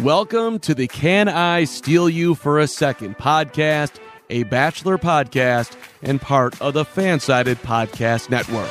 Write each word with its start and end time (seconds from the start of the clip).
Welcome 0.00 0.58
to 0.60 0.74
the 0.74 0.88
Can 0.88 1.28
I 1.28 1.64
Steal 1.64 2.10
You 2.10 2.34
for 2.34 2.58
a 2.58 2.66
Second 2.66 3.16
podcast, 3.16 3.92
a 4.28 4.42
Bachelor 4.42 4.98
podcast 4.98 5.76
and 6.02 6.20
part 6.20 6.60
of 6.60 6.74
the 6.74 6.84
Fansided 6.84 7.56
Podcast 7.56 8.28
Network. 8.28 8.68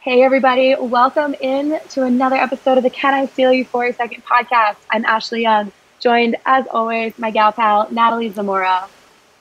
Hey, 0.00 0.22
everybody. 0.22 0.74
Welcome 0.74 1.34
in 1.40 1.80
to 1.90 2.04
another 2.04 2.36
episode 2.36 2.76
of 2.76 2.84
the 2.84 2.90
Can 2.90 3.14
I 3.14 3.26
Steal 3.26 3.52
You 3.52 3.64
for 3.64 3.84
a 3.84 3.92
Second 3.92 4.24
podcast. 4.24 4.76
I'm 4.90 5.04
Ashley 5.04 5.42
Young, 5.42 5.72
joined 6.02 6.36
as 6.44 6.66
always, 6.66 7.16
my 7.18 7.30
gal 7.30 7.52
pal, 7.52 7.88
Natalie 7.90 8.30
Zamora. 8.30 8.88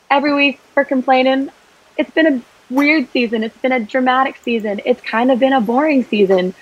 Every 0.09 0.33
week 0.33 0.59
for 0.73 0.85
complaining, 0.85 1.49
it's 1.97 2.11
been 2.11 2.27
a 2.27 2.41
weird 2.69 3.09
season. 3.11 3.43
It's 3.43 3.57
been 3.57 3.71
a 3.71 3.79
dramatic 3.79 4.37
season. 4.37 4.79
It's 4.85 5.01
kind 5.01 5.31
of 5.31 5.39
been 5.39 5.53
a 5.53 5.59
boring 5.59 6.03
season. 6.03 6.53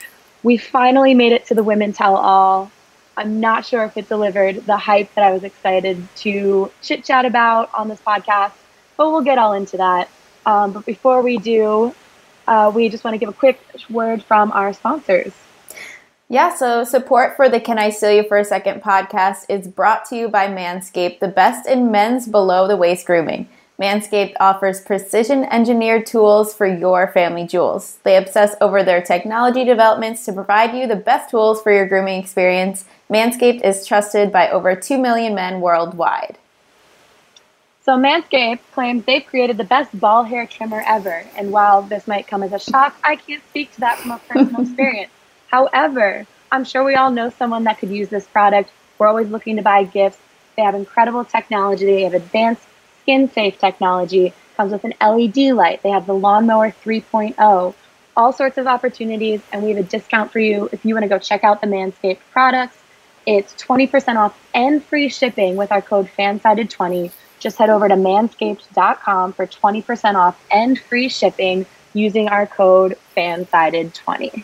We 0.42 0.56
finally 0.56 1.14
made 1.14 1.34
it 1.34 1.46
to 1.48 1.54
the 1.54 1.64
Women 1.64 1.92
Tell 1.92 2.16
All. 2.16 2.72
I'm 3.18 3.42
not 3.42 3.66
sure 3.66 3.84
if 3.84 3.98
it 3.98 4.08
delivered 4.08 4.66
the 4.66 4.78
hype 4.78 5.14
that 5.16 5.26
I 5.26 5.34
was 5.34 5.44
excited 5.44 6.08
to 6.18 6.72
chit 6.82 7.04
chat 7.04 7.26
about 7.26 7.70
on 7.74 7.90
this 7.90 8.00
podcast, 8.00 8.54
but 8.96 9.12
we'll 9.12 9.22
get 9.22 9.38
all 9.38 9.52
into 9.52 9.76
that. 9.78 10.10
Um, 10.46 10.72
but 10.72 10.86
before 10.86 11.22
we 11.22 11.38
do, 11.38 11.94
uh, 12.48 12.72
we 12.74 12.88
just 12.88 13.04
want 13.04 13.16
to 13.16 13.18
give 13.18 13.28
a 13.28 13.34
quick 13.34 13.60
word 13.90 14.24
from 14.24 14.54
our 14.54 14.72
sponsors. 14.72 15.34
Yeah, 16.32 16.54
so 16.54 16.84
support 16.84 17.36
for 17.36 17.50
the 17.50 17.60
Can 17.60 17.80
I 17.80 17.90
Steal 17.90 18.12
You 18.12 18.24
for 18.24 18.38
a 18.38 18.46
Second 18.46 18.84
podcast 18.84 19.46
is 19.50 19.68
brought 19.68 20.06
to 20.10 20.16
you 20.16 20.30
by 20.30 20.46
Manscaped, 20.46 21.20
the 21.20 21.28
best 21.28 21.68
in 21.68 21.90
men's 21.90 22.28
below 22.28 22.68
the 22.68 22.78
waist 22.78 23.08
grooming. 23.08 23.50
Manscaped 23.82 24.36
offers 24.40 24.80
precision 24.80 25.46
engineered 25.46 26.06
tools 26.06 26.54
for 26.54 26.68
your 26.68 27.08
family 27.08 27.48
jewels. 27.48 27.98
They 28.04 28.16
obsess 28.16 28.56
over 28.62 28.84
their 28.84 29.02
technology 29.02 29.66
developments 29.66 30.24
to 30.26 30.34
provide 30.34 30.76
you 30.76 30.86
the 30.86 30.96
best 30.96 31.32
tools 31.32 31.64
for 31.64 31.72
your 31.72 31.88
grooming 31.88 32.22
experience. 32.22 32.86
Manscaped 33.10 33.66
is 33.66 33.88
trusted 33.88 34.32
by 34.32 34.52
over 34.52 34.76
2 34.76 35.00
million 35.00 35.34
men 35.34 35.62
worldwide. 35.62 36.38
So 37.82 37.94
Manscaped 37.94 38.60
claims 38.72 39.04
they've 39.06 39.26
created 39.26 39.58
the 39.58 39.64
best 39.64 40.00
ball 40.00 40.26
hair 40.26 40.46
trimmer 40.46 40.84
ever. 40.86 41.24
And 41.36 41.52
while 41.52 41.82
this 41.82 42.08
might 42.08 42.28
come 42.28 42.44
as 42.44 42.54
a 42.54 42.60
shock, 42.60 42.96
I 43.04 43.16
can't 43.16 43.42
speak 43.50 43.74
to 43.74 43.80
that 43.80 43.98
from 43.98 44.12
a 44.12 44.20
personal 44.20 44.62
experience. 44.68 45.10
However, 45.52 46.26
I'm 46.52 46.64
sure 46.64 46.84
we 46.84 46.96
all 46.96 47.12
know 47.12 47.30
someone 47.30 47.64
that 47.66 47.80
could 47.80 47.90
use 47.90 48.10
this 48.10 48.28
product. 48.28 48.72
We're 48.98 49.08
always 49.08 49.30
looking 49.30 49.56
to 49.58 49.62
buy 49.62 49.84
gifts. 49.84 50.20
They 50.56 50.64
have 50.64 50.76
incredible 50.76 51.26
technology. 51.26 51.86
They 51.86 52.04
have 52.04 52.14
advanced 52.14 52.64
skin 53.02 53.32
safe 53.32 53.58
technology. 53.60 54.34
Comes 54.58 54.72
with 54.72 54.84
an 54.84 54.94
LED 55.02 55.56
light. 55.56 55.82
They 55.84 55.90
have 55.90 56.06
the 56.06 56.14
lawnmower 56.14 56.72
3.0. 56.72 57.74
All 58.18 58.34
sorts 58.34 58.58
of 58.58 58.68
opportunities, 58.68 59.42
and 59.54 59.64
we 59.64 59.70
have 59.70 59.80
a 59.80 59.88
discount 59.88 60.32
for 60.32 60.40
you 60.40 60.70
if 60.72 60.84
you 60.84 60.94
want 60.94 61.04
to 61.04 61.10
go 61.10 61.18
check 61.20 61.44
out 61.44 61.62
the 61.62 61.68
Manscaped 61.68 62.20
products. 62.32 62.78
It's 63.26 63.54
20% 63.56 64.18
off 64.18 64.38
and 64.54 64.84
free 64.84 65.08
shipping 65.08 65.56
with 65.56 65.72
our 65.72 65.82
code 65.82 66.10
FANSIDED20 66.18 67.12
just 67.40 67.58
head 67.58 67.70
over 67.70 67.88
to 67.88 67.96
manscaped.com 67.96 69.34
for 69.34 69.48
20% 69.48 70.16
off 70.16 70.44
and 70.52 70.78
free 70.78 71.10
shipping 71.10 71.66
using 71.94 72.28
our 72.28 72.46
code 72.46 72.98
FANSIDED20. 73.16 74.44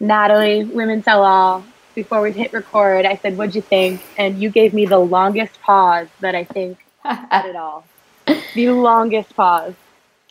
Natalie, 0.00 0.64
Women 0.64 1.02
Tell 1.02 1.24
All, 1.24 1.64
before 1.94 2.20
we 2.22 2.32
hit 2.32 2.52
record, 2.52 3.04
I 3.06 3.16
said, 3.16 3.36
What'd 3.36 3.54
you 3.54 3.62
think? 3.62 4.00
And 4.16 4.40
you 4.40 4.50
gave 4.50 4.72
me 4.72 4.86
the 4.86 4.98
longest 4.98 5.60
pause 5.60 6.08
that 6.20 6.34
I 6.34 6.44
think 6.44 6.78
at 7.04 7.46
it 7.46 7.56
all. 7.56 7.84
The 8.54 8.70
longest 8.70 9.34
pause. 9.34 9.74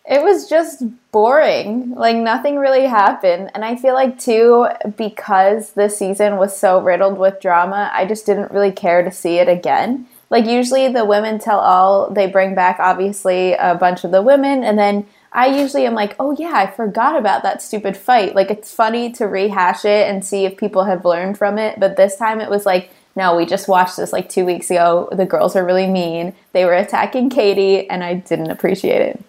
It 0.10 0.24
was 0.24 0.50
just 0.50 0.84
boring. 1.12 1.92
Like 1.92 2.16
nothing 2.16 2.58
really 2.58 2.86
happened. 2.86 3.52
And 3.54 3.66
I 3.66 3.76
feel 3.76 3.94
like 3.94 4.20
too 4.20 4.68
because 4.96 5.72
the 5.72 5.90
season 5.90 6.38
was 6.38 6.58
so 6.58 6.80
riddled 6.80 7.18
with 7.18 7.42
drama, 7.42 7.90
I 7.92 8.06
just 8.06 8.26
didn't 8.26 8.52
really 8.52 8.72
care 8.72 9.04
to 9.04 9.12
see 9.12 9.40
it 9.40 9.50
again 9.50 10.08
like 10.30 10.46
usually 10.46 10.88
the 10.92 11.06
women 11.06 11.40
tell 11.40 11.60
all 11.60 12.10
they 12.10 12.28
bring 12.28 12.56
back 12.56 12.78
obviously 12.80 13.54
a 13.54 13.76
bunch 13.76 14.04
of 14.04 14.12
the 14.12 14.22
women 14.22 14.64
and 14.64 14.78
then 14.78 15.06
i 15.32 15.48
usually 15.48 15.86
am 15.86 15.94
like 15.94 16.16
oh 16.20 16.36
yeah 16.38 16.54
i 16.56 16.68
forgot 16.68 17.18
about 17.18 17.44
that 17.44 17.62
stupid 17.62 17.96
fight. 17.96 18.36
Like 18.36 18.52
it's 18.52 18.74
funny 18.74 19.12
to 19.14 19.26
rehash 19.26 19.86
it 19.86 20.10
and 20.10 20.24
see 20.24 20.46
if 20.46 20.58
people 20.58 20.84
have 20.86 21.06
learned 21.06 21.38
from 21.38 21.58
it 21.58 21.80
but 21.80 21.98
this 21.98 22.16
time 22.16 22.40
it 22.40 22.50
was 22.50 22.66
like 22.66 22.92
no 23.16 23.36
we 23.36 23.46
just 23.46 23.68
watched 23.68 23.98
this 23.98 24.14
like 24.14 24.30
two 24.30 24.46
weeks 24.46 24.70
ago. 24.70 25.10
The 25.12 25.26
girls 25.26 25.56
are 25.56 25.66
really 25.66 25.88
mean. 25.88 26.34
They 26.54 26.66
were 26.66 26.74
attacking 26.74 27.30
katie 27.30 27.90
and 27.90 28.04
i 28.04 28.16
didn't 28.16 28.52
appreciate 28.52 29.02
it. 29.02 29.24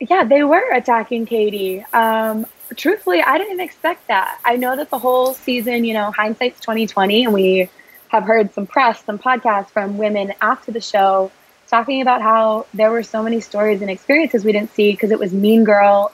Yeah 0.00 0.24
they 0.24 0.42
were 0.44 0.70
attacking 0.72 1.26
katie. 1.26 1.84
Um, 1.92 2.46
truthfully 2.76 3.22
i 3.22 3.38
didn't 3.38 3.60
expect 3.60 4.06
that. 4.08 4.40
I 4.44 4.56
know 4.56 4.76
that 4.76 4.90
the 4.90 4.98
whole 4.98 5.34
season 5.34 5.84
you 5.84 5.94
know 5.94 6.10
hindsight's 6.10 6.60
2020 6.60 7.24
and 7.24 7.32
we 7.32 7.70
have 8.08 8.24
heard 8.24 8.52
some 8.54 8.66
press, 8.66 9.04
some 9.04 9.18
podcasts 9.18 9.70
from 9.70 9.98
women 9.98 10.32
after 10.40 10.72
the 10.72 10.80
show 10.80 11.30
talking 11.68 12.02
about 12.02 12.22
how 12.22 12.66
there 12.74 12.90
were 12.90 13.02
so 13.02 13.22
many 13.22 13.40
stories 13.40 13.80
and 13.82 13.90
experiences 13.90 14.44
we 14.44 14.52
didn't 14.52 14.72
see 14.74 14.92
because 14.92 15.10
it 15.10 15.18
was 15.18 15.32
Mean 15.32 15.64
Girl. 15.64 16.12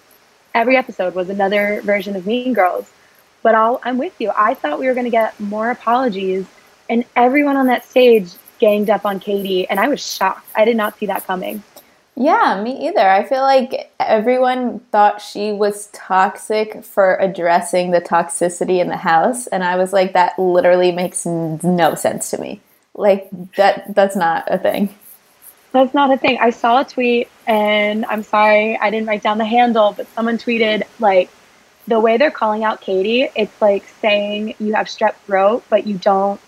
Every 0.55 0.77
episode 0.77 1.15
was 1.15 1.29
another 1.29 1.81
version 1.83 2.17
of 2.17 2.27
Mean 2.27 2.53
Girls. 2.53 2.91
But 3.43 3.55
I'll, 3.55 3.81
I'm 3.83 3.99
with 3.99 4.15
you. 4.21 4.31
I 4.37 4.55
thought 4.55 4.79
we 4.79 4.87
were 4.87 4.95
going 4.95 5.05
to 5.05 5.11
get 5.11 5.39
more 5.41 5.71
apologies, 5.71 6.47
and 6.89 7.05
everyone 7.17 7.57
on 7.57 7.67
that 7.67 7.85
stage 7.85 8.31
ganged 8.59 8.89
up 8.89 9.05
on 9.05 9.19
Katie, 9.19 9.69
and 9.69 9.81
I 9.81 9.89
was 9.89 10.05
shocked. 10.05 10.47
I 10.55 10.65
did 10.65 10.77
not 10.77 10.97
see 10.99 11.07
that 11.07 11.27
coming. 11.27 11.63
Yeah, 12.15 12.63
me 12.63 12.89
either. 12.89 13.09
I 13.09 13.25
feel 13.25 13.41
like 13.41 13.91
everyone 13.99 14.81
thought 14.93 15.21
she 15.21 15.51
was 15.51 15.89
toxic 15.93 16.85
for 16.85 17.17
addressing 17.17 17.91
the 17.91 18.01
toxicity 18.01 18.81
in 18.81 18.89
the 18.89 18.97
house, 18.97 19.47
and 19.47 19.65
I 19.65 19.77
was 19.77 19.93
like, 19.93 20.13
that 20.13 20.39
literally 20.39 20.93
makes 20.93 21.25
no 21.27 21.95
sense 21.95 22.31
to 22.31 22.39
me. 22.39 22.61
Like 22.95 23.29
that 23.57 23.95
that's 23.95 24.15
not 24.15 24.45
a 24.49 24.59
thing. 24.59 24.95
That's 25.73 25.95
not 25.95 26.13
a 26.13 26.19
thing. 26.19 26.39
I 26.41 26.51
saw 26.51 26.81
a 26.81 26.85
tweet 26.85 27.29
and 27.47 28.05
I'm 28.07 28.23
sorry 28.23 28.77
I 28.77 28.91
didn't 28.91 29.07
write 29.09 29.23
down 29.23 29.39
the 29.39 29.45
handle, 29.45 29.95
but 29.97 30.07
someone 30.15 30.37
tweeted 30.39 30.83
like 30.99 31.31
the 31.89 31.99
way 31.99 32.17
they're 32.17 32.31
calling 32.31 32.63
out 32.63 32.81
Katie, 32.81 33.29
it's 33.35 33.61
like 33.61 33.85
saying 34.01 34.55
you 34.59 34.75
have 34.75 34.87
strep 34.87 35.15
throat, 35.27 35.65
but 35.69 35.87
you 35.87 35.97
don't 35.97 36.41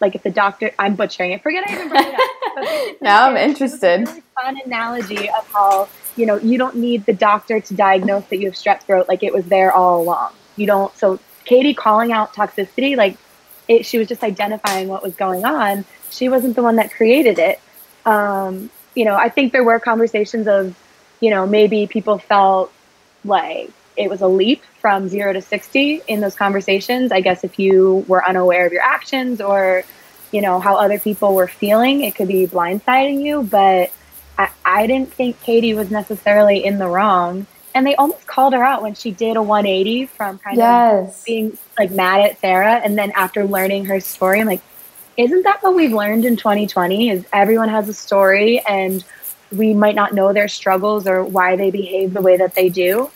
like 0.00 0.16
if 0.16 0.22
the 0.24 0.30
doctor 0.30 0.72
I'm 0.78 0.96
butchering 0.96 1.30
it. 1.30 1.42
Forget 1.42 1.64
I 1.68 1.74
even 1.74 1.88
brought 1.88 2.06
it 2.06 2.14
up. 2.14 2.96
now 3.00 3.28
I'm 3.28 3.36
interested. 3.36 4.08
Really 4.08 4.22
fun 4.34 4.58
analogy 4.64 5.30
of 5.30 5.46
how 5.52 5.88
you 6.16 6.26
know 6.26 6.36
you 6.36 6.58
don't 6.58 6.76
need 6.76 7.06
the 7.06 7.12
doctor 7.12 7.60
to 7.60 7.74
diagnose 7.74 8.24
that 8.26 8.38
you 8.38 8.46
have 8.46 8.54
strep 8.54 8.82
throat. 8.82 9.08
Like 9.08 9.22
it 9.22 9.32
was 9.32 9.46
there 9.46 9.72
all 9.72 10.02
along. 10.02 10.32
You 10.56 10.66
don't. 10.66 10.94
So 10.96 11.20
Katie 11.44 11.72
calling 11.72 12.12
out 12.12 12.34
toxicity, 12.34 12.96
like 12.96 13.16
it, 13.68 13.86
she 13.86 13.96
was 13.96 14.08
just 14.08 14.24
identifying 14.24 14.88
what 14.88 15.02
was 15.02 15.14
going 15.14 15.44
on. 15.44 15.84
She 16.10 16.28
wasn't 16.28 16.56
the 16.56 16.62
one 16.62 16.76
that 16.76 16.92
created 16.92 17.38
it. 17.38 17.60
Um, 18.04 18.70
you 18.94 19.04
know, 19.04 19.14
I 19.14 19.28
think 19.28 19.52
there 19.52 19.64
were 19.64 19.78
conversations 19.78 20.46
of, 20.46 20.76
you 21.20 21.30
know, 21.30 21.46
maybe 21.46 21.86
people 21.86 22.18
felt 22.18 22.72
like 23.24 23.70
it 23.96 24.10
was 24.10 24.20
a 24.20 24.26
leap 24.26 24.62
from 24.80 25.08
zero 25.08 25.32
to 25.32 25.42
60 25.42 26.02
in 26.08 26.20
those 26.20 26.34
conversations. 26.34 27.12
I 27.12 27.20
guess 27.20 27.44
if 27.44 27.58
you 27.58 28.04
were 28.08 28.26
unaware 28.26 28.66
of 28.66 28.72
your 28.72 28.82
actions 28.82 29.40
or, 29.40 29.84
you 30.30 30.40
know, 30.40 30.60
how 30.60 30.76
other 30.76 30.98
people 30.98 31.34
were 31.34 31.48
feeling, 31.48 32.02
it 32.02 32.14
could 32.14 32.28
be 32.28 32.46
blindsiding 32.46 33.22
you. 33.22 33.42
But 33.42 33.92
I, 34.38 34.50
I 34.64 34.86
didn't 34.86 35.12
think 35.12 35.40
Katie 35.40 35.74
was 35.74 35.90
necessarily 35.90 36.64
in 36.64 36.78
the 36.78 36.88
wrong. 36.88 37.46
And 37.74 37.86
they 37.86 37.94
almost 37.94 38.26
called 38.26 38.52
her 38.52 38.62
out 38.62 38.82
when 38.82 38.94
she 38.94 39.12
did 39.12 39.36
a 39.36 39.42
180 39.42 40.06
from 40.06 40.38
kind 40.38 40.58
yes. 40.58 41.20
of 41.20 41.24
being 41.24 41.58
like 41.78 41.90
mad 41.90 42.20
at 42.20 42.38
Sarah. 42.40 42.74
And 42.74 42.98
then 42.98 43.12
after 43.12 43.44
learning 43.44 43.86
her 43.86 43.98
story, 44.00 44.40
I'm 44.40 44.46
like, 44.46 44.60
isn't 45.16 45.42
that 45.42 45.62
what 45.62 45.74
we've 45.74 45.92
learned 45.92 46.24
in 46.24 46.36
2020 46.36 47.10
is 47.10 47.26
everyone 47.32 47.68
has 47.68 47.88
a 47.88 47.94
story 47.94 48.60
and 48.68 49.04
we 49.50 49.74
might 49.74 49.94
not 49.94 50.14
know 50.14 50.32
their 50.32 50.48
struggles 50.48 51.06
or 51.06 51.22
why 51.22 51.56
they 51.56 51.70
behave 51.70 52.14
the 52.14 52.22
way 52.22 52.36
that 52.36 52.54
they 52.54 52.68
do 52.68 53.10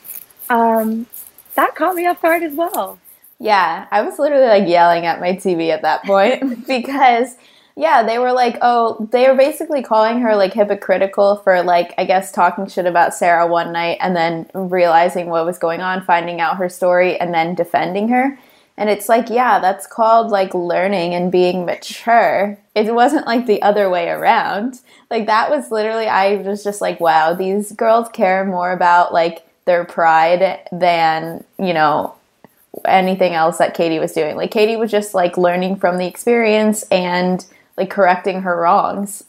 um, 0.49 1.07
that 1.55 1.75
caught 1.75 1.95
me 1.95 2.07
off 2.07 2.21
guard 2.23 2.43
as 2.43 2.55
well. 2.55 2.99
Yeah, 3.39 3.87
I 3.91 4.03
was 4.03 4.19
literally 4.19 4.47
like 4.47 4.69
yelling 4.69 5.07
at 5.07 5.21
my 5.21 5.33
TV 5.33 5.71
at 5.71 5.83
that 5.83 6.05
point 6.05 6.67
because 6.67 7.37
yeah, 7.79 8.03
they 8.03 8.19
were 8.19 8.33
like, 8.33 8.57
oh, 8.63 9.07
they 9.11 9.29
were 9.29 9.35
basically 9.35 9.83
calling 9.83 10.21
her 10.21 10.35
like 10.35 10.55
hypocritical 10.55 11.37
for 11.37 11.63
like, 11.63 11.93
I 11.99 12.07
guess, 12.07 12.33
talking 12.33 12.67
shit 12.69 12.87
about 12.87 13.13
Sarah 13.13 13.47
one 13.47 13.73
night 13.73 13.99
and 14.01 14.17
then 14.17 14.49
realizing 14.55 15.29
what 15.29 15.45
was 15.45 15.59
going 15.59 15.83
on, 15.83 16.03
finding 16.03 16.41
out 16.41 16.57
her 16.57 16.71
story, 16.71 17.21
and 17.21 17.35
then 17.35 17.55
defending 17.55 18.09
her. 18.09 18.39
And 18.79 18.91
it's 18.91 19.09
like, 19.09 19.31
yeah, 19.31 19.59
that's 19.59 19.87
called 19.87 20.31
like 20.31 20.53
learning 20.55 21.15
and 21.15 21.33
being 21.33 21.65
mature. 21.65 22.59
It 22.75 22.95
wasn't 22.95 23.27
like 23.27 23.47
the 23.47 23.63
other 23.63 23.89
way 23.89 24.09
around. 24.09 24.81
Like, 25.11 25.27
that 25.27 25.51
was 25.51 25.71
literally, 25.71 26.07
I 26.07 26.37
was 26.37 26.63
just 26.63 26.81
like, 26.81 27.01
wow, 27.01 27.33
these 27.33 27.73
girls 27.73 28.09
care 28.11 28.45
more 28.45 28.73
about 28.73 29.15
like 29.15 29.47
their 29.65 29.85
pride 29.85 30.69
than, 30.71 31.43
you 31.59 31.73
know, 31.73 32.15
anything 32.85 33.33
else 33.33 33.59
that 33.59 33.75
Katie 33.75 33.99
was 33.99 34.13
doing. 34.13 34.37
Like 34.37 34.51
Katie 34.51 34.77
was 34.77 34.91
just 34.91 35.15
like 35.15 35.39
learning 35.39 35.77
from 35.77 35.97
the 35.97 36.07
experience 36.07 36.83
and 36.91 37.45
like 37.77 37.91
correcting 37.91 38.43
her 38.43 38.61
wrongs. 38.61 39.25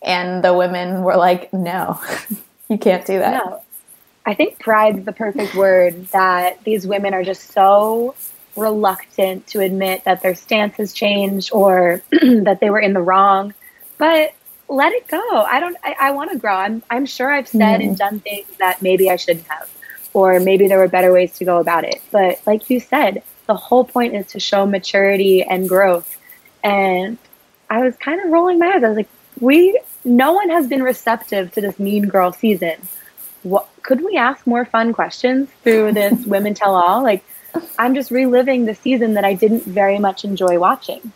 And 0.00 0.42
the 0.44 0.54
women 0.54 1.02
were 1.02 1.16
like, 1.16 1.52
no, 1.52 2.00
you 2.68 2.78
can't 2.78 3.04
do 3.04 3.18
that. 3.18 3.44
No. 3.44 3.62
I 4.24 4.34
think 4.34 4.60
pride's 4.60 5.04
the 5.04 5.12
perfect 5.12 5.54
word 5.56 6.06
that 6.08 6.62
these 6.62 6.86
women 6.86 7.12
are 7.12 7.24
just 7.24 7.50
so 7.50 8.14
reluctant 8.56 9.46
to 9.48 9.60
admit 9.60 10.04
that 10.04 10.22
their 10.22 10.34
stance 10.34 10.76
has 10.76 10.92
changed 10.92 11.50
or 11.52 12.02
that 12.10 12.58
they 12.60 12.70
were 12.70 12.80
in 12.80 12.92
the 12.92 13.00
wrong. 13.00 13.54
But 13.98 14.34
let 14.68 14.92
it 14.92 15.06
go. 15.08 15.20
I 15.20 15.60
don't 15.60 15.76
I, 15.84 15.96
I 16.00 16.10
want 16.12 16.32
to 16.32 16.38
grow. 16.38 16.54
I'm 16.54 16.82
I'm 16.90 17.06
sure 17.06 17.30
I've 17.30 17.48
said 17.48 17.80
mm-hmm. 17.80 17.88
and 17.88 17.98
done 17.98 18.20
things 18.20 18.48
that 18.58 18.82
maybe 18.82 19.10
I 19.10 19.16
shouldn't 19.16 19.46
have. 19.46 19.70
Or 20.14 20.40
maybe 20.40 20.68
there 20.68 20.78
were 20.78 20.88
better 20.88 21.12
ways 21.12 21.36
to 21.38 21.44
go 21.44 21.58
about 21.58 21.84
it. 21.84 22.02
But 22.10 22.40
like 22.46 22.68
you 22.68 22.80
said, 22.80 23.22
the 23.46 23.54
whole 23.54 23.84
point 23.84 24.14
is 24.14 24.26
to 24.28 24.40
show 24.40 24.66
maturity 24.66 25.42
and 25.42 25.68
growth. 25.68 26.18
And 26.62 27.18
I 27.70 27.80
was 27.80 27.96
kind 27.96 28.20
of 28.22 28.30
rolling 28.30 28.58
my 28.58 28.66
eyes. 28.66 28.84
I 28.84 28.88
was 28.88 28.96
like, 28.96 29.08
we 29.40 29.78
no 30.04 30.32
one 30.32 30.50
has 30.50 30.66
been 30.66 30.82
receptive 30.82 31.52
to 31.52 31.60
this 31.60 31.78
mean 31.78 32.08
girl 32.08 32.32
season. 32.32 32.76
What 33.42 33.68
could 33.82 34.04
we 34.04 34.16
ask 34.16 34.46
more 34.46 34.64
fun 34.64 34.92
questions 34.92 35.48
through 35.62 35.92
this 35.92 36.26
women 36.26 36.54
tell 36.54 36.74
all? 36.74 37.02
Like 37.02 37.24
I'm 37.78 37.94
just 37.94 38.10
reliving 38.10 38.66
the 38.66 38.74
season 38.74 39.14
that 39.14 39.24
I 39.24 39.34
didn't 39.34 39.64
very 39.64 39.98
much 39.98 40.24
enjoy 40.24 40.58
watching. 40.58 41.12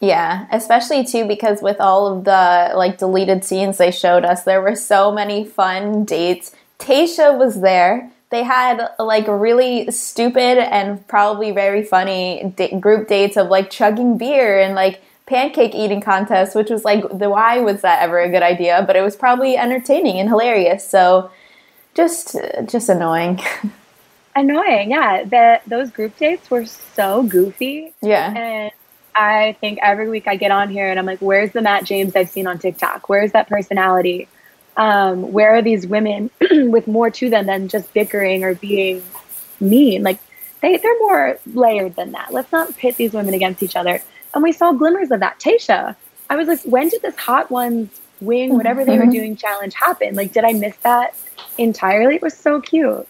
Yeah, 0.00 0.46
especially 0.50 1.04
too 1.04 1.26
because 1.28 1.62
with 1.62 1.80
all 1.80 2.08
of 2.12 2.24
the 2.24 2.72
like 2.74 2.98
deleted 2.98 3.44
scenes 3.44 3.78
they 3.78 3.92
showed 3.92 4.24
us, 4.24 4.42
there 4.42 4.60
were 4.60 4.74
so 4.74 5.12
many 5.12 5.44
fun 5.44 6.04
dates. 6.04 6.50
Tayshia 6.80 7.38
was 7.38 7.60
there. 7.60 8.10
They 8.30 8.42
had 8.42 8.88
like 8.98 9.28
really 9.28 9.90
stupid 9.92 10.58
and 10.58 11.06
probably 11.06 11.52
very 11.52 11.84
funny 11.84 12.52
d- 12.56 12.76
group 12.80 13.06
dates 13.06 13.36
of 13.36 13.48
like 13.48 13.70
chugging 13.70 14.18
beer 14.18 14.58
and 14.58 14.74
like 14.74 15.02
pancake 15.26 15.74
eating 15.74 16.00
contests, 16.00 16.56
which 16.56 16.70
was 16.70 16.84
like 16.84 17.04
the 17.16 17.30
why 17.30 17.60
was 17.60 17.82
that 17.82 18.02
ever 18.02 18.18
a 18.18 18.28
good 18.28 18.42
idea? 18.42 18.82
But 18.84 18.96
it 18.96 19.02
was 19.02 19.14
probably 19.14 19.56
entertaining 19.56 20.18
and 20.18 20.28
hilarious. 20.28 20.84
So 20.84 21.30
just 21.94 22.36
just 22.66 22.88
annoying. 22.88 23.40
annoying, 24.34 24.90
yeah. 24.90 25.24
that 25.24 25.62
those 25.66 25.90
group 25.90 26.16
dates 26.16 26.50
were 26.50 26.66
so 26.66 27.22
goofy. 27.22 27.92
Yeah. 28.00 28.32
And 28.34 28.72
I 29.14 29.56
think 29.60 29.78
every 29.82 30.08
week 30.08 30.26
I 30.26 30.36
get 30.36 30.50
on 30.50 30.70
here 30.70 30.88
and 30.88 30.98
I'm 30.98 31.06
like, 31.06 31.20
where's 31.20 31.52
the 31.52 31.62
Matt 31.62 31.84
James 31.84 32.16
I've 32.16 32.30
seen 32.30 32.46
on 32.46 32.58
TikTok? 32.58 33.08
Where's 33.08 33.32
that 33.32 33.48
personality? 33.48 34.28
Um, 34.76 35.32
where 35.32 35.54
are 35.54 35.62
these 35.62 35.86
women 35.86 36.30
with 36.50 36.86
more 36.88 37.10
to 37.10 37.28
them 37.28 37.46
than 37.46 37.68
just 37.68 37.92
bickering 37.92 38.42
or 38.42 38.54
being 38.54 39.02
mean? 39.60 40.02
Like 40.02 40.18
they, 40.62 40.76
they're 40.78 40.98
more 41.00 41.38
layered 41.46 41.96
than 41.96 42.12
that. 42.12 42.32
Let's 42.32 42.52
not 42.52 42.76
pit 42.76 42.96
these 42.96 43.12
women 43.12 43.34
against 43.34 43.62
each 43.62 43.76
other. 43.76 44.00
And 44.34 44.42
we 44.42 44.52
saw 44.52 44.72
glimmers 44.72 45.10
of 45.10 45.20
that. 45.20 45.38
Tayshia, 45.38 45.94
I 46.30 46.36
was 46.36 46.48
like, 46.48 46.62
when 46.62 46.88
did 46.88 47.02
this 47.02 47.16
hot 47.16 47.50
ones 47.50 47.90
wing 48.20 48.54
whatever 48.54 48.84
they 48.84 48.98
were 48.98 49.06
doing 49.06 49.36
challenge 49.36 49.74
happen? 49.74 50.14
Like, 50.14 50.32
did 50.32 50.44
I 50.44 50.52
miss 50.52 50.76
that 50.78 51.14
entirely? 51.58 52.14
It 52.14 52.22
was 52.22 52.36
so 52.36 52.60
cute. 52.60 53.06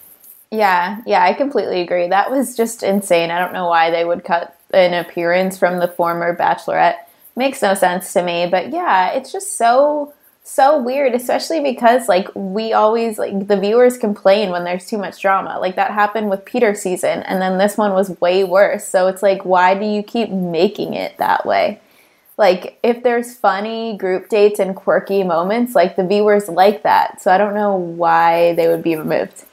Yeah, 0.53 1.01
yeah, 1.07 1.25
I 1.25 1.33
completely 1.33 1.81
agree. 1.81 2.09
That 2.09 2.31
was 2.31 2.55
just 2.55 2.83
insane. 2.83 3.31
I 3.31 3.39
don't 3.39 3.55
know 3.55 3.69
why 3.69 3.91
they 3.91 4.05
would 4.05 4.23
cut 4.23 4.55
an 4.75 4.93
appearance 4.93 5.59
from 5.59 5.79
the 5.79 5.89
former 5.89 6.37
Bachelorette. 6.37 6.97
Makes 7.35 7.63
no 7.63 7.73
sense 7.73 8.13
to 8.13 8.23
me, 8.23 8.47
but 8.51 8.71
yeah, 8.71 9.13
it's 9.13 9.33
just 9.33 9.57
so 9.57 10.13
so 10.45 10.79
weird, 10.83 11.15
especially 11.15 11.61
because 11.61 12.07
like 12.07 12.29
we 12.35 12.75
always 12.75 13.19
like 13.19 13.47
the 13.47 13.59
viewers 13.59 13.97
complain 13.97 14.51
when 14.51 14.65
there's 14.65 14.87
too 14.87 14.99
much 14.99 15.23
drama. 15.23 15.59
Like 15.59 15.77
that 15.77 15.93
happened 15.93 16.29
with 16.29 16.45
Peter 16.45 16.75
season 16.75 17.23
and 17.23 17.41
then 17.41 17.57
this 17.57 17.79
one 17.79 17.95
was 17.95 18.21
way 18.21 18.45
worse. 18.45 18.87
So 18.87 19.07
it's 19.07 19.23
like 19.23 19.47
why 19.47 19.75
do 19.79 19.87
you 19.87 20.03
keep 20.03 20.29
making 20.31 20.93
it 20.93 21.17
that 21.17 21.47
way? 21.47 21.81
Like 22.37 22.79
if 22.83 23.03
there's 23.03 23.35
funny 23.35 23.97
group 23.97 24.29
dates 24.29 24.59
and 24.61 24.77
quirky 24.77 25.23
moments, 25.23 25.75
like 25.75 25.97
the 25.97 26.07
viewers 26.07 26.49
like 26.49 26.83
that. 26.83 27.23
So 27.23 27.31
I 27.33 27.39
don't 27.39 27.55
know 27.55 27.75
why 27.75 28.55
they 28.55 28.69
would 28.69 28.83
be 28.83 28.97
removed 28.97 29.45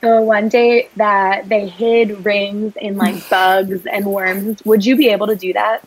the 0.00 0.20
one 0.22 0.48
day 0.48 0.88
that 0.96 1.48
they 1.48 1.68
hid 1.68 2.24
rings 2.24 2.74
in 2.76 2.96
like 2.96 3.28
bugs 3.30 3.86
and 3.86 4.06
worms, 4.06 4.64
would 4.64 4.84
you 4.84 4.96
be 4.96 5.08
able 5.08 5.26
to 5.26 5.36
do 5.36 5.52
that? 5.52 5.86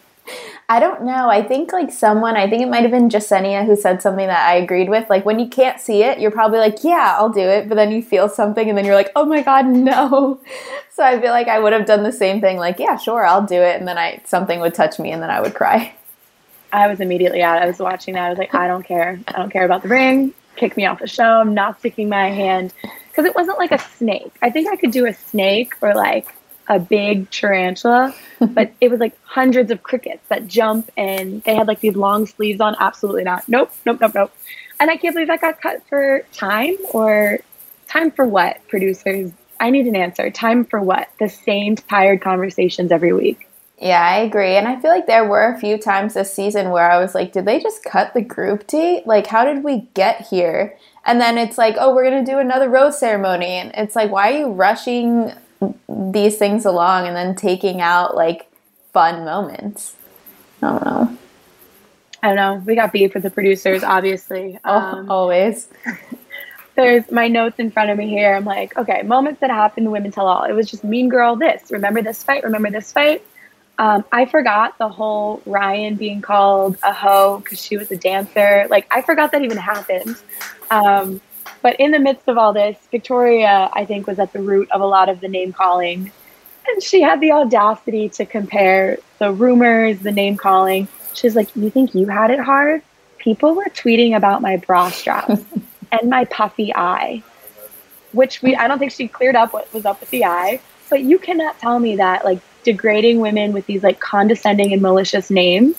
I 0.70 0.80
don't 0.80 1.04
know. 1.04 1.30
I 1.30 1.44
think 1.44 1.74
like 1.74 1.92
someone, 1.92 2.38
I 2.38 2.50
think 2.50 2.62
it 2.62 2.70
might 2.70 2.84
have 2.84 2.92
been 2.92 3.10
Jessenia 3.10 3.66
who 3.66 3.76
said 3.76 4.02
something 4.02 4.28
that 4.28 4.48
I 4.48 4.56
agreed 4.56 4.90
with. 4.90 5.10
Like 5.10 5.26
when 5.26 5.38
you 5.40 5.48
can't 5.48 5.82
see 5.82 6.04
it, 6.04 6.20
you're 6.20 6.32
probably 6.32 6.60
like, 6.60 6.84
yeah, 6.84 7.16
I'll 7.18 7.30
do 7.30 7.42
it. 7.42 7.68
But 7.68 7.76
then 7.76 7.92
you 7.92 8.02
feel 8.02 8.30
something 8.30 8.70
and 8.70 8.78
then 8.78 8.86
you're 8.86 8.96
like, 8.96 9.12
oh 9.16 9.26
my 9.26 9.42
God, 9.42 9.66
no. 9.68 10.40
So 10.94 11.06
I 11.06 11.20
feel 11.20 11.32
like 11.32 11.48
I 11.48 11.58
would 11.58 11.72
have 11.72 11.86
done 11.86 12.04
the 12.04 12.12
same 12.12 12.42
thing. 12.42 12.58
Like, 12.58 12.78
yeah, 12.78 12.98
sure, 12.98 13.26
I'll 13.26 13.46
do 13.46 13.56
it. 13.56 13.80
And 13.80 13.88
then 13.88 13.98
I, 13.98 14.22
something 14.26 14.60
would 14.60 14.74
touch 14.74 15.00
me 15.00 15.12
and 15.12 15.24
then 15.24 15.30
I 15.32 15.40
would 15.40 15.56
cry. 15.56 15.96
I 16.74 16.88
was 16.88 17.00
immediately 17.00 17.42
out. 17.42 17.62
I 17.62 17.66
was 17.66 17.80
watching 17.80 18.14
that. 18.16 18.26
I 18.26 18.30
was 18.30 18.38
like, 18.38 18.54
I 18.54 18.68
don't 18.68 18.84
care. 18.84 19.20
I 19.30 19.32
don't 19.32 19.50
care 19.50 19.64
about 19.64 19.84
the 19.84 19.88
ring. 19.88 20.34
Kick 20.58 20.76
me 20.76 20.86
off 20.86 21.00
the 21.00 21.08
show. 21.08 21.24
I'm 21.24 21.54
not 21.54 21.80
sticking 21.80 22.10
my 22.10 22.30
hand 22.30 22.74
because 23.12 23.26
it 23.26 23.36
wasn't 23.36 23.58
like 23.60 23.72
a 23.72 23.80
snake. 23.80 24.32
I 24.42 24.50
think 24.50 24.70
I 24.72 24.76
could 24.78 24.92
do 24.92 25.06
a 25.06 25.14
snake 25.14 25.74
or 25.82 25.94
like 25.94 26.28
a 26.68 26.80
big 26.80 27.30
tarantula, 27.30 28.16
but 28.40 28.72
it 28.80 28.90
was 28.90 29.00
like 29.00 29.18
hundreds 29.24 29.72
of 29.72 29.84
crickets 29.84 30.24
that 30.30 30.48
jump 30.48 30.90
and 30.96 31.44
they 31.44 31.54
had 31.54 31.68
like 31.68 31.82
these 31.82 31.96
long 31.96 32.26
sleeves 32.26 32.62
on. 32.62 32.76
Absolutely 32.80 33.24
not. 33.24 33.48
Nope, 33.50 33.72
nope, 33.86 34.00
nope, 34.00 34.14
nope. 34.16 34.36
And 34.80 34.90
I 34.90 34.98
can't 34.98 35.14
believe 35.14 35.28
that 35.28 35.42
got 35.42 35.62
cut 35.62 35.86
for 35.88 36.26
time 36.34 36.76
or 36.92 37.40
time 37.88 38.10
for 38.10 38.26
what, 38.26 38.66
producers? 38.68 39.32
I 39.60 39.70
need 39.70 39.86
an 39.86 39.96
answer. 39.96 40.32
Time 40.32 40.66
for 40.66 40.82
what? 40.82 41.10
The 41.20 41.30
same 41.30 41.76
tired 41.76 42.22
conversations 42.22 42.92
every 42.92 43.14
week. 43.14 43.48
Yeah, 43.82 44.00
I 44.00 44.18
agree. 44.18 44.58
And 44.58 44.68
I 44.68 44.80
feel 44.80 44.92
like 44.92 45.08
there 45.08 45.28
were 45.28 45.52
a 45.52 45.60
few 45.60 45.76
times 45.76 46.14
this 46.14 46.32
season 46.32 46.70
where 46.70 46.90
I 46.90 47.00
was 47.00 47.16
like, 47.16 47.32
did 47.34 47.46
they 47.46 47.60
just 47.60 47.84
cut 47.84 48.14
the 48.14 48.22
group 48.22 48.68
date? 48.68 49.08
Like, 49.08 49.26
how 49.26 49.44
did 49.44 49.64
we 49.64 49.88
get 49.96 50.28
here? 50.28 50.78
And 51.04 51.20
then 51.20 51.40
it's 51.40 51.58
like, 51.58 51.78
oh, 51.80 51.96
we're 51.96 52.08
going 52.08 52.24
to 52.24 52.32
do 52.32 52.38
another 52.38 52.70
rose 52.70 53.00
ceremony. 53.00 53.48
And 53.48 53.72
it's 53.74 53.96
like, 53.96 54.12
why 54.12 54.32
are 54.34 54.38
you 54.38 54.52
rushing 54.52 55.34
these 55.90 56.38
things 56.38 56.64
along 56.64 57.08
and 57.08 57.16
then 57.16 57.36
taking 57.36 57.82
out 57.82 58.16
like 58.16 58.52
fun 58.94 59.26
moments? 59.26 59.96
I 60.62 60.70
don't 60.70 60.86
know. 60.86 61.18
I 62.22 62.28
don't 62.28 62.36
know. 62.36 62.64
We 62.64 62.76
got 62.76 62.92
beef 62.94 63.16
with 63.16 63.24
the 63.24 63.32
producers, 63.32 63.84
obviously. 63.84 64.60
Oh, 64.66 64.78
um, 64.78 65.10
always. 65.10 65.68
there's 66.76 67.10
my 67.10 67.28
notes 67.28 67.58
in 67.58 67.72
front 67.72 67.90
of 67.90 67.98
me 67.98 68.10
here. 68.10 68.36
I'm 68.36 68.46
like, 68.46 68.78
okay, 68.78 69.02
moments 69.02 69.42
that 69.42 69.50
happened 69.50 69.88
to 69.88 69.90
Women 69.92 70.12
Tell 70.12 70.28
All. 70.28 70.44
It 70.44 70.54
was 70.54 70.70
just 70.70 70.84
Mean 70.84 71.10
Girl 71.10 71.36
this. 71.36 71.72
Remember 71.72 72.04
this 72.04 72.24
fight? 72.24 72.44
Remember 72.44 72.70
this 72.70 72.92
fight? 72.92 73.26
Um, 73.82 74.06
I 74.12 74.26
forgot 74.26 74.78
the 74.78 74.88
whole 74.88 75.42
Ryan 75.48 75.96
being 75.96 76.22
called 76.22 76.78
a 76.84 76.94
hoe 76.94 77.40
because 77.40 77.60
she 77.60 77.78
was 77.78 77.90
a 77.90 77.98
dancer. 77.98 78.68
Like, 78.70 78.86
I 78.92 79.02
forgot 79.02 79.32
that 79.32 79.42
even 79.42 79.58
happened. 79.58 80.18
Um, 80.70 81.20
but 81.64 81.80
in 81.80 81.90
the 81.90 81.98
midst 81.98 82.28
of 82.28 82.38
all 82.38 82.54
this, 82.54 82.78
Victoria, 82.92 83.72
I 83.74 83.86
think, 83.86 84.06
was 84.06 84.20
at 84.20 84.34
the 84.34 84.40
root 84.40 84.70
of 84.70 84.82
a 84.82 84.86
lot 84.86 85.10
of 85.10 85.20
the 85.20 85.28
name 85.28 85.52
calling. 85.52 86.12
And 86.68 86.84
she 86.84 87.02
had 87.02 87.22
the 87.22 87.32
audacity 87.32 88.08
to 88.10 88.26
compare 88.28 89.00
the 89.18 89.34
rumors, 89.34 89.98
the 89.98 90.12
name 90.12 90.38
calling. 90.38 90.88
She's 91.16 91.36
like, 91.36 91.50
You 91.56 91.72
think 91.72 91.96
you 91.96 92.06
had 92.06 92.30
it 92.30 92.40
hard? 92.40 92.84
People 93.18 93.56
were 93.56 93.66
tweeting 93.66 94.16
about 94.16 94.44
my 94.44 94.58
bra 94.58 94.92
straps 94.92 95.42
and 95.92 96.08
my 96.08 96.26
puffy 96.26 96.72
eye, 96.76 97.24
which 98.12 98.44
we, 98.44 98.56
I 98.56 98.68
don't 98.68 98.78
think 98.78 98.92
she 98.92 99.08
cleared 99.08 99.36
up 99.36 99.54
what 99.54 99.74
was 99.74 99.88
up 99.88 100.00
with 100.02 100.12
the 100.12 100.26
eye. 100.26 100.62
But 100.88 101.02
you 101.02 101.18
cannot 101.18 101.58
tell 101.58 101.80
me 101.80 101.96
that, 101.96 102.24
like, 102.24 102.42
degrading 102.64 103.20
women 103.20 103.54
with 103.54 103.66
these 103.66 103.84
like 103.84 104.00
condescending 104.00 104.74
and 104.74 104.82
malicious 104.82 105.30
names 105.30 105.76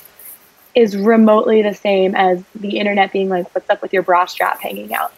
is 0.74 0.96
remotely 0.96 1.62
the 1.62 1.74
same 1.74 2.14
as 2.14 2.42
the 2.54 2.78
internet 2.78 3.12
being 3.12 3.28
like, 3.28 3.54
what's 3.54 3.68
up 3.68 3.82
with 3.82 3.92
your 3.92 4.02
bra 4.02 4.24
strap 4.26 4.60
hanging 4.60 4.94
out? 4.94 5.12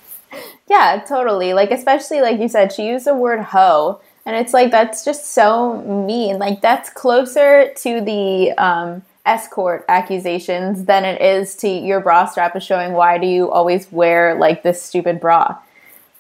Yeah, 0.68 1.04
totally. 1.06 1.54
Like, 1.54 1.70
especially 1.70 2.20
like 2.20 2.40
you 2.40 2.48
said, 2.48 2.72
she 2.72 2.86
used 2.86 3.06
the 3.06 3.14
word 3.14 3.40
hoe. 3.40 4.00
And 4.26 4.34
it's 4.36 4.52
like, 4.52 4.70
that's 4.70 5.04
just 5.04 5.32
so 5.32 5.82
mean. 5.82 6.38
Like, 6.38 6.60
that's 6.62 6.90
closer 6.90 7.72
to 7.74 8.00
the 8.00 8.52
um, 8.52 9.02
escort 9.26 9.84
accusations 9.88 10.84
than 10.84 11.04
it 11.04 11.20
is 11.20 11.54
to 11.56 11.68
your 11.68 12.00
bra 12.00 12.26
strap 12.26 12.56
is 12.56 12.62
showing 12.62 12.92
why 12.92 13.16
do 13.18 13.26
you 13.26 13.50
always 13.50 13.90
wear 13.90 14.34
like 14.34 14.62
this 14.62 14.82
stupid 14.82 15.20
bra 15.20 15.56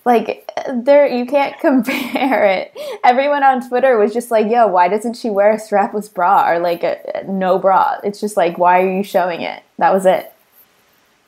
like 0.04 0.50
there 0.72 1.06
you 1.06 1.26
can't 1.26 1.58
compare 1.60 2.44
it 2.44 2.76
everyone 3.02 3.42
on 3.42 3.66
twitter 3.66 3.98
was 3.98 4.12
just 4.12 4.30
like 4.30 4.50
yo 4.50 4.66
why 4.66 4.88
doesn't 4.88 5.14
she 5.14 5.30
wear 5.30 5.52
a 5.52 5.56
strapless 5.56 6.12
bra 6.12 6.50
or 6.50 6.58
like 6.58 6.82
a, 6.82 6.98
a, 7.14 7.24
no 7.24 7.58
bra 7.58 7.96
it's 8.04 8.20
just 8.20 8.36
like 8.36 8.58
why 8.58 8.82
are 8.82 8.90
you 8.90 9.02
showing 9.02 9.40
it 9.40 9.62
that 9.78 9.92
was 9.92 10.06
it 10.06 10.32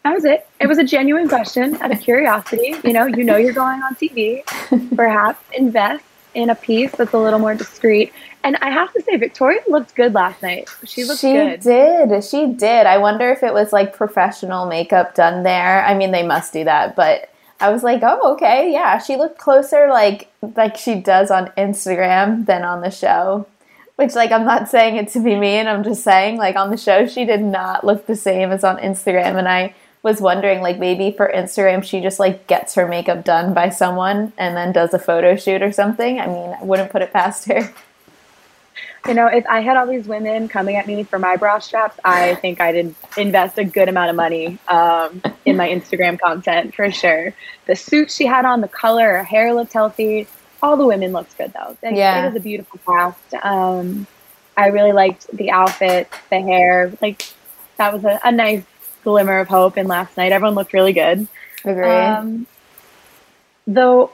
that 0.04 0.14
was 0.14 0.24
it 0.24 0.46
it 0.60 0.66
was 0.66 0.78
a 0.78 0.84
genuine 0.84 1.28
question 1.28 1.74
out 1.76 1.90
of 1.90 2.00
curiosity 2.00 2.74
you 2.84 2.92
know 2.92 3.06
you 3.06 3.24
know 3.24 3.36
you're 3.36 3.52
going 3.52 3.82
on 3.82 3.94
tv 3.96 4.44
perhaps 4.96 5.42
invest 5.54 6.04
in 6.34 6.50
a 6.50 6.54
piece 6.54 6.92
that's 6.92 7.14
a 7.14 7.18
little 7.18 7.38
more 7.38 7.54
discreet 7.54 8.12
and 8.46 8.56
I 8.62 8.70
have 8.70 8.92
to 8.92 9.02
say, 9.02 9.16
Victoria 9.16 9.58
looked 9.66 9.96
good 9.96 10.14
last 10.14 10.40
night. 10.40 10.68
She 10.84 11.02
looked 11.02 11.20
she 11.20 11.32
good. 11.32 11.64
She 11.64 11.68
did. 11.68 12.24
She 12.24 12.46
did. 12.46 12.86
I 12.86 12.96
wonder 12.96 13.28
if 13.28 13.42
it 13.42 13.52
was 13.52 13.72
like 13.72 13.92
professional 13.92 14.66
makeup 14.66 15.16
done 15.16 15.42
there. 15.42 15.84
I 15.84 15.94
mean, 15.94 16.12
they 16.12 16.22
must 16.22 16.52
do 16.52 16.62
that, 16.62 16.94
but 16.94 17.28
I 17.58 17.70
was 17.70 17.82
like, 17.82 18.02
oh, 18.02 18.34
okay, 18.34 18.70
yeah. 18.72 18.98
She 18.98 19.16
looked 19.16 19.38
closer 19.38 19.88
like 19.88 20.30
like 20.56 20.76
she 20.76 20.96
does 20.96 21.30
on 21.30 21.48
Instagram 21.56 22.46
than 22.46 22.64
on 22.64 22.80
the 22.80 22.90
show. 22.90 23.46
Which 23.96 24.14
like 24.14 24.30
I'm 24.30 24.44
not 24.44 24.68
saying 24.68 24.96
it 24.96 25.08
to 25.08 25.20
be 25.20 25.36
mean. 25.36 25.66
I'm 25.66 25.82
just 25.82 26.04
saying 26.04 26.36
like 26.36 26.56
on 26.56 26.70
the 26.70 26.76
show 26.76 27.06
she 27.06 27.24
did 27.24 27.42
not 27.42 27.84
look 27.84 28.06
the 28.06 28.16
same 28.16 28.52
as 28.52 28.62
on 28.62 28.76
Instagram, 28.76 29.38
and 29.38 29.48
I 29.48 29.74
was 30.02 30.20
wondering 30.20 30.60
like 30.60 30.78
maybe 30.78 31.10
for 31.10 31.32
Instagram 31.34 31.82
she 31.82 32.00
just 32.00 32.18
like 32.18 32.46
gets 32.46 32.74
her 32.74 32.86
makeup 32.86 33.24
done 33.24 33.54
by 33.54 33.70
someone 33.70 34.32
and 34.36 34.56
then 34.56 34.72
does 34.72 34.92
a 34.92 34.98
photo 34.98 35.34
shoot 35.34 35.62
or 35.62 35.72
something. 35.72 36.20
I 36.20 36.26
mean, 36.26 36.54
I 36.60 36.62
wouldn't 36.62 36.92
put 36.92 37.02
it 37.02 37.12
past 37.12 37.46
her. 37.46 37.72
You 39.08 39.14
know, 39.14 39.26
if 39.26 39.46
I 39.46 39.60
had 39.60 39.76
all 39.76 39.86
these 39.86 40.06
women 40.06 40.48
coming 40.48 40.76
at 40.76 40.86
me 40.86 41.04
for 41.04 41.18
my 41.18 41.36
bra 41.36 41.58
straps, 41.58 41.98
I 42.04 42.34
think 42.36 42.60
I'd 42.60 42.94
invest 43.16 43.58
a 43.58 43.64
good 43.64 43.88
amount 43.88 44.10
of 44.10 44.16
money 44.16 44.58
um, 44.68 45.22
in 45.44 45.56
my 45.56 45.68
Instagram 45.68 46.18
content 46.18 46.74
for 46.74 46.90
sure. 46.90 47.32
The 47.66 47.76
suit 47.76 48.10
she 48.10 48.26
had 48.26 48.44
on, 48.44 48.60
the 48.60 48.68
color, 48.68 49.18
her 49.18 49.24
hair 49.24 49.54
looked 49.54 49.72
healthy. 49.72 50.26
All 50.62 50.76
the 50.76 50.86
women 50.86 51.12
looked 51.12 51.36
good 51.38 51.52
though. 51.52 51.76
Like, 51.82 51.94
Yeah. 51.94 52.24
It 52.24 52.26
was 52.28 52.36
a 52.36 52.40
beautiful 52.40 52.80
cast. 52.84 53.34
Um, 53.44 54.06
I 54.56 54.68
really 54.68 54.92
liked 54.92 55.28
the 55.36 55.50
outfit, 55.50 56.10
the 56.30 56.40
hair. 56.40 56.92
Like 57.00 57.22
that 57.76 57.92
was 57.92 58.04
a, 58.04 58.18
a 58.24 58.32
nice 58.32 58.64
glimmer 59.04 59.38
of 59.38 59.48
hope 59.48 59.76
in 59.76 59.86
last 59.86 60.16
night. 60.16 60.32
Everyone 60.32 60.54
looked 60.54 60.72
really 60.72 60.92
good. 60.92 61.28
Agree. 61.64 61.88
Um, 61.88 62.46
the 63.66 64.08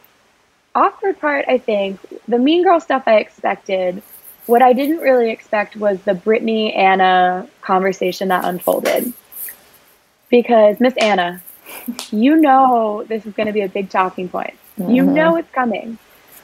awkward 0.74 1.20
part, 1.20 1.44
I 1.48 1.58
think, 1.58 2.00
the 2.26 2.38
Mean 2.38 2.64
Girl 2.64 2.80
stuff 2.80 3.04
I 3.06 3.16
expected. 3.16 4.02
What 4.46 4.62
I 4.62 4.72
didn't 4.72 4.98
really 4.98 5.30
expect 5.30 5.76
was 5.76 6.00
the 6.02 6.14
Brittany 6.14 6.72
Anna 6.74 7.48
conversation 7.60 8.28
that 8.28 8.44
unfolded. 8.44 9.12
Because 10.28 10.80
Miss 10.80 10.94
Anna, 10.96 11.42
you 12.10 12.36
know 12.36 13.04
this 13.06 13.26
is 13.26 13.34
going 13.34 13.46
to 13.46 13.52
be 13.52 13.60
a 13.60 13.68
big 13.68 13.90
talking 13.90 14.28
point. 14.28 14.54
You 14.76 15.04
Mhm. 15.04 15.12
know 15.12 15.36
it's 15.36 15.50
coming. 15.52 15.98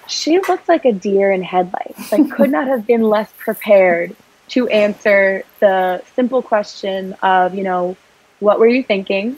She 0.07 0.38
looked 0.38 0.69
like 0.69 0.85
a 0.85 0.93
deer 0.93 1.33
in 1.33 1.43
headlights. 1.43 2.12
Like 2.12 2.31
could 2.37 2.50
not 2.50 2.67
have 2.69 2.87
been 2.87 3.02
less 3.02 3.33
prepared 3.38 4.14
to 4.49 4.69
answer 4.69 5.45
the 5.61 6.02
simple 6.14 6.40
question 6.43 7.14
of, 7.23 7.55
you 7.55 7.62
know, 7.64 7.97
what 8.40 8.59
were 8.59 8.67
you 8.69 8.83
thinking? 8.83 9.37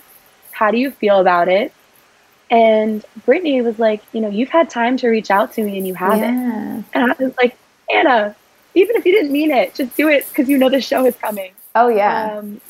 How 0.53 0.71
do 0.71 0.77
you 0.79 0.91
feel 0.91 1.19
about 1.21 1.49
it? 1.49 1.73
And 2.51 3.05
Brittany 3.25 3.63
was 3.63 3.79
like, 3.79 4.03
you 4.13 4.21
know, 4.21 4.29
you've 4.29 4.49
had 4.51 4.69
time 4.71 4.97
to 4.99 5.09
reach 5.09 5.31
out 5.31 5.53
to 5.55 5.63
me 5.65 5.79
and 5.79 5.87
you 5.87 5.95
haven't. 5.95 6.35
yeah. 6.35 6.83
And 6.93 7.13
I 7.13 7.15
was 7.19 7.33
like, 7.37 7.57
Anna, 7.93 8.37
even 8.75 8.97
if 8.97 9.05
you 9.05 9.13
didn't 9.13 9.33
mean 9.33 9.51
it, 9.51 9.75
just 9.75 9.97
do 9.97 10.09
it 10.09 10.29
because 10.29 10.49
you 10.49 10.59
know 10.59 10.69
the 10.69 10.81
show 10.81 11.05
is 11.07 11.17
coming. 11.17 11.53
Oh 11.75 11.89
yeah. 11.89 12.39
Um, 12.39 12.61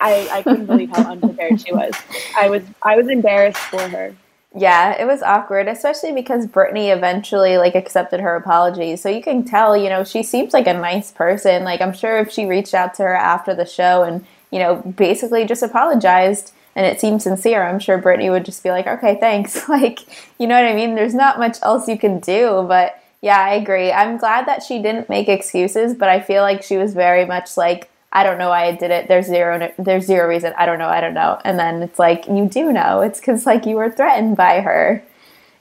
I, 0.00 0.28
I 0.32 0.42
couldn't 0.42 0.66
believe 0.66 0.90
how 0.90 1.12
unprepared 1.12 1.60
she 1.60 1.72
was. 1.72 1.92
I 2.36 2.48
was 2.48 2.62
I 2.82 2.96
was 2.96 3.08
embarrassed 3.08 3.58
for 3.58 3.80
her. 3.88 4.14
Yeah, 4.56 5.00
it 5.00 5.06
was 5.06 5.22
awkward, 5.22 5.68
especially 5.68 6.12
because 6.12 6.46
Brittany 6.46 6.90
eventually 6.90 7.56
like 7.56 7.76
accepted 7.76 8.18
her 8.20 8.34
apology. 8.34 8.96
So 8.96 9.08
you 9.08 9.22
can 9.22 9.44
tell, 9.44 9.76
you 9.76 9.88
know, 9.88 10.02
she 10.02 10.24
seems 10.24 10.52
like 10.52 10.66
a 10.66 10.74
nice 10.74 11.12
person. 11.12 11.62
Like 11.62 11.80
I'm 11.80 11.92
sure 11.92 12.18
if 12.18 12.32
she 12.32 12.46
reached 12.46 12.74
out 12.74 12.94
to 12.94 13.04
her 13.04 13.14
after 13.14 13.54
the 13.54 13.66
show 13.66 14.02
and, 14.02 14.26
you 14.50 14.58
know, 14.58 14.76
basically 14.76 15.44
just 15.44 15.62
apologized 15.62 16.52
and 16.74 16.86
it 16.86 17.00
seemed 17.00 17.22
sincere, 17.22 17.62
I'm 17.66 17.78
sure 17.78 17.98
Brittany 17.98 18.30
would 18.30 18.44
just 18.44 18.62
be 18.62 18.70
like, 18.70 18.86
"Okay, 18.86 19.18
thanks." 19.20 19.60
Like, 19.68 20.00
you 20.38 20.46
know 20.46 20.54
what 20.54 20.70
I 20.70 20.74
mean? 20.74 20.94
There's 20.94 21.14
not 21.14 21.38
much 21.38 21.58
else 21.62 21.88
you 21.88 21.98
can 21.98 22.20
do, 22.20 22.64
but 22.66 22.99
yeah, 23.22 23.38
I 23.38 23.54
agree. 23.54 23.92
I'm 23.92 24.16
glad 24.16 24.46
that 24.46 24.62
she 24.62 24.80
didn't 24.80 25.08
make 25.08 25.28
excuses, 25.28 25.94
but 25.94 26.08
I 26.08 26.20
feel 26.20 26.42
like 26.42 26.62
she 26.62 26.76
was 26.76 26.94
very 26.94 27.26
much 27.26 27.56
like 27.56 27.90
I 28.12 28.24
don't 28.24 28.38
know 28.38 28.48
why 28.48 28.66
I 28.66 28.72
did 28.72 28.90
it. 28.90 29.06
There's 29.06 29.26
zero. 29.26 29.72
There's 29.78 30.04
zero 30.04 30.28
reason. 30.28 30.52
I 30.58 30.66
don't 30.66 30.78
know. 30.78 30.88
I 30.88 31.00
don't 31.00 31.14
know. 31.14 31.40
And 31.44 31.58
then 31.58 31.82
it's 31.82 31.98
like 31.98 32.26
you 32.26 32.48
do 32.48 32.72
know. 32.72 33.02
It's 33.02 33.20
because 33.20 33.46
like 33.46 33.66
you 33.66 33.76
were 33.76 33.90
threatened 33.90 34.36
by 34.36 34.60
her, 34.60 35.02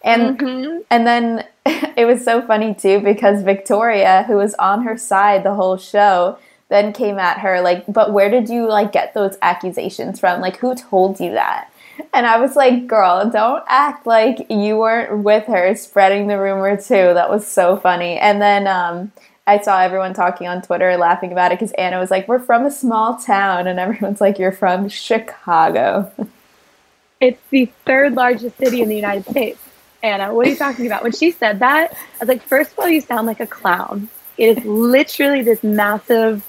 and 0.04 0.39
mm-hmm. 0.39 0.80
and 0.89 1.06
then 1.06 1.46
it 1.96 2.06
was 2.06 2.24
so 2.24 2.42
funny 2.42 2.74
too 2.74 3.01
because 3.01 3.44
Victoria, 3.44 4.24
who 4.24 4.36
was 4.38 4.56
on 4.56 4.84
her 4.84 4.98
side 4.98 5.44
the 5.44 5.54
whole 5.54 5.78
show, 5.78 6.39
then 6.70 6.92
came 6.94 7.20
at 7.20 7.39
her 7.39 7.62
like, 7.62 7.84
"But 7.88 8.13
where 8.13 8.32
did 8.32 8.50
you 8.50 8.68
like 8.68 8.92
get 8.92 9.13
those 9.13 9.38
accusations 9.42 10.20
from? 10.20 10.42
Like, 10.42 10.58
who 10.58 10.74
told 10.75 11.20
you 11.20 11.32
that?" 11.32 11.72
And 12.13 12.25
I 12.25 12.39
was 12.39 12.56
like, 12.56 12.88
"Girl, 12.88 13.29
don't 13.29 13.63
act 13.68 14.06
like 14.06 14.46
you 14.50 14.77
weren't 14.77 15.24
with 15.24 15.46
her 15.46 15.75
spreading 15.75 16.27
the 16.27 16.39
rumor 16.39 16.77
too." 16.77 17.13
That 17.13 17.29
was 17.29 17.46
so 17.48 17.77
funny. 17.77 18.18
And 18.18 18.41
then 18.41 18.68
um, 18.68 19.12
I 19.48 19.60
saw 19.60 19.82
everyone 19.82 20.13
talking 20.13 20.48
on 20.48 20.62
Twitter 20.62 20.96
laughing 20.98 21.32
about 21.32 21.51
it 21.51 21.60
because 21.60 21.72
Anna 21.74 22.00
was 22.00 22.12
like, 22.12 22.27
"We're 22.27 22.39
from 22.39 22.65
a 22.65 22.72
small 22.72 23.18
town," 23.18 23.68
and 23.68 23.79
everyone's 23.79 24.22
like, 24.22 24.39
"You're 24.39 24.51
from 24.51 24.89
Chicago." 24.89 26.12
It's 27.22 27.41
the 27.50 27.70
third 27.86 28.13
largest 28.15 28.58
city 28.58 28.82
in 28.82 28.88
the 28.88 28.96
United 28.96 29.29
States. 29.29 29.60
Anna, 30.01 30.34
what 30.34 30.48
are 30.48 30.50
you 30.50 30.56
talking 30.56 30.86
about? 30.86 31.03
When 31.03 31.12
she 31.12 31.32
said 31.32 31.60
that, 31.60 31.91
I 31.91 32.18
was 32.22 32.29
like, 32.29 32.41
first 32.44 32.72
of 32.72 32.79
all, 32.79 32.88
you 32.88 33.01
sound 33.01 33.27
like 33.27 33.41
a 33.41 33.48
clown. 33.48 34.08
It 34.38 34.58
is 34.58 34.65
literally 34.65 35.41
this 35.41 35.62
massive 35.62 36.46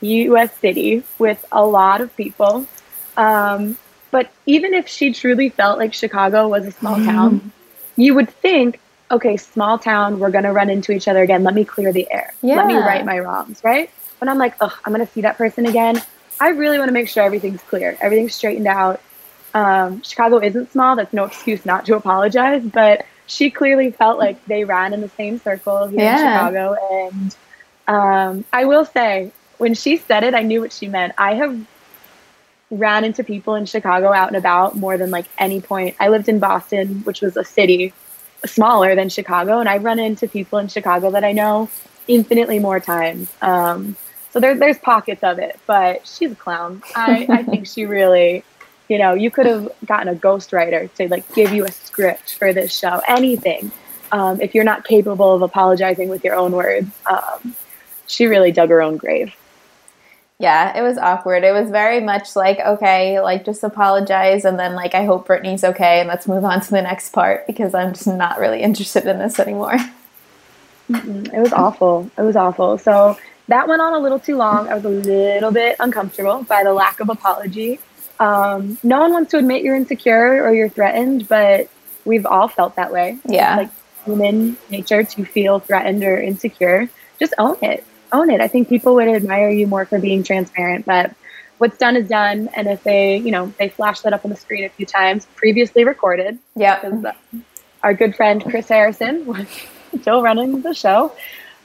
U.S. 0.00 0.56
city 0.58 1.02
with 1.18 1.44
a 1.50 1.66
lot 1.66 2.00
of 2.00 2.16
people. 2.16 2.66
Um, 3.16 3.76
but 4.14 4.30
even 4.46 4.74
if 4.74 4.86
she 4.86 5.12
truly 5.12 5.48
felt 5.48 5.76
like 5.76 5.92
Chicago 5.92 6.46
was 6.46 6.64
a 6.64 6.70
small 6.70 6.94
town, 7.04 7.50
you 7.96 8.14
would 8.14 8.30
think, 8.30 8.78
okay, 9.10 9.36
small 9.36 9.76
town, 9.76 10.20
we're 10.20 10.30
going 10.30 10.44
to 10.44 10.52
run 10.52 10.70
into 10.70 10.92
each 10.92 11.08
other 11.08 11.20
again. 11.24 11.42
Let 11.42 11.52
me 11.52 11.64
clear 11.64 11.92
the 11.92 12.06
air. 12.12 12.32
Yeah. 12.40 12.58
Let 12.58 12.66
me 12.68 12.74
Yeah. 12.74 12.86
right 12.86 13.04
my 13.04 13.18
wrongs, 13.18 13.60
right? 13.64 13.90
But 14.20 14.28
I'm 14.28 14.38
like, 14.38 14.54
ugh, 14.60 14.70
I'm 14.84 14.94
going 14.94 15.04
to 15.04 15.12
see 15.12 15.22
that 15.22 15.36
person 15.36 15.66
again. 15.66 16.00
I 16.38 16.50
really 16.50 16.78
want 16.78 16.90
to 16.90 16.92
make 16.92 17.08
sure 17.08 17.24
everything's 17.24 17.60
clear, 17.62 17.98
everything's 18.00 18.36
straightened 18.36 18.68
out. 18.68 19.00
Um, 19.52 20.00
Chicago 20.02 20.40
isn't 20.40 20.70
small. 20.70 20.94
That's 20.94 21.12
no 21.12 21.24
excuse 21.30 21.66
not 21.66 21.84
to 21.86 21.96
apologize. 21.96 22.62
But 22.62 23.04
she 23.26 23.50
clearly 23.50 23.90
felt 23.90 24.20
like 24.20 24.44
they 24.46 24.62
ran 24.62 24.92
in 24.94 25.00
the 25.00 25.10
same 25.16 25.40
circle 25.40 25.88
here 25.88 26.08
in 26.08 26.18
Chicago. 26.18 26.76
And 27.02 27.36
um, 27.88 28.44
I 28.52 28.64
will 28.66 28.84
say, 28.84 29.32
when 29.58 29.74
she 29.74 29.96
said 29.96 30.22
it, 30.22 30.34
I 30.34 30.42
knew 30.42 30.60
what 30.60 30.72
she 30.72 30.86
meant. 30.86 31.14
I 31.18 31.34
have 31.34 31.58
ran 32.78 33.04
into 33.04 33.24
people 33.24 33.54
in 33.54 33.66
Chicago 33.66 34.12
out 34.12 34.28
and 34.28 34.36
about 34.36 34.76
more 34.76 34.96
than 34.96 35.10
like 35.10 35.26
any 35.38 35.60
point. 35.60 35.96
I 36.00 36.08
lived 36.08 36.28
in 36.28 36.38
Boston, 36.38 37.00
which 37.04 37.20
was 37.20 37.36
a 37.36 37.44
city 37.44 37.92
smaller 38.44 38.94
than 38.94 39.08
Chicago, 39.08 39.58
and 39.58 39.68
I've 39.68 39.84
run 39.84 39.98
into 39.98 40.28
people 40.28 40.58
in 40.58 40.68
Chicago 40.68 41.10
that 41.12 41.24
I 41.24 41.32
know 41.32 41.70
infinitely 42.06 42.58
more 42.58 42.80
times. 42.80 43.32
Um, 43.40 43.96
so 44.30 44.40
there, 44.40 44.54
there's 44.56 44.78
pockets 44.78 45.22
of 45.22 45.38
it, 45.38 45.58
but 45.66 46.06
she's 46.06 46.32
a 46.32 46.34
clown. 46.34 46.82
I, 46.94 47.26
I 47.30 47.42
think 47.44 47.66
she 47.66 47.86
really, 47.86 48.44
you 48.88 48.98
know, 48.98 49.14
you 49.14 49.30
could 49.30 49.46
have 49.46 49.70
gotten 49.86 50.08
a 50.08 50.14
ghostwriter 50.14 50.92
to 50.94 51.08
like 51.08 51.32
give 51.34 51.52
you 51.52 51.64
a 51.64 51.70
script 51.70 52.34
for 52.34 52.52
this 52.52 52.76
show, 52.76 53.00
anything. 53.06 53.70
Um, 54.12 54.40
if 54.40 54.54
you're 54.54 54.64
not 54.64 54.84
capable 54.84 55.34
of 55.34 55.42
apologizing 55.42 56.08
with 56.08 56.24
your 56.24 56.34
own 56.34 56.52
words, 56.52 56.88
um, 57.06 57.54
she 58.06 58.26
really 58.26 58.52
dug 58.52 58.68
her 58.68 58.82
own 58.82 58.96
grave. 58.96 59.34
Yeah, 60.38 60.76
it 60.76 60.82
was 60.82 60.98
awkward. 60.98 61.44
It 61.44 61.52
was 61.52 61.70
very 61.70 62.00
much 62.00 62.34
like, 62.34 62.58
okay, 62.58 63.20
like 63.20 63.44
just 63.44 63.62
apologize 63.62 64.44
and 64.44 64.58
then 64.58 64.74
like 64.74 64.94
I 64.94 65.04
hope 65.04 65.26
Brittany's 65.26 65.62
okay 65.62 66.00
and 66.00 66.08
let's 66.08 66.26
move 66.26 66.44
on 66.44 66.60
to 66.60 66.70
the 66.70 66.82
next 66.82 67.12
part 67.12 67.46
because 67.46 67.72
I'm 67.72 67.92
just 67.92 68.08
not 68.08 68.38
really 68.38 68.60
interested 68.60 69.06
in 69.06 69.18
this 69.18 69.38
anymore. 69.38 69.76
It 70.88 71.40
was 71.40 71.52
awful. 71.52 72.10
It 72.18 72.22
was 72.22 72.36
awful. 72.36 72.78
So 72.78 73.16
that 73.48 73.68
went 73.68 73.80
on 73.80 73.94
a 73.94 73.98
little 73.98 74.18
too 74.18 74.36
long. 74.36 74.68
I 74.68 74.74
was 74.74 74.84
a 74.84 74.88
little 74.88 75.50
bit 75.50 75.76
uncomfortable 75.78 76.42
by 76.42 76.64
the 76.64 76.72
lack 76.72 77.00
of 77.00 77.08
apology. 77.08 77.78
Um, 78.18 78.76
no 78.82 79.00
one 79.00 79.12
wants 79.12 79.30
to 79.32 79.38
admit 79.38 79.62
you're 79.62 79.76
insecure 79.76 80.44
or 80.44 80.54
you're 80.54 80.68
threatened, 80.68 81.28
but 81.28 81.68
we've 82.04 82.26
all 82.26 82.48
felt 82.48 82.76
that 82.76 82.92
way. 82.92 83.18
Yeah. 83.26 83.56
Like 83.56 83.70
human 84.04 84.56
nature 84.70 85.04
to 85.04 85.24
feel 85.24 85.60
threatened 85.60 86.02
or 86.02 86.20
insecure. 86.20 86.88
Just 87.18 87.34
own 87.38 87.56
it. 87.62 87.84
Own 88.14 88.30
it. 88.30 88.40
I 88.40 88.48
think 88.48 88.68
people 88.68 88.94
would 88.94 89.08
admire 89.08 89.50
you 89.50 89.66
more 89.66 89.84
for 89.84 89.98
being 89.98 90.22
transparent, 90.22 90.86
but 90.86 91.14
what's 91.58 91.76
done 91.78 91.96
is 91.96 92.08
done. 92.08 92.48
And 92.56 92.68
if 92.68 92.82
they, 92.84 93.16
you 93.18 93.30
know, 93.32 93.52
they 93.58 93.68
flash 93.68 94.00
that 94.02 94.12
up 94.12 94.24
on 94.24 94.30
the 94.30 94.36
screen 94.36 94.64
a 94.64 94.68
few 94.68 94.86
times, 94.86 95.26
previously 95.34 95.84
recorded, 95.84 96.38
Yeah. 96.54 96.74
uh, 97.04 97.12
our 97.82 97.92
good 97.92 98.14
friend 98.14 98.42
Chris 98.44 98.68
Harrison 98.68 99.26
was 99.26 99.46
still 100.00 100.22
running 100.22 100.62
the 100.62 100.74
show. 100.74 101.12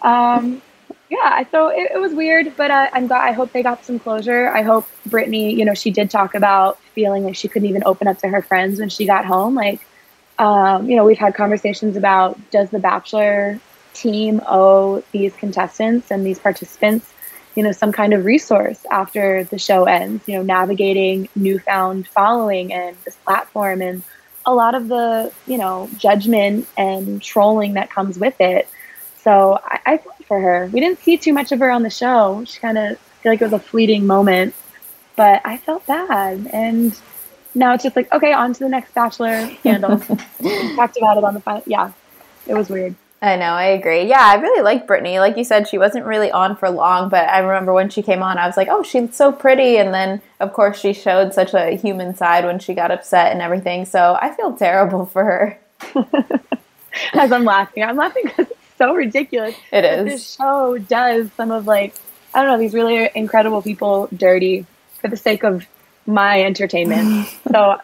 Um, 0.01 0.61
yeah, 1.09 1.43
so 1.51 1.67
it, 1.69 1.91
it 1.95 1.99
was 1.99 2.13
weird, 2.13 2.53
but 2.57 2.69
uh, 2.71 2.87
I'm 2.93 3.07
glad. 3.07 3.27
I 3.27 3.31
hope 3.31 3.51
they 3.51 3.63
got 3.63 3.83
some 3.85 3.99
closure. 3.99 4.49
I 4.49 4.61
hope 4.61 4.87
Brittany, 5.05 5.53
you 5.53 5.65
know, 5.65 5.73
she 5.73 5.91
did 5.91 6.09
talk 6.11 6.35
about 6.35 6.79
feeling 6.95 7.23
like 7.23 7.35
she 7.35 7.47
couldn't 7.47 7.67
even 7.69 7.83
open 7.85 8.07
up 8.07 8.17
to 8.19 8.27
her 8.27 8.41
friends 8.41 8.79
when 8.79 8.89
she 8.89 9.05
got 9.05 9.25
home. 9.25 9.55
Like, 9.55 9.81
um, 10.37 10.89
you 10.89 10.95
know, 10.95 11.03
we've 11.05 11.17
had 11.17 11.33
conversations 11.35 11.97
about 11.97 12.37
does 12.51 12.69
the 12.69 12.79
Bachelor 12.79 13.59
team 13.93 14.41
owe 14.47 15.03
these 15.11 15.33
contestants 15.35 16.11
and 16.11 16.25
these 16.25 16.39
participants, 16.39 17.11
you 17.55 17.63
know, 17.63 17.71
some 17.71 17.91
kind 17.91 18.13
of 18.13 18.25
resource 18.25 18.85
after 18.91 19.43
the 19.45 19.59
show 19.59 19.85
ends. 19.85 20.27
You 20.27 20.37
know, 20.37 20.43
navigating 20.43 21.29
newfound 21.35 22.07
following 22.07 22.73
and 22.73 22.95
this 23.05 23.15
platform 23.17 23.81
and 23.81 24.03
a 24.45 24.53
lot 24.53 24.73
of 24.75 24.87
the 24.87 25.31
you 25.45 25.57
know 25.57 25.89
judgment 25.97 26.67
and 26.77 27.21
trolling 27.21 27.73
that 27.73 27.89
comes 27.89 28.17
with 28.17 28.39
it. 28.39 28.67
So 29.17 29.59
I, 29.63 29.79
I 29.85 29.97
feel 29.97 30.13
for 30.25 30.39
her. 30.39 30.69
We 30.71 30.79
didn't 30.79 30.99
see 30.99 31.17
too 31.17 31.33
much 31.33 31.51
of 31.51 31.59
her 31.59 31.69
on 31.69 31.83
the 31.83 31.89
show. 31.89 32.43
She 32.45 32.59
kind 32.59 32.77
of 32.77 32.97
feel 33.21 33.31
like 33.31 33.41
it 33.41 33.45
was 33.45 33.53
a 33.53 33.59
fleeting 33.59 34.07
moment, 34.07 34.55
but 35.15 35.41
I 35.43 35.57
felt 35.57 35.85
bad. 35.85 36.47
And 36.53 36.97
now 37.53 37.73
it's 37.73 37.83
just 37.83 37.95
like 37.95 38.11
okay, 38.13 38.31
on 38.31 38.53
to 38.53 38.59
the 38.59 38.69
next 38.69 38.93
Bachelor 38.93 39.49
scandal. 39.59 39.97
we 40.39 40.75
talked 40.75 40.97
about 40.97 41.17
it 41.17 41.23
on 41.23 41.33
the 41.33 41.41
final. 41.41 41.63
Yeah, 41.65 41.91
it 42.47 42.53
was 42.53 42.69
weird. 42.69 42.95
I 43.21 43.35
know, 43.35 43.47
I 43.47 43.65
agree. 43.65 44.03
Yeah, 44.03 44.21
I 44.21 44.35
really 44.35 44.61
like 44.61 44.87
Brittany. 44.87 45.19
Like 45.19 45.35
you 45.35 45.43
said, 45.43 45.67
she 45.67 45.77
wasn't 45.77 46.05
really 46.05 46.31
on 46.31 46.55
for 46.55 46.69
long, 46.69 47.09
but 47.09 47.27
I 47.27 47.39
remember 47.39 47.73
when 47.73 47.89
she 47.89 48.01
came 48.01 48.23
on, 48.23 48.37
I 48.37 48.47
was 48.47 48.55
like, 48.55 48.69
oh, 48.71 48.81
she's 48.81 49.13
so 49.13 49.31
pretty. 49.31 49.77
And 49.77 49.93
then, 49.93 50.21
of 50.39 50.53
course, 50.53 50.79
she 50.79 50.93
showed 50.93 51.33
such 51.33 51.53
a 51.53 51.75
human 51.75 52.15
side 52.15 52.45
when 52.45 52.59
she 52.59 52.73
got 52.73 52.91
upset 52.91 53.33
and 53.33 53.41
everything. 53.41 53.83
So 53.83 54.17
I 54.21 54.33
feel 54.33 54.53
terrible 54.53 55.05
for 55.05 55.25
her. 55.25 55.59
As 57.13 57.31
I'm 57.31 57.43
laughing, 57.43 57.83
I'm 57.83 57.97
laughing 57.97 58.23
because 58.23 58.49
it's 58.51 58.77
so 58.77 58.93
ridiculous. 58.93 59.55
It 59.71 59.83
is. 59.83 60.05
This 60.05 60.35
show 60.35 60.77
does 60.77 61.29
some 61.33 61.51
of 61.51 61.67
like, 61.67 61.95
I 62.33 62.41
don't 62.41 62.51
know, 62.51 62.57
these 62.57 62.73
really 62.73 63.09
incredible 63.15 63.61
people 63.61 64.07
dirty 64.15 64.65
for 65.01 65.09
the 65.09 65.17
sake 65.17 65.43
of 65.43 65.65
my 66.05 66.41
entertainment. 66.43 67.27
so 67.51 67.79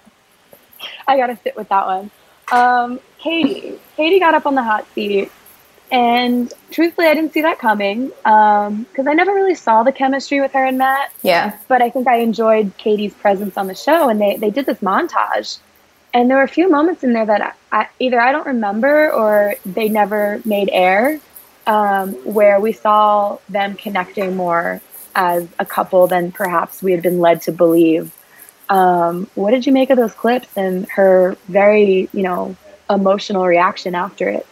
I 1.07 1.17
got 1.17 1.27
to 1.27 1.37
sit 1.43 1.57
with 1.57 1.67
that 1.69 1.85
one. 1.85 2.11
Um, 2.51 2.99
Katie. 3.19 3.79
Katie 3.95 4.19
got 4.19 4.33
up 4.33 4.45
on 4.45 4.55
the 4.55 4.63
hot 4.63 4.85
seat, 4.93 5.31
and 5.91 6.51
truthfully, 6.71 7.07
I 7.07 7.13
didn't 7.13 7.33
see 7.33 7.41
that 7.41 7.59
coming 7.59 8.07
because 8.07 8.99
um, 8.99 9.07
I 9.07 9.13
never 9.13 9.33
really 9.33 9.55
saw 9.55 9.83
the 9.83 9.91
chemistry 9.91 10.41
with 10.41 10.51
her 10.53 10.65
and 10.65 10.77
Matt. 10.77 11.13
Yeah. 11.21 11.57
But 11.67 11.81
I 11.81 11.89
think 11.89 12.07
I 12.07 12.17
enjoyed 12.17 12.73
Katie's 12.77 13.13
presence 13.13 13.57
on 13.57 13.67
the 13.67 13.75
show, 13.75 14.09
and 14.09 14.19
they, 14.19 14.35
they 14.37 14.49
did 14.49 14.65
this 14.65 14.79
montage. 14.79 15.59
And 16.13 16.29
there 16.29 16.37
were 16.37 16.43
a 16.43 16.47
few 16.47 16.69
moments 16.69 17.03
in 17.03 17.13
there 17.13 17.25
that 17.25 17.41
I, 17.41 17.79
I, 17.81 17.87
either 17.99 18.19
I 18.19 18.31
don't 18.31 18.47
remember 18.47 19.11
or 19.11 19.55
they 19.65 19.89
never 19.89 20.41
made 20.45 20.69
air, 20.71 21.19
um, 21.67 22.13
where 22.23 22.59
we 22.59 22.71
saw 22.71 23.37
them 23.49 23.75
connecting 23.75 24.35
more 24.35 24.81
as 25.13 25.47
a 25.59 25.65
couple 25.65 26.07
than 26.07 26.31
perhaps 26.31 26.81
we 26.81 26.91
had 26.91 27.01
been 27.01 27.19
led 27.19 27.41
to 27.43 27.51
believe. 27.51 28.13
Um, 28.69 29.29
what 29.35 29.51
did 29.51 29.65
you 29.65 29.71
make 29.71 29.89
of 29.89 29.97
those 29.97 30.13
clips 30.13 30.47
and 30.55 30.89
her 30.89 31.37
very, 31.47 32.09
you 32.13 32.23
know, 32.23 32.55
emotional 32.89 33.45
reaction 33.45 33.95
after 33.95 34.29
it? 34.29 34.45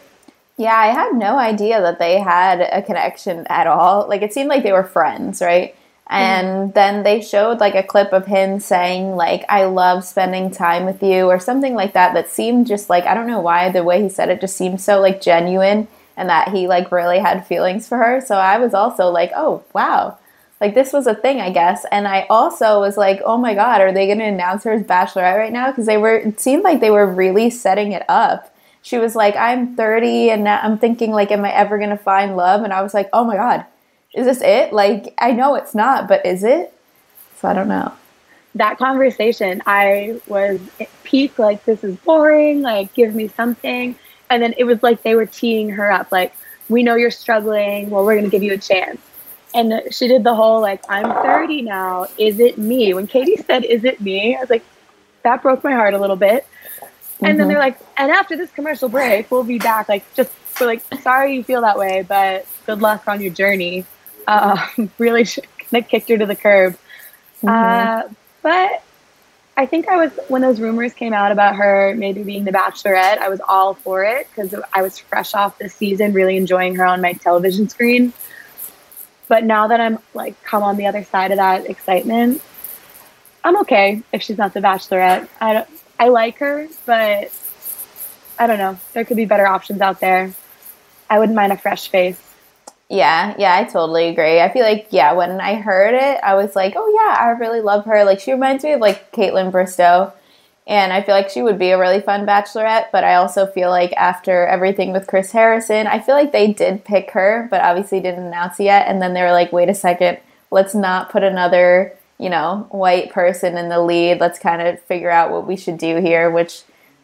Yeah, 0.57 0.75
I 0.75 0.87
had 0.87 1.15
no 1.15 1.37
idea 1.37 1.81
that 1.81 1.99
they 1.99 2.19
had 2.19 2.61
a 2.61 2.81
connection 2.81 3.45
at 3.49 3.67
all. 3.67 4.07
Like 4.07 4.21
it 4.21 4.33
seemed 4.33 4.49
like 4.49 4.63
they 4.63 4.71
were 4.71 4.83
friends, 4.83 5.41
right? 5.41 5.75
And 6.09 6.47
mm-hmm. 6.47 6.71
then 6.73 7.03
they 7.03 7.21
showed 7.21 7.59
like 7.59 7.75
a 7.75 7.83
clip 7.83 8.13
of 8.13 8.27
him 8.27 8.59
saying 8.59 9.15
like 9.15 9.45
I 9.49 9.65
love 9.65 10.03
spending 10.03 10.51
time 10.51 10.85
with 10.85 11.01
you 11.01 11.25
or 11.25 11.39
something 11.39 11.73
like 11.73 11.93
that 11.93 12.13
that 12.13 12.29
seemed 12.29 12.67
just 12.67 12.89
like 12.89 13.05
I 13.05 13.13
don't 13.13 13.27
know 13.27 13.39
why 13.39 13.71
the 13.71 13.83
way 13.83 14.03
he 14.03 14.09
said 14.09 14.29
it 14.29 14.41
just 14.41 14.55
seemed 14.55 14.81
so 14.81 14.99
like 14.99 15.21
genuine 15.21 15.87
and 16.15 16.29
that 16.29 16.49
he 16.49 16.67
like 16.67 16.91
really 16.91 17.19
had 17.19 17.47
feelings 17.47 17.87
for 17.87 17.97
her. 17.97 18.21
So 18.21 18.35
I 18.35 18.59
was 18.59 18.73
also 18.73 19.09
like, 19.09 19.31
"Oh, 19.35 19.63
wow." 19.73 20.19
Like 20.63 20.75
this 20.75 20.93
was 20.93 21.07
a 21.07 21.13
thing, 21.13 21.41
I 21.41 21.49
guess. 21.49 21.85
And 21.91 22.07
I 22.07 22.25
also 22.29 22.79
was 22.79 22.95
like, 22.95 23.21
"Oh 23.25 23.37
my 23.37 23.53
god, 23.53 23.81
are 23.81 23.91
they 23.91 24.05
going 24.05 24.19
to 24.19 24.23
announce 24.23 24.63
her 24.63 24.71
as 24.71 24.81
bachelorette 24.81 25.37
right 25.37 25.51
now?" 25.51 25.69
because 25.69 25.85
they 25.85 25.97
were 25.97 26.15
it 26.15 26.39
seemed 26.39 26.63
like 26.63 26.79
they 26.79 26.89
were 26.89 27.05
really 27.05 27.49
setting 27.49 27.91
it 27.91 28.05
up. 28.07 28.55
She 28.81 28.97
was 28.97 29.13
like, 29.13 29.35
"I'm 29.35 29.75
30 29.75 30.29
and 30.29 30.47
I'm 30.47 30.77
thinking 30.77 31.11
like 31.11 31.31
am 31.31 31.43
I 31.43 31.51
ever 31.51 31.77
going 31.77 31.89
to 31.89 31.97
find 31.97 32.37
love?" 32.37 32.63
And 32.63 32.71
I 32.71 32.81
was 32.81 32.93
like, 32.93 33.09
"Oh 33.11 33.25
my 33.25 33.35
god. 33.35 33.65
Is 34.13 34.25
this 34.25 34.41
it? 34.41 34.71
Like 34.71 35.13
I 35.17 35.33
know 35.33 35.55
it's 35.55 35.75
not, 35.75 36.07
but 36.07 36.25
is 36.25 36.45
it?" 36.45 36.73
So 37.39 37.49
I 37.49 37.53
don't 37.53 37.67
know. 37.67 37.91
That 38.55 38.77
conversation, 38.77 39.61
I 39.65 40.21
was 40.27 40.61
peak 41.03 41.37
like 41.37 41.65
this 41.65 41.83
is 41.83 41.97
boring, 41.97 42.61
like 42.61 42.93
give 42.93 43.13
me 43.15 43.27
something. 43.27 43.97
And 44.29 44.41
then 44.41 44.53
it 44.57 44.63
was 44.63 44.81
like 44.81 45.03
they 45.03 45.15
were 45.15 45.25
teeing 45.25 45.71
her 45.71 45.91
up 45.91 46.09
like, 46.13 46.33
"We 46.69 46.83
know 46.83 46.95
you're 46.95 47.11
struggling. 47.11 47.89
Well, 47.89 48.05
we're 48.05 48.15
going 48.15 48.31
to 48.31 48.31
give 48.31 48.43
you 48.43 48.53
a 48.53 48.57
chance." 48.57 49.01
And 49.53 49.81
she 49.91 50.07
did 50.07 50.23
the 50.23 50.33
whole 50.33 50.61
like 50.61 50.83
i'm 50.89 51.11
30 51.23 51.61
now 51.61 52.07
is 52.17 52.39
it 52.39 52.57
me 52.57 52.93
when 52.93 53.07
katie 53.07 53.37
said 53.37 53.63
is 53.63 53.83
it 53.83 53.99
me 54.01 54.35
i 54.35 54.39
was 54.39 54.49
like 54.49 54.63
that 55.23 55.41
broke 55.41 55.63
my 55.63 55.73
heart 55.73 55.93
a 55.93 55.99
little 55.99 56.15
bit 56.15 56.45
mm-hmm. 56.45 57.25
and 57.25 57.39
then 57.39 57.47
they're 57.47 57.59
like 57.59 57.79
and 57.97 58.11
after 58.11 58.35
this 58.35 58.51
commercial 58.51 58.89
break 58.89 59.29
we'll 59.31 59.43
be 59.43 59.59
back 59.59 59.87
like 59.89 60.03
just 60.15 60.31
for 60.31 60.65
like 60.65 60.81
sorry 61.01 61.35
you 61.35 61.43
feel 61.43 61.61
that 61.61 61.77
way 61.77 62.05
but 62.07 62.45
good 62.65 62.81
luck 62.81 63.07
on 63.07 63.21
your 63.21 63.31
journey 63.31 63.85
uh, 64.27 64.67
really 64.97 65.27
like 65.71 65.89
kicked 65.89 66.09
her 66.09 66.17
to 66.17 66.25
the 66.25 66.35
curb 66.35 66.77
mm-hmm. 67.41 67.47
uh, 67.47 68.03
but 68.41 68.83
I 69.55 69.67
think 69.67 69.87
I 69.87 69.97
was 69.97 70.11
when 70.29 70.41
those 70.41 70.59
rumors 70.59 70.93
came 70.93 71.13
out 71.13 71.31
about 71.31 71.55
her 71.55 71.93
maybe 71.95 72.23
being 72.23 72.43
the 72.43 72.51
Bachelorette. 72.51 73.19
I 73.19 73.29
was 73.29 73.39
all 73.47 73.75
for 73.75 74.03
it 74.03 74.27
because 74.29 74.55
I 74.73 74.81
was 74.81 74.97
fresh 74.97 75.35
off 75.35 75.59
this 75.59 75.75
season, 75.75 76.11
really 76.11 76.37
enjoying 76.37 76.75
her 76.75 76.85
on 76.85 77.01
my 77.01 77.13
television 77.13 77.69
screen. 77.69 78.13
But 79.27 79.43
now 79.43 79.67
that 79.67 79.79
I'm 79.79 79.99
like 80.13 80.41
come 80.43 80.63
on 80.63 80.77
the 80.77 80.87
other 80.87 81.03
side 81.03 81.31
of 81.31 81.37
that 81.37 81.69
excitement, 81.69 82.41
I'm 83.43 83.57
okay 83.61 84.01
if 84.11 84.21
she's 84.23 84.37
not 84.37 84.53
the 84.53 84.59
bachelorette. 84.59 85.27
I 85.41 85.53
don't, 85.53 85.69
I 85.99 86.07
like 86.09 86.37
her, 86.39 86.67
but 86.85 87.31
I 88.39 88.47
don't 88.47 88.57
know. 88.57 88.79
There 88.93 89.05
could 89.05 89.17
be 89.17 89.25
better 89.25 89.45
options 89.45 89.81
out 89.81 89.99
there. 89.99 90.33
I 91.09 91.19
wouldn't 91.19 91.35
mind 91.35 91.51
a 91.51 91.57
fresh 91.57 91.89
face. 91.89 92.19
Yeah, 92.89 93.33
yeah, 93.39 93.55
I 93.55 93.63
totally 93.63 94.09
agree. 94.09 94.39
I 94.39 94.51
feel 94.51 94.63
like 94.63 94.87
yeah, 94.91 95.13
when 95.13 95.39
I 95.41 95.55
heard 95.55 95.95
it, 95.95 96.19
I 96.23 96.35
was 96.35 96.55
like, 96.55 96.73
oh 96.75 96.93
yeah, 96.93 97.17
I 97.19 97.29
really 97.31 97.61
love 97.61 97.85
her. 97.85 98.03
Like 98.03 98.19
she 98.19 98.31
reminds 98.31 98.63
me 98.63 98.73
of 98.73 98.81
like 98.81 99.11
Kaitlyn 99.11 99.51
Bristowe 99.51 100.13
and 100.65 100.93
I 100.93 101.01
feel 101.01 101.13
like 101.15 101.29
she 101.29 101.41
would 101.41 101.59
be 101.59 101.71
a 101.71 101.77
really 101.77 101.99
fun 101.99 102.25
bachelorette, 102.25 102.87
but 102.91 103.03
I 103.03 103.15
also 103.15 103.45
feel 103.45 103.69
like 103.69 103.91
after 103.93 104.45
everything 104.47 104.93
with 104.93 105.07
Chris 105.07 105.31
Harrison, 105.31 105.87
I 105.87 105.99
feel 105.99 106.15
like 106.15 106.31
they 106.31 106.53
did 106.53 106.85
pick 106.85 107.11
her, 107.11 107.47
but 107.51 107.61
obviously 107.61 107.99
didn't 107.99 108.25
announce 108.25 108.59
it 108.59 108.65
yet. 108.65 108.87
And 108.87 109.01
then 109.01 109.13
they 109.13 109.21
were 109.21 109.31
like, 109.31 109.51
wait 109.51 109.67
a 109.67 109.75
second, 109.75 110.19
let's 110.51 110.73
not 110.73 111.11
put 111.11 111.21
another, 111.21 111.97
you 112.17 112.29
know, 112.29 112.67
white 112.71 113.11
person 113.11 113.57
in 113.57 113.67
the 113.67 113.81
lead. 113.81 114.21
Let's 114.21 114.39
kind 114.39 114.61
of 114.61 114.81
figure 114.83 115.09
out 115.09 115.31
what 115.31 115.45
we 115.45 115.57
should 115.57 115.77
do 115.77 115.97
here, 115.97 116.31
which 116.31 116.63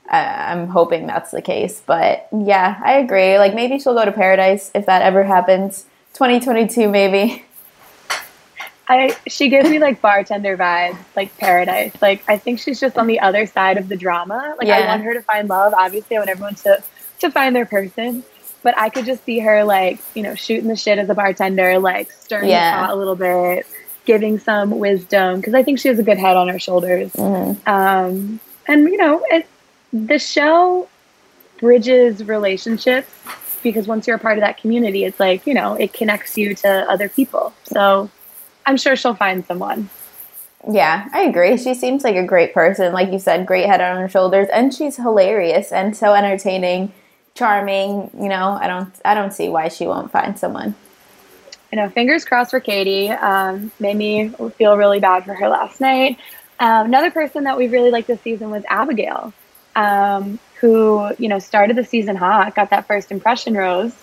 uh, 0.09 0.15
I'm 0.15 0.67
hoping 0.67 1.05
that's 1.05 1.31
the 1.31 1.41
case. 1.41 1.83
But 1.85 2.29
yeah, 2.31 2.79
I 2.81 2.93
agree. 2.93 3.37
Like 3.37 3.53
maybe 3.53 3.77
she'll 3.77 3.93
go 3.93 4.05
to 4.05 4.11
paradise 4.13 4.71
if 4.73 4.85
that 4.85 5.01
ever 5.01 5.25
happens. 5.25 5.85
2022, 6.13 6.87
maybe. 6.87 7.43
I 8.89 9.15
she 9.28 9.49
gives 9.49 9.69
me 9.69 9.78
like 9.78 10.02
bartender 10.02 10.58
vibes, 10.58 10.97
like 11.15 11.38
paradise. 11.38 11.93
Like 12.02 12.23
I 12.28 12.38
think 12.38 12.60
she's 12.60 12.80
just 12.80 12.97
on 12.97 13.06
the 13.06 13.19
other 13.19 13.45
side 13.45 13.78
of 13.78 13.88
the 13.88 13.95
drama. 13.95 14.56
Like 14.58 14.67
yeah. 14.67 14.80
I 14.80 14.88
want 14.88 15.04
her 15.04 15.13
to 15.13 15.21
find 15.21 15.47
love. 15.47 15.73
Obviously, 15.78 16.17
I 16.17 16.19
want 16.19 16.30
everyone 16.30 16.56
to 16.56 16.84
to 17.19 17.32
find 17.32 17.56
their 17.56 17.67
person. 17.67 18.23
But 18.62 18.78
I 18.78 18.89
could 18.89 19.06
just 19.06 19.23
see 19.23 19.39
her 19.39 19.63
like, 19.63 20.02
you 20.15 20.23
know, 20.23 20.36
shooting 20.36 20.67
the 20.67 20.75
shit 20.75 20.97
as 20.97 21.10
a 21.10 21.13
bartender, 21.13 21.80
like 21.80 22.12
stirring 22.12 22.49
yeah. 22.49 22.71
the 22.71 22.88
pot 22.88 22.93
a 22.93 22.97
little 22.97 23.15
bit, 23.15 23.65
giving 24.06 24.38
some 24.39 24.71
wisdom 24.80 25.39
because 25.39 25.54
I 25.54 25.63
think 25.63 25.80
she 25.80 25.88
has 25.88 25.99
a 25.99 26.04
good 26.04 26.17
head 26.17 26.36
on 26.36 26.49
her 26.49 26.60
shoulders. 26.60 27.13
Mm-hmm. 27.13 27.69
Um, 27.69 28.39
and 28.67 28.89
you 28.89 28.97
know, 28.97 29.23
it, 29.30 29.47
the 29.93 30.17
show 30.17 30.89
bridges 31.60 32.23
relationships 32.23 33.12
because 33.62 33.88
once 33.88 34.08
you're 34.08 34.15
a 34.15 34.19
part 34.19 34.38
of 34.38 34.41
that 34.41 34.58
community, 34.58 35.06
it's 35.06 35.19
like 35.19 35.45
you 35.45 35.54
know, 35.54 35.75
it 35.75 35.93
connects 35.93 36.38
you 36.39 36.56
to 36.56 36.69
other 36.89 37.08
people. 37.08 37.54
So 37.63 38.10
I'm 38.69 38.77
sure 38.77 38.95
she'll 38.95 39.15
find 39.15 39.43
someone. 39.47 39.89
Yeah, 40.69 41.10
I 41.12 41.23
agree. 41.23 41.58
She 41.58 41.73
seems 41.73 42.03
like 42.03 42.15
a 42.15 42.23
great 42.23 42.53
person. 42.53 42.93
Like 42.93 43.12
you 43.12 43.17
said, 43.17 43.47
great 43.47 43.65
head 43.65 43.82
on 43.82 43.99
her 43.99 44.08
shoulders, 44.08 44.47
and 44.53 44.71
she's 44.71 44.95
hilarious 44.95 45.71
and 45.71 45.97
so 45.97 46.13
entertaining, 46.13 46.93
charming. 47.34 48.12
You 48.13 48.29
know, 48.29 48.60
I 48.62 48.67
don't, 48.67 48.93
I 49.03 49.15
don't 49.15 49.34
see 49.34 49.49
why 49.49 49.69
she 49.69 49.88
won't 49.88 50.12
find 50.12 50.38
someone. 50.38 50.75
You 51.71 51.77
know, 51.77 51.89
fingers 51.89 52.25
crossed 52.25 52.51
for 52.51 52.60
Katie. 52.60 53.10
Um, 53.10 53.71
made 53.79 53.97
me 53.97 54.29
feel 54.60 54.77
really 54.77 54.99
bad 54.99 55.25
for 55.25 55.34
her 55.34 55.49
last 55.49 55.82
night. 55.82 56.19
Um, 56.60 56.86
another 56.86 57.10
person 57.10 57.45
that 57.45 57.58
we 57.58 57.69
really 57.69 57.89
liked 57.89 58.08
this 58.08 58.21
season 58.21 58.51
was 58.51 58.63
Abigail, 58.69 59.34
um, 59.75 60.38
who 60.60 61.10
you 61.17 61.27
know 61.27 61.39
started 61.39 61.75
the 61.75 61.86
season 61.86 62.15
hot, 62.15 62.53
got 62.53 62.69
that 62.69 62.86
first 62.86 63.12
impression 63.12 63.55
rose, 63.55 63.95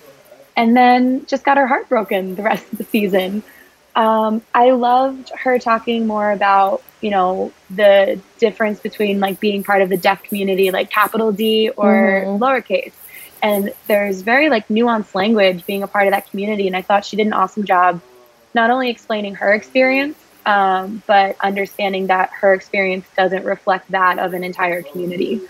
and 0.57 0.77
then 0.77 1.25
just 1.27 1.45
got 1.45 1.57
her 1.57 1.69
heart 1.69 1.89
broken 1.89 2.35
the 2.35 2.43
rest 2.43 2.73
of 2.73 2.79
the 2.79 2.85
season. 2.85 3.45
Um, 3.97 4.43
I 4.55 4.73
loved 4.73 5.31
her 5.31 5.59
talking 5.59 6.07
more 6.07 6.31
about, 6.31 6.83
you 7.01 7.11
know, 7.11 7.51
the 7.71 8.21
difference 8.39 8.79
between 8.79 9.21
like 9.21 9.41
being 9.41 9.65
part 9.65 9.81
of 9.81 9.89
the 9.89 9.97
deaf 9.97 10.23
community, 10.23 10.71
like 10.71 10.91
capital 10.91 11.33
D 11.33 11.71
or 11.71 12.23
mm-hmm. 12.25 12.43
lowercase. 12.43 12.93
And 13.43 13.73
there's 13.87 14.21
very 14.21 14.51
like 14.51 14.69
nuanced 14.69 15.15
language 15.15 15.65
being 15.67 15.83
a 15.83 15.87
part 15.87 16.07
of 16.07 16.13
that 16.13 16.31
community. 16.31 16.67
And 16.67 16.77
I 16.77 16.83
thought 16.83 17.07
she 17.07 17.17
did 17.17 17.27
an 17.27 17.33
awesome 17.33 17.65
job 17.65 18.03
not 18.55 18.71
only 18.71 18.91
explaining 18.91 19.35
her 19.37 19.53
experience, 19.55 20.19
um, 20.45 21.03
but 21.07 21.37
understanding 21.41 22.07
that 22.07 22.31
her 22.31 22.55
experience 22.55 23.07
doesn't 23.17 23.45
reflect 23.45 23.91
that 23.91 24.19
of 24.19 24.35
an 24.35 24.45
entire 24.45 24.83
community, 24.83 25.41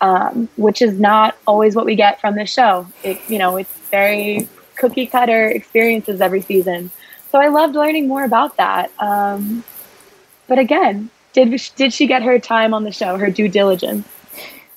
um, 0.00 0.48
which 0.56 0.80
is 0.80 0.98
not 0.98 1.36
always 1.46 1.74
what 1.74 1.84
we 1.84 1.94
get 1.94 2.20
from 2.20 2.36
this 2.36 2.52
show. 2.52 2.86
It, 3.02 3.20
you 3.28 3.38
know, 3.38 3.56
it's 3.56 3.72
very 3.90 4.48
cookie 4.76 5.06
cutter 5.06 5.48
experiences 5.48 6.20
every 6.20 6.42
season. 6.42 6.90
So 7.36 7.42
I 7.42 7.48
loved 7.48 7.74
learning 7.74 8.08
more 8.08 8.24
about 8.24 8.56
that. 8.56 8.90
Um, 8.98 9.62
but 10.48 10.58
again, 10.58 11.10
did 11.34 11.60
did 11.76 11.92
she 11.92 12.06
get 12.06 12.22
her 12.22 12.38
time 12.38 12.72
on 12.72 12.84
the 12.84 12.90
show, 12.90 13.18
her 13.18 13.30
due 13.30 13.46
diligence? 13.46 14.08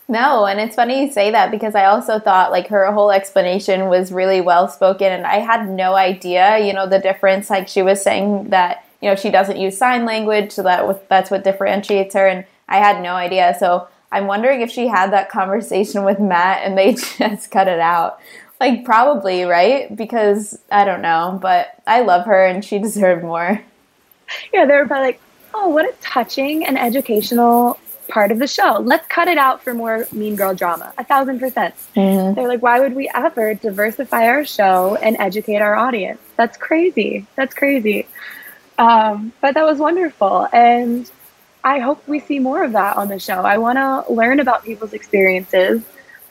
No, 0.10 0.46
and 0.46 0.60
it's 0.60 0.76
funny 0.76 1.06
you 1.06 1.10
say 1.10 1.32
that 1.32 1.52
because 1.52 1.74
I 1.74 1.86
also 1.86 2.20
thought 2.20 2.52
like 2.52 2.68
her 2.68 2.92
whole 2.92 3.12
explanation 3.12 3.88
was 3.88 4.12
really 4.12 4.42
well 4.42 4.68
spoken, 4.68 5.10
and 5.10 5.26
I 5.26 5.36
had 5.36 5.70
no 5.70 5.96
idea, 5.96 6.60
you 6.60 6.74
know, 6.74 6.86
the 6.86 7.00
difference. 7.00 7.50
Like 7.50 7.70
she 7.70 7.82
was 7.82 8.02
saying 8.02 8.50
that 8.50 8.84
you 9.02 9.10
know 9.10 9.16
she 9.16 9.30
doesn't 9.30 9.56
use 9.56 9.78
sign 9.78 10.04
language, 10.04 10.52
so 10.52 10.62
that 10.64 11.08
that's 11.08 11.32
what 11.32 11.46
differentiates 11.46 12.14
her, 12.14 12.28
and 12.28 12.44
I 12.68 12.80
had 12.80 13.02
no 13.02 13.14
idea. 13.14 13.56
So 13.58 13.88
I'm 14.12 14.28
wondering 14.28 14.60
if 14.60 14.70
she 14.70 14.90
had 14.90 15.14
that 15.14 15.30
conversation 15.30 16.04
with 16.04 16.20
Matt 16.20 16.66
and 16.66 16.78
they 16.78 16.94
just 17.20 17.52
cut 17.52 17.70
it 17.70 17.80
out, 17.80 18.20
like 18.60 18.86
probably, 18.86 19.44
right? 19.44 19.96
Because 19.96 20.60
I 20.72 20.86
don't 20.86 21.02
know, 21.02 21.40
but 21.42 21.82
I 21.88 22.02
love 22.02 22.26
her 22.26 22.46
and 22.46 22.64
she 22.64 22.80
deserved 22.80 23.24
more. 23.24 23.62
Yeah, 24.54 24.66
they 24.66 24.76
were 24.76 24.86
probably 24.86 25.08
like, 25.08 25.22
"Oh, 25.54 25.70
what 25.70 25.86
a 25.86 25.94
touching 26.02 26.66
and 26.66 26.78
educational 26.78 27.80
part 28.10 28.32
of 28.32 28.40
the 28.40 28.48
show. 28.48 28.82
Let's 28.84 29.08
cut 29.08 29.28
it 29.28 29.38
out 29.38 29.64
for 29.64 29.74
more 29.74 30.06
Mean 30.12 30.36
Girl 30.36 30.54
drama. 30.54 30.94
A 30.98 31.04
thousand 31.04 31.40
percent. 31.40 31.76
Mm-hmm. 31.96 32.34
They're 32.34 32.48
like, 32.48 32.62
why 32.62 32.80
would 32.80 32.96
we 32.96 33.10
ever 33.16 33.54
diversify 33.54 34.28
our 34.28 34.44
show 34.44 34.96
and 34.96 35.16
educate 35.20 35.62
our 35.62 35.76
audience? 35.76 36.20
That's 36.36 36.58
crazy. 36.58 37.26
That's 37.36 37.54
crazy. 37.54 38.08
Um, 38.78 39.32
but 39.42 39.54
that 39.54 39.64
was 39.64 39.78
wonderful. 39.78 40.48
And 40.52 41.10
I 41.64 41.80
hope 41.80 42.06
we 42.08 42.20
see 42.20 42.40
more 42.40 42.64
of 42.64 42.74
that 42.74 42.98
on 42.98 43.08
the 43.08 43.20
show. 43.20 43.42
I 43.42 43.58
want 43.58 43.78
to 43.78 44.12
learn 44.12 44.40
about 44.40 44.64
people's 44.66 44.94
experiences. 44.94 45.82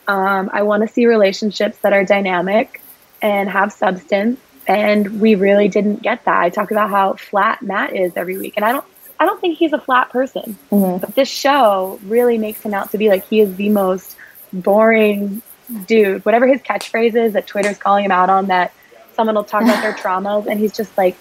Um, 0.08 0.50
I 0.52 0.62
want 0.62 0.82
to 0.82 0.92
see 0.92 1.06
relationships 1.06 1.78
that 1.82 1.92
are 1.92 2.04
dynamic 2.04 2.80
and 3.22 3.48
have 3.48 3.72
substance. 3.72 4.40
And 4.66 5.20
we 5.20 5.34
really 5.34 5.68
didn't 5.68 6.02
get 6.02 6.24
that. 6.24 6.42
I 6.42 6.50
talk 6.50 6.70
about 6.70 6.90
how 6.90 7.14
flat 7.14 7.62
Matt 7.62 7.94
is 7.94 8.16
every 8.16 8.36
week, 8.36 8.54
and 8.56 8.64
I 8.64 8.72
don't 8.72 8.84
I 9.20 9.26
don't 9.26 9.40
think 9.40 9.58
he's 9.58 9.72
a 9.72 9.80
flat 9.80 10.10
person. 10.10 10.58
Mm-hmm. 10.70 10.98
But 10.98 11.14
this 11.14 11.28
show 11.28 11.98
really 12.04 12.38
makes 12.38 12.62
him 12.62 12.74
out 12.74 12.90
to 12.92 12.98
be 12.98 13.08
like 13.08 13.26
he 13.26 13.40
is 13.40 13.54
the 13.56 13.68
most 13.70 14.16
boring 14.52 15.42
dude. 15.86 16.24
Whatever 16.24 16.46
his 16.46 16.60
catchphrase 16.60 17.14
is 17.14 17.32
that 17.32 17.46
Twitter's 17.46 17.78
calling 17.78 18.04
him 18.04 18.12
out 18.12 18.30
on, 18.30 18.46
that 18.46 18.72
someone 19.14 19.34
will 19.34 19.44
talk 19.44 19.62
about 19.62 19.82
their 19.82 19.92
traumas, 20.02 20.46
and 20.46 20.60
he's 20.60 20.76
just 20.76 20.96
like, 20.98 21.16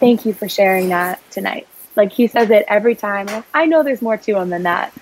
"Thank 0.00 0.26
you 0.26 0.32
for 0.34 0.48
sharing 0.48 0.88
that 0.88 1.20
tonight." 1.30 1.66
Like 1.96 2.12
he 2.12 2.26
says 2.26 2.50
it 2.50 2.64
every 2.68 2.96
time. 2.96 3.26
Like, 3.26 3.44
I 3.54 3.66
know 3.66 3.82
there's 3.82 4.02
more 4.02 4.16
to 4.16 4.38
him 4.38 4.50
than 4.50 4.64
that. 4.64 4.92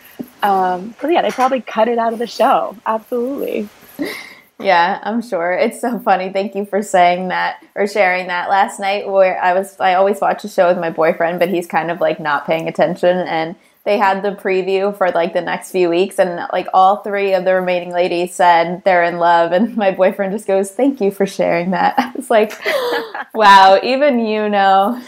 Um, 0.43 0.95
so 1.01 1.09
yeah, 1.09 1.23
they 1.23 1.31
probably 1.31 1.61
cut 1.61 1.89
it 1.89 1.99
out 1.99 2.13
of 2.13 2.19
the 2.19 2.27
show. 2.27 2.77
Absolutely. 2.87 3.69
Yeah, 4.59 5.01
I'm 5.03 5.23
sure. 5.23 5.53
It's 5.53 5.81
so 5.81 5.99
funny. 5.99 6.33
Thank 6.33 6.55
you 6.55 6.65
for 6.65 6.83
saying 6.83 7.29
that 7.29 7.65
or 7.75 7.87
sharing 7.87 8.29
that. 8.29 8.49
Last 8.49 8.79
night 8.79 9.09
where 9.09 9.41
I 9.43 9.55
was 9.55 9.79
I 9.81 9.95
always 9.95 10.21
watch 10.21 10.45
a 10.45 10.49
show 10.49 10.69
with 10.69 10.79
my 10.79 10.91
boyfriend, 10.91 11.39
but 11.39 11.49
he's 11.49 11.67
kind 11.67 11.91
of 11.91 12.01
like 12.01 12.21
not 12.21 12.47
paying 12.47 12.69
attention 12.69 13.19
and 13.19 13.57
they 13.85 13.99
had 13.99 14.23
the 14.23 14.31
preview 14.31 14.97
for 14.97 15.11
like 15.11 15.33
the 15.33 15.41
next 15.41 15.73
few 15.73 15.89
weeks 15.89 16.21
and 16.21 16.47
like 16.53 16.69
all 16.73 16.99
three 16.99 17.35
of 17.35 17.45
the 17.45 17.55
remaining 17.55 17.93
ladies 17.93 18.33
said 18.33 18.83
they're 18.85 19.03
in 19.03 19.19
love 19.19 19.51
and 19.51 19.77
my 19.77 19.91
boyfriend 19.91 20.33
just 20.33 20.47
goes, 20.47 20.71
"Thank 20.71 21.01
you 21.01 21.11
for 21.11 21.27
sharing 21.27 21.73
that." 21.73 21.95
I 21.99 22.13
was 22.15 22.31
like, 22.31 22.53
"Wow, 23.35 23.81
even 23.83 24.21
you 24.21 24.49
know." 24.49 25.03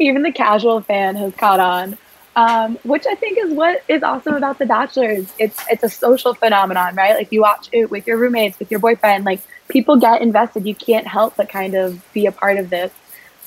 even 0.00 0.22
the 0.22 0.32
casual 0.32 0.80
fan 0.80 1.16
has 1.16 1.34
caught 1.34 1.60
on 1.60 1.98
um, 2.38 2.78
which 2.84 3.04
I 3.04 3.16
think 3.16 3.36
is 3.36 3.52
what 3.52 3.82
is 3.88 4.04
awesome 4.04 4.34
about 4.34 4.60
The 4.60 4.66
Bachelor. 4.66 5.24
It's 5.40 5.64
it's 5.68 5.82
a 5.82 5.88
social 5.88 6.34
phenomenon, 6.34 6.94
right? 6.94 7.16
Like 7.16 7.32
you 7.32 7.40
watch 7.40 7.68
it 7.72 7.90
with 7.90 8.06
your 8.06 8.16
roommates, 8.16 8.60
with 8.60 8.70
your 8.70 8.78
boyfriend. 8.78 9.24
Like 9.24 9.40
people 9.66 9.96
get 9.96 10.22
invested. 10.22 10.64
You 10.64 10.76
can't 10.76 11.04
help 11.04 11.34
but 11.34 11.48
kind 11.48 11.74
of 11.74 12.00
be 12.12 12.26
a 12.26 12.32
part 12.32 12.56
of 12.56 12.70
this. 12.70 12.92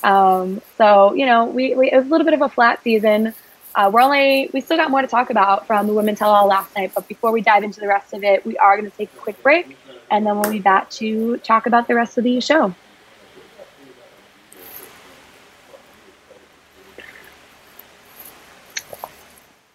Um, 0.02 0.60
so 0.76 1.14
you 1.14 1.24
know, 1.24 1.46
we, 1.46 1.74
we, 1.74 1.90
it 1.90 1.96
was 1.96 2.06
a 2.06 2.08
little 2.10 2.26
bit 2.26 2.34
of 2.34 2.42
a 2.42 2.50
flat 2.50 2.82
season. 2.84 3.32
Uh, 3.74 3.90
we're 3.90 4.02
only 4.02 4.50
we 4.52 4.60
still 4.60 4.76
got 4.76 4.90
more 4.90 5.00
to 5.00 5.08
talk 5.08 5.30
about 5.30 5.66
from 5.66 5.86
the 5.86 5.94
Women 5.94 6.14
Tell 6.14 6.30
All 6.30 6.46
last 6.46 6.76
night. 6.76 6.92
But 6.94 7.08
before 7.08 7.32
we 7.32 7.40
dive 7.40 7.64
into 7.64 7.80
the 7.80 7.88
rest 7.88 8.12
of 8.12 8.22
it, 8.22 8.44
we 8.44 8.58
are 8.58 8.76
going 8.76 8.90
to 8.90 8.94
take 8.94 9.10
a 9.14 9.16
quick 9.16 9.42
break, 9.42 9.74
and 10.10 10.26
then 10.26 10.38
we'll 10.38 10.52
be 10.52 10.60
back 10.60 10.90
to 10.90 11.38
talk 11.38 11.64
about 11.64 11.88
the 11.88 11.94
rest 11.94 12.18
of 12.18 12.24
the 12.24 12.42
show. 12.42 12.74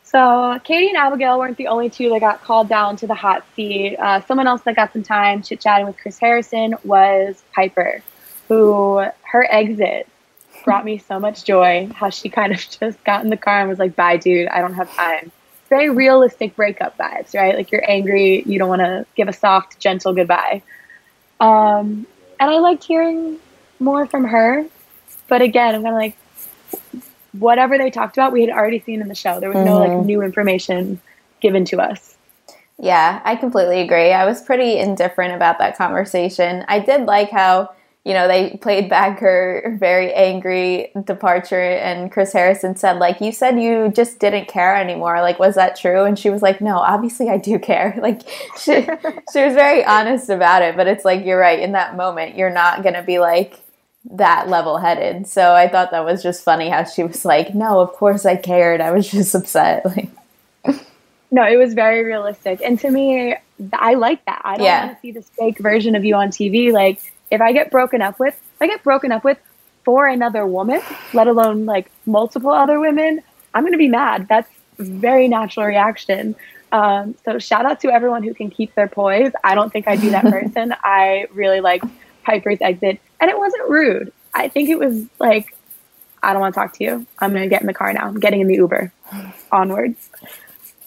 So 0.07 0.57
Katie 0.63 0.87
and 0.87 0.95
Abigail 0.95 1.37
weren't 1.37 1.57
the 1.57 1.67
only 1.67 1.89
two 1.89 2.09
that 2.11 2.21
got 2.21 2.41
called 2.41 2.69
down 2.69 2.95
to 2.97 3.07
the 3.07 3.13
hot 3.13 3.43
seat. 3.57 3.97
Uh, 3.97 4.21
someone 4.21 4.47
else 4.47 4.61
that 4.61 4.77
got 4.77 4.93
some 4.93 5.03
time 5.03 5.43
chit 5.43 5.59
chatting 5.59 5.85
with 5.85 5.97
Chris 5.97 6.17
Harrison 6.17 6.75
was 6.85 7.43
Piper, 7.53 8.01
who 8.47 9.05
her 9.23 9.47
exit 9.51 10.07
brought 10.63 10.85
me 10.85 10.97
so 10.97 11.19
much 11.19 11.43
joy. 11.43 11.89
How 11.93 12.09
she 12.09 12.29
kind 12.29 12.53
of 12.53 12.59
just 12.79 13.03
got 13.03 13.25
in 13.25 13.29
the 13.29 13.35
car 13.35 13.59
and 13.59 13.69
was 13.69 13.79
like, 13.79 13.97
"Bye, 13.97 14.15
dude. 14.15 14.47
I 14.47 14.61
don't 14.61 14.75
have 14.75 14.89
time." 14.95 15.29
Very 15.67 15.89
realistic 15.89 16.55
breakup 16.55 16.97
vibes, 16.97 17.35
right? 17.35 17.53
Like 17.53 17.73
you're 17.73 17.83
angry, 17.85 18.43
you 18.45 18.57
don't 18.57 18.69
want 18.69 18.79
to 18.79 19.05
give 19.15 19.27
a 19.27 19.33
soft, 19.33 19.77
gentle 19.77 20.13
goodbye. 20.13 20.61
Um, 21.41 22.07
and 22.39 22.49
I 22.49 22.59
liked 22.59 22.85
hearing 22.85 23.39
more 23.81 24.07
from 24.07 24.23
her, 24.23 24.65
but 25.27 25.41
again, 25.41 25.75
I'm 25.75 25.83
kind 25.83 25.95
of 25.95 25.99
like, 25.99 26.15
whatever 27.33 27.77
they 27.77 27.89
talked 27.89 28.17
about, 28.17 28.31
we 28.31 28.41
had 28.41 28.49
already 28.49 28.79
seen 28.79 29.01
in 29.01 29.07
the 29.07 29.15
show. 29.15 29.39
There 29.39 29.49
was 29.49 29.57
mm-hmm. 29.57 29.65
no 29.65 29.79
like 29.79 29.89
mm-hmm. 29.89 30.05
new 30.05 30.21
information 30.21 30.99
given 31.39 31.65
to 31.65 31.81
us. 31.81 32.15
Yeah, 32.79 33.21
I 33.23 33.35
completely 33.35 33.81
agree. 33.81 34.11
I 34.11 34.25
was 34.25 34.41
pretty 34.41 34.77
indifferent 34.77 35.33
about 35.33 35.57
that 35.59 35.77
conversation. 35.77 36.63
I 36.67 36.79
did 36.79 37.05
like 37.05 37.31
how, 37.31 37.71
you 38.05 38.13
know, 38.13 38.27
they 38.27 38.57
played 38.61 38.87
back 38.87 39.19
her 39.19 39.75
very 39.79 40.13
angry 40.13 40.91
departure 41.05 41.59
and 41.59 42.11
Chris 42.11 42.31
Harrison 42.31 42.75
said 42.75 42.99
like 42.99 43.19
you 43.19 43.31
said 43.31 43.59
you 43.59 43.91
just 43.95 44.19
didn't 44.19 44.47
care 44.47 44.75
anymore. 44.75 45.21
Like 45.21 45.39
was 45.39 45.55
that 45.55 45.75
true? 45.75 46.03
And 46.03 46.19
she 46.19 46.29
was 46.29 46.43
like, 46.43 46.61
"No, 46.61 46.77
obviously 46.77 47.29
I 47.29 47.37
do 47.37 47.57
care." 47.59 47.97
Like 48.01 48.21
she 48.59 48.83
she 49.33 49.43
was 49.43 49.53
very 49.55 49.83
honest 49.83 50.29
about 50.29 50.61
it, 50.61 50.77
but 50.77 50.87
it's 50.87 51.03
like 51.03 51.25
you're 51.25 51.39
right 51.39 51.59
in 51.59 51.71
that 51.71 51.97
moment. 51.97 52.37
You're 52.37 52.53
not 52.53 52.83
going 52.83 52.95
to 52.95 53.03
be 53.03 53.19
like 53.19 53.59
that 54.11 54.47
level 54.49 54.77
headed. 54.77 55.27
So 55.27 55.53
I 55.53 55.67
thought 55.67 55.91
that 55.91 56.05
was 56.05 56.23
just 56.23 56.43
funny 56.43 56.69
how 56.69 56.83
she 56.83 57.03
was 57.03 57.25
like, 57.25 57.53
"No, 57.53 57.79
of 57.81 57.93
course 57.93 58.25
I 58.25 58.35
cared. 58.35 58.81
I 58.81 58.91
was 58.91 59.09
just 59.11 59.35
upset." 59.35 59.85
Like 59.85 60.09
No, 61.29 61.45
it 61.45 61.57
was 61.57 61.73
very 61.73 62.03
realistic. 62.03 62.61
And 62.63 62.79
to 62.79 62.89
me, 62.89 63.35
I 63.73 63.95
like 63.95 64.23
that. 64.25 64.41
I 64.45 64.57
don't 64.57 64.65
yeah. 64.65 64.85
want 64.85 64.97
to 64.97 65.01
see 65.01 65.11
this 65.11 65.29
fake 65.37 65.59
version 65.59 65.95
of 65.95 66.05
you 66.05 66.15
on 66.15 66.29
TV. 66.29 66.71
Like 66.71 67.01
if 67.31 67.41
I 67.41 67.51
get 67.51 67.69
broken 67.69 68.01
up 68.01 68.19
with, 68.19 68.33
if 68.33 68.61
I 68.61 68.67
get 68.67 68.83
broken 68.83 69.11
up 69.11 69.23
with 69.23 69.37
for 69.83 70.07
another 70.07 70.45
woman, 70.45 70.81
let 71.13 71.27
alone 71.27 71.65
like 71.65 71.91
multiple 72.05 72.51
other 72.51 72.79
women, 72.79 73.21
I'm 73.53 73.63
going 73.63 73.73
to 73.73 73.77
be 73.77 73.89
mad. 73.89 74.27
That's 74.29 74.49
very 74.77 75.27
natural 75.27 75.65
reaction. 75.65 76.35
Um, 76.71 77.15
so 77.25 77.39
shout 77.39 77.65
out 77.65 77.79
to 77.81 77.89
everyone 77.89 78.23
who 78.23 78.33
can 78.33 78.49
keep 78.49 78.73
their 78.75 78.87
poise. 78.87 79.31
I 79.43 79.55
don't 79.55 79.71
think 79.71 79.87
I'd 79.87 80.01
be 80.01 80.09
that 80.09 80.23
person. 80.29 80.73
I 80.83 81.27
really 81.33 81.61
like 81.61 81.83
Piper's 82.23 82.59
exit. 82.61 83.01
And 83.19 83.29
it 83.29 83.37
wasn't 83.37 83.69
rude. 83.69 84.13
I 84.33 84.47
think 84.47 84.69
it 84.69 84.77
was 84.77 85.05
like, 85.19 85.55
I 86.21 86.33
don't 86.33 86.41
want 86.41 86.53
to 86.53 86.59
talk 86.59 86.73
to 86.73 86.83
you. 86.83 87.05
I'm 87.19 87.31
going 87.31 87.43
to 87.43 87.49
get 87.49 87.61
in 87.61 87.67
the 87.67 87.73
car 87.73 87.91
now. 87.93 88.07
I'm 88.07 88.19
getting 88.19 88.41
in 88.41 88.47
the 88.47 88.55
Uber 88.55 88.91
onwards. 89.51 90.09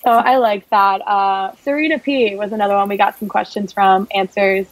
So 0.05 0.11
I 0.11 0.39
like 0.39 0.69
that. 0.71 1.01
Uh, 1.07 1.55
Serena 1.63 1.99
P 1.99 2.35
was 2.35 2.53
another 2.53 2.75
one 2.75 2.89
we 2.89 2.97
got 2.97 3.19
some 3.19 3.29
questions 3.29 3.73
from, 3.73 4.09
answers. 4.15 4.67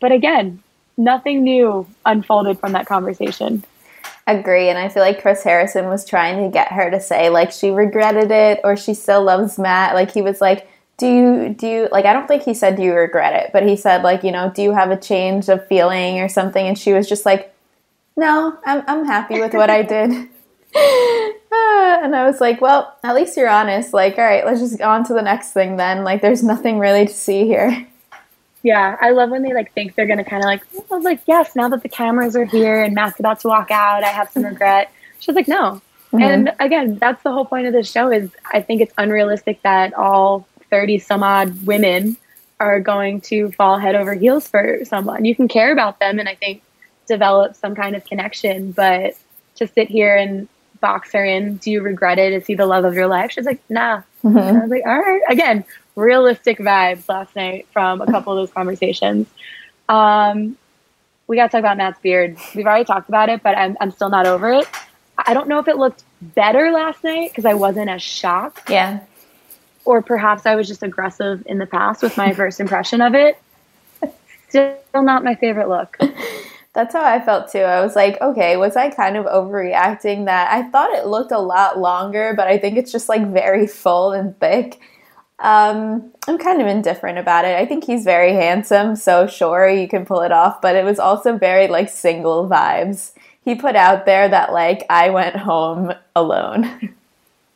But 0.00 0.12
again, 0.12 0.62
nothing 0.96 1.44
new 1.44 1.86
unfolded 2.06 2.58
from 2.58 2.72
that 2.72 2.86
conversation. 2.86 3.64
Agree. 4.26 4.68
And 4.68 4.78
I 4.78 4.88
feel 4.88 5.02
like 5.02 5.20
Chris 5.20 5.42
Harrison 5.42 5.86
was 5.86 6.04
trying 6.04 6.44
to 6.44 6.50
get 6.50 6.72
her 6.72 6.90
to 6.90 7.00
say, 7.00 7.30
like, 7.30 7.50
she 7.50 7.70
regretted 7.70 8.30
it 8.30 8.60
or 8.64 8.76
she 8.76 8.94
still 8.94 9.22
loves 9.22 9.58
Matt. 9.58 9.94
Like, 9.94 10.12
he 10.12 10.22
was 10.22 10.40
like, 10.40 10.68
do 11.00 11.06
you 11.06 11.54
do 11.54 11.66
you 11.66 11.88
like 11.90 12.04
i 12.04 12.12
don't 12.12 12.28
think 12.28 12.42
he 12.42 12.52
said 12.52 12.76
do 12.76 12.82
you 12.82 12.92
regret 12.92 13.32
it? 13.42 13.50
But 13.52 13.66
he 13.66 13.74
said 13.74 14.02
like 14.02 14.22
you 14.22 14.30
know 14.30 14.52
do 14.54 14.62
you 14.62 14.72
have 14.72 14.90
a 14.90 14.96
change 14.96 15.48
of 15.48 15.66
feeling 15.66 16.20
or 16.20 16.28
something? 16.28 16.64
And 16.64 16.78
she 16.78 16.92
was 16.92 17.08
just 17.08 17.24
like 17.24 17.52
no 18.16 18.56
i'm, 18.66 18.84
I'm 18.86 19.06
happy 19.06 19.40
with 19.40 19.54
what 19.54 19.70
i 19.70 19.82
did. 19.82 20.28
Ah, 21.52 21.98
and 22.04 22.14
i 22.14 22.24
was 22.24 22.40
like 22.40 22.60
well 22.60 22.96
at 23.02 23.16
least 23.16 23.36
you're 23.36 23.48
honest. 23.48 23.92
Like 23.92 24.16
all 24.18 24.24
right 24.24 24.46
let's 24.46 24.60
just 24.60 24.78
go 24.78 24.88
on 24.88 25.04
to 25.06 25.14
the 25.14 25.22
next 25.22 25.52
thing 25.52 25.76
then. 25.76 26.04
Like 26.04 26.22
there's 26.22 26.44
nothing 26.44 26.78
really 26.78 27.06
to 27.06 27.12
see 27.12 27.44
here. 27.44 27.88
Yeah 28.62 28.96
i 29.00 29.10
love 29.10 29.30
when 29.30 29.42
they 29.42 29.52
like 29.52 29.72
think 29.72 29.96
they're 29.96 30.06
gonna 30.06 30.22
kind 30.22 30.44
of 30.44 30.46
like 30.46 30.62
i 30.92 30.94
was 30.94 31.02
like 31.02 31.22
yes 31.26 31.56
now 31.56 31.68
that 31.70 31.82
the 31.82 31.88
cameras 31.88 32.36
are 32.36 32.44
here 32.44 32.84
and 32.84 32.94
matt's 32.94 33.18
about 33.18 33.40
to 33.40 33.48
walk 33.48 33.72
out 33.72 34.04
i 34.04 34.08
have 34.08 34.30
some 34.30 34.44
regret. 34.44 34.92
She's 35.18 35.34
like 35.34 35.48
no. 35.48 35.82
Mm-hmm. 36.12 36.22
and 36.22 36.52
again 36.60 36.98
that's 36.98 37.22
the 37.22 37.32
whole 37.32 37.44
point 37.44 37.66
of 37.68 37.72
this 37.72 37.90
show 37.90 38.10
is 38.10 38.30
i 38.52 38.60
think 38.60 38.80
it's 38.80 38.92
unrealistic 38.98 39.62
that 39.62 39.94
all 39.94 40.46
30 40.70 40.98
some 40.98 41.22
odd 41.22 41.66
women 41.66 42.16
are 42.60 42.78
going 42.78 43.22
to 43.22 43.50
fall 43.52 43.78
head 43.78 43.94
over 43.94 44.14
heels 44.14 44.46
for 44.46 44.80
someone. 44.84 45.24
You 45.24 45.34
can 45.34 45.48
care 45.48 45.72
about 45.72 45.98
them 45.98 46.18
and 46.18 46.28
I 46.28 46.34
think 46.34 46.62
develop 47.08 47.56
some 47.56 47.74
kind 47.74 47.96
of 47.96 48.04
connection, 48.04 48.72
but 48.72 49.14
to 49.56 49.66
sit 49.66 49.88
here 49.88 50.14
and 50.14 50.46
box 50.80 51.12
her 51.12 51.24
in, 51.24 51.56
do 51.56 51.70
you 51.70 51.82
regret 51.82 52.18
it? 52.18 52.32
Is 52.32 52.46
he 52.46 52.54
the 52.54 52.66
love 52.66 52.84
of 52.84 52.94
your 52.94 53.06
life? 53.06 53.32
She's 53.32 53.46
like, 53.46 53.60
nah. 53.68 54.02
Mm-hmm. 54.22 54.38
I 54.38 54.52
was 54.52 54.70
like, 54.70 54.82
all 54.86 54.98
right. 54.98 55.22
Again, 55.28 55.64
realistic 55.96 56.58
vibes 56.58 57.08
last 57.08 57.34
night 57.34 57.66
from 57.72 58.00
a 58.02 58.06
couple 58.06 58.32
of 58.32 58.38
those 58.38 58.52
conversations. 58.52 59.26
Um, 59.88 60.56
we 61.26 61.36
got 61.36 61.46
to 61.46 61.52
talk 61.52 61.60
about 61.60 61.78
Matt's 61.78 62.00
beard. 62.00 62.36
We've 62.54 62.66
already 62.66 62.84
talked 62.84 63.08
about 63.08 63.28
it, 63.28 63.42
but 63.42 63.56
I'm, 63.56 63.76
I'm 63.80 63.90
still 63.90 64.10
not 64.10 64.26
over 64.26 64.52
it. 64.52 64.68
I 65.18 65.34
don't 65.34 65.48
know 65.48 65.58
if 65.58 65.68
it 65.68 65.76
looked 65.76 66.04
better 66.20 66.70
last 66.70 67.02
night 67.04 67.30
because 67.30 67.44
I 67.44 67.54
wasn't 67.54 67.88
as 67.88 68.02
shocked. 68.02 68.70
Yeah 68.70 69.00
or 69.90 70.00
perhaps 70.00 70.46
I 70.46 70.54
was 70.54 70.68
just 70.68 70.84
aggressive 70.84 71.42
in 71.46 71.58
the 71.58 71.66
past 71.66 72.00
with 72.00 72.16
my 72.16 72.32
first 72.40 72.60
impression 72.60 73.00
of 73.00 73.14
it. 73.14 73.42
Still 74.48 74.76
not 74.94 75.24
my 75.24 75.34
favorite 75.34 75.68
look. 75.68 75.98
That's 76.72 76.94
how 76.94 77.04
I 77.04 77.20
felt 77.20 77.50
too. 77.50 77.58
I 77.58 77.80
was 77.80 77.96
like, 77.96 78.20
okay, 78.20 78.56
was 78.56 78.76
I 78.76 78.90
kind 78.90 79.16
of 79.16 79.26
overreacting 79.26 80.26
that 80.26 80.52
I 80.52 80.70
thought 80.70 80.92
it 80.92 81.06
looked 81.06 81.32
a 81.32 81.40
lot 81.40 81.80
longer, 81.80 82.34
but 82.36 82.46
I 82.46 82.56
think 82.56 82.78
it's 82.78 82.92
just 82.92 83.08
like 83.08 83.26
very 83.26 83.66
full 83.66 84.12
and 84.12 84.38
thick. 84.38 84.80
Um, 85.40 86.12
I'm 86.28 86.38
kind 86.38 86.60
of 86.60 86.68
indifferent 86.68 87.18
about 87.18 87.44
it. 87.44 87.56
I 87.56 87.66
think 87.66 87.82
he's 87.82 88.04
very 88.04 88.34
handsome, 88.34 88.94
so 88.94 89.26
sure 89.26 89.68
you 89.68 89.88
can 89.88 90.06
pull 90.06 90.20
it 90.20 90.30
off, 90.30 90.60
but 90.62 90.76
it 90.76 90.84
was 90.84 91.00
also 91.00 91.36
very 91.36 91.66
like 91.66 91.88
single 91.88 92.48
vibes. 92.48 93.12
He 93.44 93.56
put 93.56 93.74
out 93.74 94.06
there 94.06 94.28
that 94.28 94.52
like 94.52 94.84
I 94.88 95.10
went 95.10 95.34
home 95.34 95.92
alone. 96.14 96.94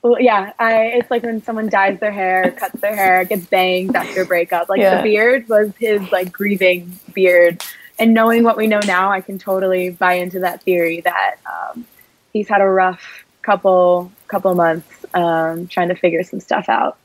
Well, 0.04 0.20
yeah, 0.20 0.52
I, 0.58 0.82
it's 0.98 1.10
like 1.10 1.22
when 1.22 1.42
someone 1.42 1.70
dyes 1.70 1.98
their 1.98 2.12
hair, 2.12 2.50
cuts 2.50 2.78
their 2.82 2.94
hair, 2.94 3.24
gets 3.24 3.46
bangs 3.46 3.94
after 3.94 4.20
a 4.20 4.26
breakup. 4.26 4.68
Like 4.68 4.78
Yeah. 4.78 4.98
the 4.98 5.02
beard 5.02 5.48
was 5.48 5.72
his 5.78 6.12
like 6.12 6.30
grieving 6.30 6.92
beard. 7.14 7.64
And 7.98 8.12
knowing 8.12 8.42
what 8.44 8.58
we 8.58 8.66
know 8.66 8.80
now, 8.86 9.10
I 9.10 9.22
can 9.22 9.38
totally 9.38 9.88
buy 9.88 10.12
into 10.14 10.40
that 10.40 10.62
theory 10.62 11.00
that 11.00 11.36
um, 11.50 11.86
he's 12.34 12.48
had 12.48 12.60
a 12.60 12.66
rough 12.66 13.24
couple 13.40 14.12
couple 14.28 14.54
months 14.54 15.06
um, 15.14 15.68
trying 15.68 15.88
to 15.88 15.94
figure 15.94 16.22
some 16.22 16.40
stuff 16.40 16.68
out. 16.68 16.98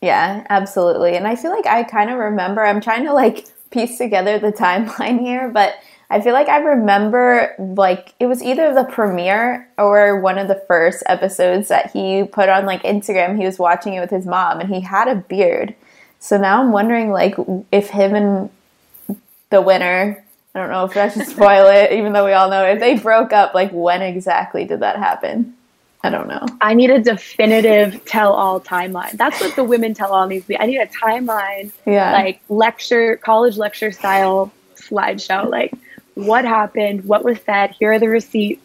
Yeah, 0.00 0.46
absolutely. 0.48 1.16
And 1.16 1.26
I 1.26 1.34
feel 1.34 1.50
like 1.50 1.66
I 1.66 1.82
kind 1.82 2.10
of 2.10 2.18
remember, 2.18 2.64
I'm 2.64 2.80
trying 2.80 3.06
to 3.06 3.12
like 3.12 3.48
piece 3.72 3.98
together 3.98 4.38
the 4.38 4.52
timeline 4.64 5.18
here, 5.18 5.48
but 5.48 5.74
I 6.12 6.20
feel 6.20 6.32
like 6.32 6.48
I 6.48 6.58
remember 6.58 7.54
like 7.58 8.14
it 8.18 8.26
was 8.26 8.42
either 8.42 8.74
the 8.74 8.84
premiere 8.84 9.68
or 9.78 10.20
one 10.20 10.38
of 10.38 10.48
the 10.48 10.60
first 10.66 11.04
episodes 11.06 11.68
that 11.68 11.92
he 11.92 12.24
put 12.24 12.48
on 12.48 12.66
like 12.66 12.82
Instagram. 12.82 13.38
He 13.38 13.46
was 13.46 13.58
watching 13.60 13.94
it 13.94 14.00
with 14.00 14.10
his 14.10 14.26
mom 14.26 14.58
and 14.58 14.68
he 14.74 14.80
had 14.80 15.06
a 15.06 15.14
beard. 15.14 15.74
So 16.18 16.36
now 16.36 16.60
I'm 16.60 16.72
wondering 16.72 17.10
like 17.12 17.36
if 17.70 17.90
him 17.90 18.14
and 18.16 18.50
the 19.50 19.62
winner, 19.62 20.22
I 20.54 20.58
don't 20.58 20.70
know 20.70 20.84
if 20.84 20.96
I 20.96 21.08
should 21.08 21.26
spoil 21.28 21.66
it, 21.68 21.92
even 21.98 22.12
though 22.12 22.24
we 22.24 22.32
all 22.32 22.50
know 22.50 22.64
if 22.64 22.80
they 22.80 22.98
broke 22.98 23.32
up, 23.32 23.54
like 23.54 23.70
when 23.70 24.02
exactly 24.02 24.64
did 24.64 24.80
that 24.80 24.96
happen? 24.96 25.54
I 26.02 26.10
don't 26.10 26.28
know. 26.28 26.44
I 26.62 26.72
need 26.74 26.90
a 26.90 26.98
definitive 26.98 28.04
tell-all 28.06 28.60
timeline. 28.62 29.12
That's 29.12 29.38
what 29.38 29.54
the 29.54 29.62
women 29.64 29.92
tell-all 29.92 30.26
needs 30.26 30.44
to 30.44 30.48
be. 30.48 30.58
I 30.58 30.64
need 30.66 30.78
a 30.78 30.86
timeline 30.86 31.70
Yeah. 31.86 32.12
like 32.12 32.40
lecture 32.48 33.16
college 33.18 33.58
lecture 33.58 33.92
style 33.92 34.50
slideshow 34.76 35.48
like 35.48 35.72
what 36.26 36.44
happened 36.44 37.04
what 37.04 37.24
was 37.24 37.38
said 37.42 37.70
here 37.78 37.92
are 37.92 37.98
the 37.98 38.08
receipts 38.08 38.62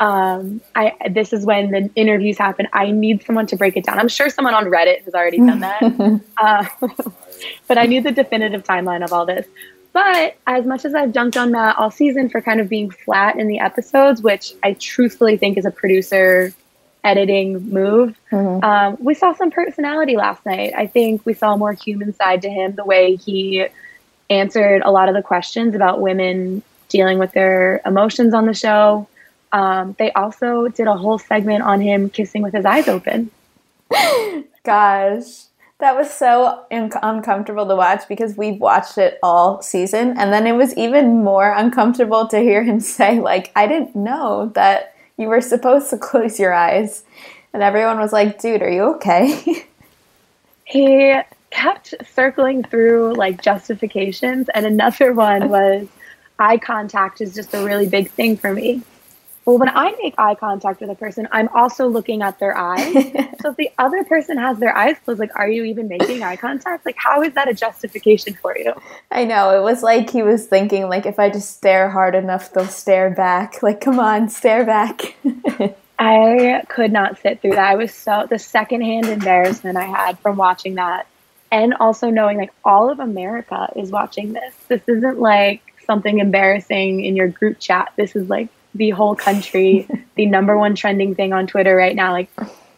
um, 0.00 0.62
I 0.74 0.94
this 1.10 1.34
is 1.34 1.44
when 1.44 1.70
the 1.70 1.90
interviews 1.94 2.38
happen. 2.38 2.66
I 2.72 2.90
need 2.90 3.22
someone 3.22 3.46
to 3.48 3.56
break 3.56 3.76
it 3.76 3.84
down. 3.84 3.98
I'm 3.98 4.08
sure 4.08 4.30
someone 4.30 4.54
on 4.54 4.64
Reddit 4.64 5.04
has 5.04 5.14
already 5.14 5.36
done 5.36 5.60
that, 5.60 5.82
uh, 6.38 6.64
but 7.68 7.76
I 7.76 7.84
need 7.84 8.04
the 8.04 8.10
definitive 8.10 8.64
timeline 8.64 9.04
of 9.04 9.12
all 9.12 9.26
this. 9.26 9.46
But 9.92 10.36
as 10.46 10.64
much 10.64 10.86
as 10.86 10.94
I've 10.94 11.10
dunked 11.10 11.38
on 11.38 11.52
Matt 11.52 11.76
all 11.76 11.90
season 11.90 12.30
for 12.30 12.40
kind 12.40 12.60
of 12.60 12.68
being 12.68 12.90
flat 12.90 13.38
in 13.38 13.46
the 13.46 13.58
episodes, 13.58 14.22
which 14.22 14.54
I 14.62 14.72
truthfully 14.74 15.36
think 15.36 15.58
is 15.58 15.66
a 15.66 15.70
producer 15.70 16.54
editing 17.04 17.68
move, 17.68 18.16
um, 18.32 18.96
we 19.00 19.12
saw 19.12 19.34
some 19.34 19.50
personality 19.50 20.16
last 20.16 20.46
night. 20.46 20.72
I 20.76 20.86
think 20.86 21.26
we 21.26 21.34
saw 21.34 21.54
a 21.54 21.56
more 21.58 21.74
human 21.74 22.14
side 22.14 22.40
to 22.42 22.48
him, 22.48 22.74
the 22.74 22.84
way 22.84 23.16
he 23.16 23.66
answered 24.30 24.80
a 24.82 24.90
lot 24.90 25.10
of 25.10 25.14
the 25.14 25.22
questions 25.22 25.74
about 25.74 26.00
women 26.00 26.62
dealing 26.90 27.18
with 27.18 27.32
their 27.32 27.80
emotions 27.86 28.34
on 28.34 28.44
the 28.44 28.52
show. 28.52 29.08
Um, 29.52 29.96
they 29.98 30.12
also 30.12 30.68
did 30.68 30.86
a 30.86 30.96
whole 30.96 31.18
segment 31.18 31.62
on 31.62 31.80
him 31.80 32.10
kissing 32.10 32.42
with 32.42 32.52
his 32.52 32.66
eyes 32.66 32.86
open. 32.86 33.30
Gosh, 34.64 35.46
that 35.78 35.96
was 35.96 36.10
so 36.10 36.64
un- 36.70 36.92
uncomfortable 37.02 37.66
to 37.66 37.74
watch 37.74 38.06
because 38.08 38.36
we've 38.36 38.60
watched 38.60 38.98
it 38.98 39.18
all 39.22 39.62
season, 39.62 40.16
and 40.18 40.32
then 40.32 40.46
it 40.46 40.52
was 40.52 40.76
even 40.76 41.24
more 41.24 41.52
uncomfortable 41.52 42.28
to 42.28 42.38
hear 42.38 42.62
him 42.62 42.80
say, 42.98 43.18
"Like 43.18 43.50
I 43.56 43.66
didn't 43.66 43.96
know 43.96 44.52
that 44.54 44.94
you 45.16 45.28
were 45.28 45.40
supposed 45.40 45.90
to 45.90 45.98
close 46.08 46.38
your 46.38 46.52
eyes," 46.52 47.02
and 47.52 47.62
everyone 47.62 47.98
was 47.98 48.12
like, 48.12 48.40
"Dude, 48.40 48.62
are 48.62 48.70
you 48.70 48.82
okay?" 48.94 49.64
He 50.64 51.18
kept 51.50 51.94
circling 52.14 52.62
through 52.62 53.14
like 53.14 53.42
justifications, 53.42 54.48
and 54.50 54.64
another 54.66 55.12
one 55.12 55.48
was 55.48 55.88
eye 56.40 56.58
contact 56.58 57.20
is 57.20 57.34
just 57.34 57.54
a 57.54 57.64
really 57.64 57.88
big 57.88 58.10
thing 58.10 58.36
for 58.36 58.52
me. 58.52 58.82
Well, 59.46 59.58
when 59.58 59.70
I 59.70 59.94
make 60.02 60.14
eye 60.18 60.34
contact 60.34 60.80
with 60.80 60.90
a 60.90 60.94
person, 60.94 61.26
I'm 61.32 61.48
also 61.48 61.88
looking 61.88 62.20
at 62.20 62.38
their 62.38 62.56
eyes. 62.56 62.92
so 63.40 63.50
if 63.50 63.56
the 63.56 63.70
other 63.78 64.04
person 64.04 64.36
has 64.36 64.58
their 64.58 64.76
eyes 64.76 64.96
closed, 65.04 65.18
like, 65.18 65.34
are 65.34 65.48
you 65.48 65.64
even 65.64 65.88
making 65.88 66.22
eye 66.22 66.36
contact? 66.36 66.84
Like, 66.84 66.96
how 66.98 67.22
is 67.22 67.32
that 67.34 67.48
a 67.48 67.54
justification 67.54 68.34
for 68.34 68.56
you? 68.56 68.74
I 69.10 69.24
know 69.24 69.58
it 69.58 69.62
was 69.62 69.82
like 69.82 70.10
he 70.10 70.22
was 70.22 70.46
thinking, 70.46 70.88
like 70.88 71.06
if 71.06 71.18
I 71.18 71.30
just 71.30 71.56
stare 71.56 71.88
hard 71.88 72.14
enough, 72.14 72.52
they'll 72.52 72.66
stare 72.66 73.10
back. 73.10 73.60
Like, 73.70 73.80
come 73.80 74.00
on, 74.00 74.28
stare 74.28 74.64
back. 74.64 75.16
I 75.98 76.64
could 76.68 76.92
not 76.92 77.20
sit 77.20 77.40
through 77.40 77.52
that. 77.52 77.70
I 77.70 77.74
was 77.74 77.92
so 77.92 78.26
the 78.28 78.38
secondhand 78.38 79.06
embarrassment 79.06 79.76
I 79.76 79.84
had 79.84 80.18
from 80.20 80.36
watching 80.36 80.76
that, 80.76 81.06
and 81.52 81.74
also 81.74 82.08
knowing 82.08 82.38
like 82.38 82.52
all 82.64 82.90
of 82.90 83.00
America 83.00 83.70
is 83.76 83.90
watching 83.90 84.32
this. 84.32 84.54
This 84.68 84.80
isn't 84.88 85.20
like 85.20 85.69
something 85.90 86.20
embarrassing 86.20 87.04
in 87.04 87.16
your 87.16 87.26
group 87.26 87.58
chat. 87.58 87.92
This 87.96 88.14
is 88.14 88.28
like 88.28 88.48
the 88.76 88.90
whole 88.90 89.16
country, 89.16 89.88
the 90.14 90.26
number 90.26 90.56
one 90.56 90.76
trending 90.76 91.16
thing 91.16 91.32
on 91.32 91.48
Twitter 91.48 91.74
right 91.74 91.96
now. 91.96 92.12
Like 92.12 92.30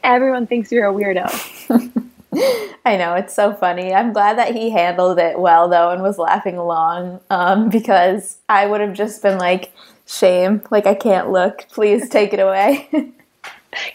everyone 0.02 0.46
thinks 0.46 0.72
you're 0.72 0.88
a 0.88 0.94
weirdo. 0.94 1.28
I 2.86 2.96
know 2.96 3.14
it's 3.14 3.34
so 3.34 3.52
funny. 3.52 3.92
I'm 3.92 4.14
glad 4.14 4.38
that 4.38 4.54
he 4.54 4.70
handled 4.70 5.18
it 5.18 5.38
well 5.38 5.68
though 5.68 5.90
and 5.90 6.02
was 6.02 6.16
laughing 6.16 6.56
along 6.56 7.20
um, 7.28 7.68
because 7.68 8.38
I 8.48 8.64
would 8.66 8.80
have 8.80 8.94
just 8.94 9.20
been 9.20 9.36
like, 9.36 9.74
shame, 10.06 10.62
like 10.70 10.86
I 10.86 10.94
can't 10.94 11.30
look. 11.30 11.66
Please 11.68 12.08
take 12.08 12.32
it 12.32 12.40
away. 12.40 12.88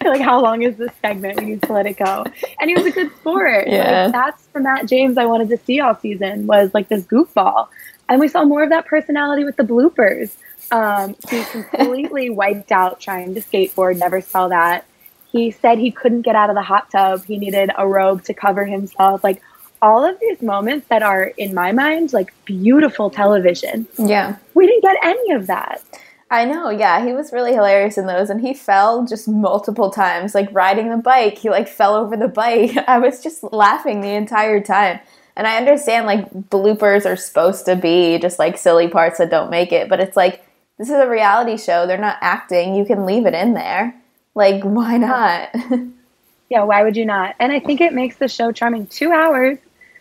like 0.04 0.22
how 0.22 0.40
long 0.40 0.62
is 0.62 0.78
this 0.78 0.92
segment? 1.02 1.40
We 1.40 1.46
need 1.48 1.64
to 1.64 1.74
let 1.74 1.88
it 1.88 1.98
go. 1.98 2.26
And 2.60 2.70
he 2.70 2.76
was 2.76 2.86
a 2.86 2.92
good 2.92 3.12
sport. 3.18 3.68
Yeah. 3.68 4.04
Like, 4.04 4.12
that's 4.12 4.48
from 4.48 4.64
Matt 4.64 4.86
James 4.86 5.18
I 5.18 5.26
wanted 5.26 5.50
to 5.50 5.58
see 5.58 5.80
all 5.80 5.96
season 5.96 6.46
was 6.46 6.76
like 6.76 6.90
this 6.90 7.04
goofball. 7.06 7.70
And 8.10 8.20
we 8.20 8.28
saw 8.28 8.46
more 8.46 8.64
of 8.64 8.70
that 8.70 8.86
personality 8.86 9.44
with 9.44 9.58
the 9.58 9.64
bloopers. 9.64 10.36
Um, 10.72 11.16
he 11.30 11.44
completely 11.46 12.30
wiped 12.42 12.72
out 12.72 13.00
trying 13.00 13.36
to 13.36 13.42
skateboard, 13.42 13.98
never 13.98 14.22
saw 14.22 14.48
that. 14.48 14.86
He 15.32 15.52
said 15.52 15.78
he 15.78 15.92
couldn't 15.92 16.22
get 16.22 16.36
out 16.36 16.50
of 16.50 16.56
the 16.56 16.62
hot 16.62 16.90
tub. 16.90 17.26
He 17.26 17.38
needed 17.38 17.72
a 17.78 17.88
robe 17.88 18.24
to 18.26 18.34
cover 18.34 18.66
himself. 18.66 19.24
Like 19.24 19.42
all 19.82 20.06
of 20.06 20.20
these 20.20 20.42
moments 20.42 20.88
that 20.88 21.04
are 21.04 21.26
in 21.38 21.54
my 21.54 21.72
mind 21.72 22.14
like 22.14 22.34
beautiful 22.46 23.10
television. 23.10 23.88
yeah. 23.98 24.38
We 24.54 24.66
didn't 24.66 24.82
get 24.82 24.98
any 25.04 25.34
of 25.34 25.48
that. 25.48 25.84
I 26.30 26.44
know, 26.44 26.70
yeah, 26.70 27.06
he 27.06 27.14
was 27.14 27.32
really 27.32 27.54
hilarious 27.54 27.98
in 27.98 28.06
those 28.06 28.30
and 28.30 28.42
he 28.42 28.54
fell 28.54 29.06
just 29.06 29.30
multiple 29.30 29.92
times, 29.92 30.36
like 30.36 30.50
riding 30.52 30.90
the 30.90 30.98
bike. 30.98 31.38
He 31.38 31.50
like 31.50 31.70
fell 31.70 31.96
over 31.96 32.18
the 32.18 32.28
bike. 32.28 32.76
I 32.88 33.00
was 33.00 33.24
just 33.24 33.44
laughing 33.44 34.02
the 34.02 34.10
entire 34.10 34.62
time. 34.62 35.00
And 35.38 35.48
I 35.48 35.56
understand 35.56 36.08
like 36.08 36.30
bloopers 36.34 37.06
are 37.06 37.16
supposed 37.16 37.66
to 37.66 37.76
be 37.76 38.18
just 38.18 38.40
like 38.40 38.58
silly 38.58 38.88
parts 38.88 39.20
that 39.20 39.30
don't 39.30 39.52
make 39.52 39.72
it, 39.72 39.88
but 39.88 40.00
it's 40.00 40.18
like 40.18 40.44
this 40.78 40.90
is 40.90 40.96
a 40.96 41.08
reality 41.08 41.58
show. 41.58 41.88
They're 41.88 41.98
not 41.98 42.18
acting. 42.22 42.76
You 42.76 42.86
can 42.86 43.06
leave 43.06 43.26
it 43.26 43.34
in 43.36 43.54
there. 43.54 43.96
Like, 44.36 44.62
why 44.64 44.98
not? 44.98 45.50
Yeah, 46.50 46.64
why 46.64 46.84
would 46.84 46.96
you 46.96 47.06
not? 47.06 47.36
And 47.40 47.52
I 47.52 47.60
think 47.60 47.82
it 47.82 47.94
makes 47.94 48.18
the 48.18 48.28
show 48.28 48.52
charming. 48.52 48.88
Two 48.88 49.12
hours, 49.12 49.58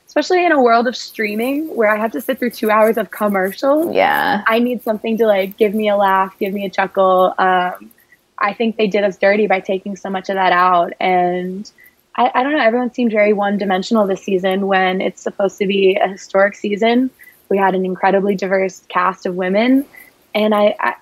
especially 0.06 0.44
in 0.44 0.52
a 0.52 0.62
world 0.62 0.86
of 0.86 0.96
streaming 0.96 1.74
where 1.74 1.90
I 1.90 1.98
have 1.98 2.12
to 2.12 2.20
sit 2.20 2.38
through 2.38 2.50
two 2.50 2.70
hours 2.70 2.96
of 2.96 3.10
commercials. 3.10 3.94
yeah. 3.94 4.42
I 4.46 4.58
need 4.58 4.82
something 4.82 5.18
to 5.18 5.26
like 5.26 5.56
give 5.56 5.74
me 5.74 5.88
a 5.88 5.96
laugh, 5.96 6.34
give 6.38 6.54
me 6.54 6.64
a 6.64 6.70
chuckle. 6.70 7.34
Um, 7.38 7.90
I 8.38 8.54
think 8.54 8.76
they 8.76 8.86
did 8.86 9.02
us 9.02 9.16
dirty 9.16 9.46
by 9.46 9.60
taking 9.60 9.96
so 9.96 10.08
much 10.08 10.28
of 10.28 10.36
that 10.36 10.52
out. 10.52 10.92
And 11.00 11.70
I, 12.16 12.30
I 12.34 12.42
don't 12.42 12.52
know, 12.52 12.62
everyone 12.62 12.92
seemed 12.92 13.12
very 13.12 13.32
one 13.32 13.58
dimensional 13.58 14.06
this 14.06 14.22
season 14.22 14.66
when 14.66 15.00
it's 15.00 15.22
supposed 15.22 15.58
to 15.58 15.66
be 15.66 15.96
a 15.96 16.08
historic 16.08 16.54
season. 16.54 17.10
We 17.48 17.58
had 17.58 17.74
an 17.74 17.84
incredibly 17.84 18.34
diverse 18.34 18.82
cast 18.88 19.26
of 19.26 19.36
women. 19.36 19.86
And 20.34 20.54
I, 20.54 20.74
I 20.80 20.94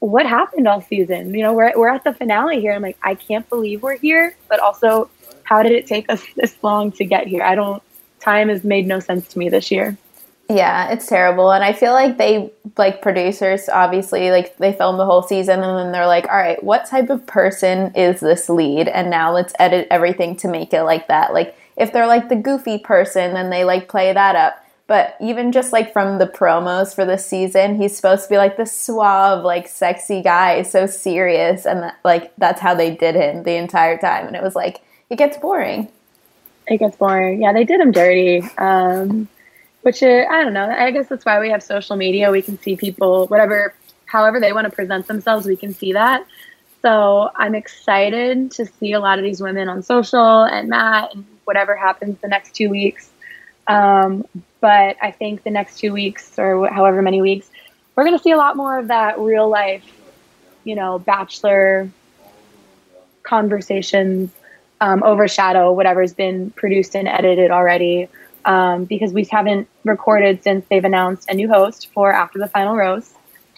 what 0.00 0.26
happened 0.26 0.66
all 0.66 0.80
season? 0.80 1.34
You 1.34 1.42
know, 1.42 1.52
we're, 1.52 1.72
we're 1.76 1.88
at 1.88 2.04
the 2.04 2.14
finale 2.14 2.60
here. 2.60 2.72
I'm 2.72 2.82
like, 2.82 2.98
I 3.02 3.14
can't 3.14 3.48
believe 3.48 3.82
we're 3.82 3.98
here, 3.98 4.34
but 4.48 4.58
also, 4.58 5.10
how 5.44 5.62
did 5.62 5.72
it 5.72 5.86
take 5.86 6.10
us 6.10 6.24
this 6.36 6.56
long 6.62 6.90
to 6.92 7.04
get 7.04 7.26
here? 7.26 7.42
I 7.42 7.54
don't, 7.54 7.82
time 8.18 8.48
has 8.48 8.64
made 8.64 8.86
no 8.86 8.98
sense 8.98 9.28
to 9.28 9.38
me 9.38 9.48
this 9.48 9.70
year. 9.70 9.96
Yeah, 10.50 10.90
it's 10.90 11.06
terrible. 11.06 11.52
And 11.52 11.62
I 11.62 11.72
feel 11.72 11.92
like 11.92 12.18
they, 12.18 12.52
like 12.76 13.02
producers, 13.02 13.68
obviously, 13.68 14.32
like 14.32 14.56
they 14.56 14.72
film 14.72 14.96
the 14.98 15.06
whole 15.06 15.22
season 15.22 15.62
and 15.62 15.78
then 15.78 15.92
they're 15.92 16.08
like, 16.08 16.26
all 16.28 16.36
right, 16.36 16.62
what 16.64 16.86
type 16.86 17.08
of 17.08 17.24
person 17.26 17.94
is 17.94 18.18
this 18.18 18.48
lead? 18.48 18.88
And 18.88 19.10
now 19.10 19.32
let's 19.32 19.54
edit 19.60 19.86
everything 19.92 20.34
to 20.38 20.48
make 20.48 20.72
it 20.74 20.82
like 20.82 21.06
that. 21.06 21.32
Like, 21.32 21.56
if 21.76 21.92
they're 21.92 22.08
like 22.08 22.28
the 22.28 22.36
goofy 22.36 22.78
person, 22.78 23.32
then 23.34 23.50
they 23.50 23.62
like 23.64 23.88
play 23.88 24.12
that 24.12 24.34
up. 24.34 24.56
But 24.88 25.16
even 25.20 25.52
just 25.52 25.72
like 25.72 25.92
from 25.92 26.18
the 26.18 26.26
promos 26.26 26.96
for 26.96 27.04
this 27.04 27.24
season, 27.24 27.76
he's 27.80 27.94
supposed 27.94 28.24
to 28.24 28.28
be 28.30 28.36
like 28.36 28.56
the 28.56 28.66
suave, 28.66 29.44
like 29.44 29.68
sexy 29.68 30.20
guy, 30.20 30.62
so 30.62 30.86
serious. 30.86 31.64
And 31.64 31.84
that, 31.84 31.98
like, 32.04 32.32
that's 32.38 32.60
how 32.60 32.74
they 32.74 32.90
did 32.96 33.14
him 33.14 33.44
the 33.44 33.54
entire 33.54 33.98
time. 33.98 34.26
And 34.26 34.34
it 34.34 34.42
was 34.42 34.56
like, 34.56 34.80
it 35.10 35.16
gets 35.16 35.38
boring. 35.38 35.88
it 36.66 36.78
gets 36.78 36.96
boring. 36.96 37.40
Yeah, 37.42 37.52
they 37.52 37.64
did 37.64 37.80
him 37.80 37.92
dirty. 37.92 38.42
Um, 38.58 39.28
which 39.82 40.02
uh, 40.02 40.24
I 40.30 40.42
don't 40.42 40.52
know. 40.52 40.68
I 40.68 40.90
guess 40.90 41.08
that's 41.08 41.24
why 41.24 41.40
we 41.40 41.50
have 41.50 41.62
social 41.62 41.96
media. 41.96 42.30
We 42.30 42.42
can 42.42 42.58
see 42.58 42.76
people, 42.76 43.26
whatever, 43.28 43.74
however 44.06 44.40
they 44.40 44.52
want 44.52 44.66
to 44.66 44.70
present 44.70 45.06
themselves, 45.06 45.46
we 45.46 45.56
can 45.56 45.74
see 45.74 45.92
that. 45.92 46.26
So 46.82 47.30
I'm 47.36 47.54
excited 47.54 48.50
to 48.52 48.66
see 48.66 48.92
a 48.92 49.00
lot 49.00 49.18
of 49.18 49.24
these 49.24 49.40
women 49.40 49.68
on 49.68 49.82
social 49.82 50.44
and 50.44 50.68
Matt 50.68 51.14
and 51.14 51.24
whatever 51.44 51.76
happens 51.76 52.18
the 52.20 52.28
next 52.28 52.54
two 52.54 52.70
weeks. 52.70 53.10
Um, 53.66 54.26
but 54.60 54.96
I 55.02 55.10
think 55.10 55.42
the 55.42 55.50
next 55.50 55.78
two 55.78 55.92
weeks 55.92 56.38
or 56.38 56.68
however 56.68 57.02
many 57.02 57.20
weeks, 57.20 57.50
we're 57.94 58.04
going 58.04 58.16
to 58.16 58.22
see 58.22 58.30
a 58.30 58.36
lot 58.36 58.56
more 58.56 58.78
of 58.78 58.88
that 58.88 59.18
real 59.18 59.48
life, 59.48 59.84
you 60.64 60.74
know, 60.74 60.98
bachelor 60.98 61.90
conversations 63.22 64.30
um, 64.80 65.02
overshadow 65.02 65.72
whatever's 65.72 66.14
been 66.14 66.50
produced 66.50 66.96
and 66.96 67.06
edited 67.06 67.50
already. 67.50 68.08
Um, 68.44 68.84
because 68.84 69.12
we 69.12 69.24
haven't 69.24 69.68
recorded 69.84 70.42
since 70.42 70.64
they've 70.70 70.84
announced 70.84 71.28
a 71.28 71.34
new 71.34 71.48
host 71.48 71.88
for 71.92 72.10
After 72.12 72.38
the 72.38 72.48
Final 72.48 72.74
Rose, 72.74 73.12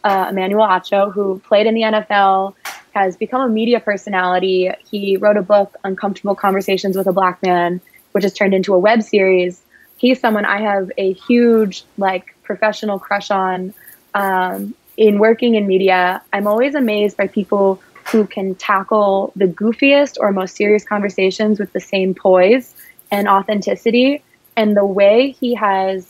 uh, 0.05 0.27
Emmanuel 0.31 0.67
Acho, 0.67 1.13
who 1.13 1.41
played 1.47 1.67
in 1.67 1.75
the 1.75 1.83
NFL, 1.83 2.55
has 2.93 3.17
become 3.17 3.41
a 3.43 3.49
media 3.49 3.81
personality. 3.81 4.71
He 4.91 5.17
wrote 5.17 5.37
a 5.37 5.43
book, 5.43 5.77
Uncomfortable 5.85 6.35
Conversations 6.35 6.97
with 6.97 7.07
a 7.07 7.13
Black 7.13 7.43
Man, 7.43 7.81
which 8.13 8.25
has 8.25 8.33
turned 8.33 8.55
into 8.55 8.75
a 8.75 8.79
web 8.79 9.03
series. 9.03 9.63
He's 9.97 10.21
someone 10.21 10.45
I 10.45 10.61
have 10.61 10.91
a 10.99 11.13
huge, 11.13 11.85
like, 11.97 12.35
professional 12.43 12.99
crush 12.99 13.31
on. 13.31 13.73
Um, 14.15 14.75
in 14.97 15.19
working 15.19 15.55
in 15.55 15.67
media, 15.67 16.23
I'm 16.33 16.47
always 16.47 16.75
amazed 16.75 17.17
by 17.17 17.29
people 17.29 17.81
who 18.11 18.27
can 18.27 18.55
tackle 18.57 19.33
the 19.37 19.47
goofiest 19.47 20.17
or 20.21 20.33
most 20.33 20.57
serious 20.57 20.85
conversations 20.85 21.59
with 21.59 21.73
the 21.73 21.81
same 21.81 22.15
poise 22.15 22.75
and 23.11 23.29
authenticity. 23.29 24.23
And 24.57 24.77
the 24.77 24.85
way 24.85 25.31
he 25.31 25.55
has 25.55 26.07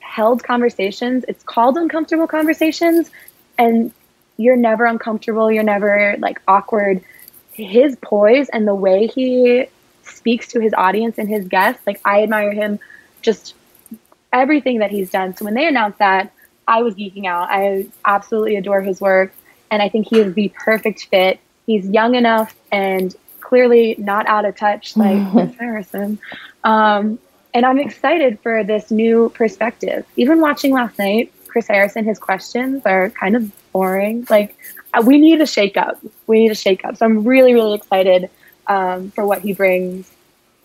held 0.00 0.42
conversations, 0.44 1.24
it's 1.28 1.42
called 1.42 1.76
uncomfortable 1.76 2.26
conversations, 2.26 3.10
and 3.58 3.92
you're 4.36 4.56
never 4.56 4.84
uncomfortable, 4.86 5.50
you're 5.50 5.62
never 5.62 6.16
like 6.18 6.40
awkward. 6.48 7.02
His 7.52 7.96
poise 7.96 8.48
and 8.48 8.66
the 8.66 8.74
way 8.74 9.06
he 9.06 9.66
speaks 10.02 10.48
to 10.48 10.60
his 10.60 10.72
audience 10.74 11.18
and 11.18 11.28
his 11.28 11.46
guests, 11.46 11.82
like 11.86 12.00
I 12.04 12.22
admire 12.22 12.52
him 12.52 12.78
just 13.22 13.54
everything 14.32 14.78
that 14.78 14.90
he's 14.90 15.10
done. 15.10 15.36
So 15.36 15.44
when 15.44 15.54
they 15.54 15.66
announced 15.66 15.98
that, 15.98 16.32
I 16.66 16.82
was 16.82 16.94
geeking 16.94 17.26
out. 17.26 17.48
I 17.50 17.86
absolutely 18.04 18.56
adore 18.56 18.80
his 18.80 19.00
work 19.00 19.32
and 19.70 19.82
I 19.82 19.88
think 19.88 20.08
he 20.08 20.20
is 20.20 20.34
the 20.34 20.52
perfect 20.56 21.06
fit. 21.06 21.40
He's 21.66 21.86
young 21.88 22.14
enough 22.14 22.54
and 22.72 23.14
clearly 23.40 23.94
not 23.98 24.26
out 24.26 24.44
of 24.44 24.56
touch 24.56 24.96
like 24.96 25.30
Chris 25.32 25.54
Harrison. 25.56 26.18
Um, 26.64 27.18
and 27.52 27.66
I'm 27.66 27.78
excited 27.78 28.38
for 28.40 28.62
this 28.64 28.90
new 28.90 29.30
perspective. 29.30 30.06
Even 30.16 30.40
watching 30.40 30.72
last 30.72 30.98
night, 30.98 31.32
Chris 31.48 31.66
Harrison, 31.68 32.04
his 32.04 32.18
questions 32.18 32.82
are 32.86 33.10
kind 33.10 33.36
of 33.36 33.50
boring. 33.72 34.26
Like, 34.30 34.56
uh, 34.94 35.02
we 35.04 35.18
need 35.18 35.40
a 35.40 35.44
shakeup. 35.44 35.98
We 36.26 36.40
need 36.40 36.50
a 36.50 36.54
shakeup. 36.54 36.96
So 36.96 37.06
I'm 37.06 37.24
really, 37.24 37.54
really 37.54 37.74
excited 37.74 38.30
um, 38.66 39.10
for 39.10 39.26
what 39.26 39.40
he 39.40 39.52
brings. 39.52 40.10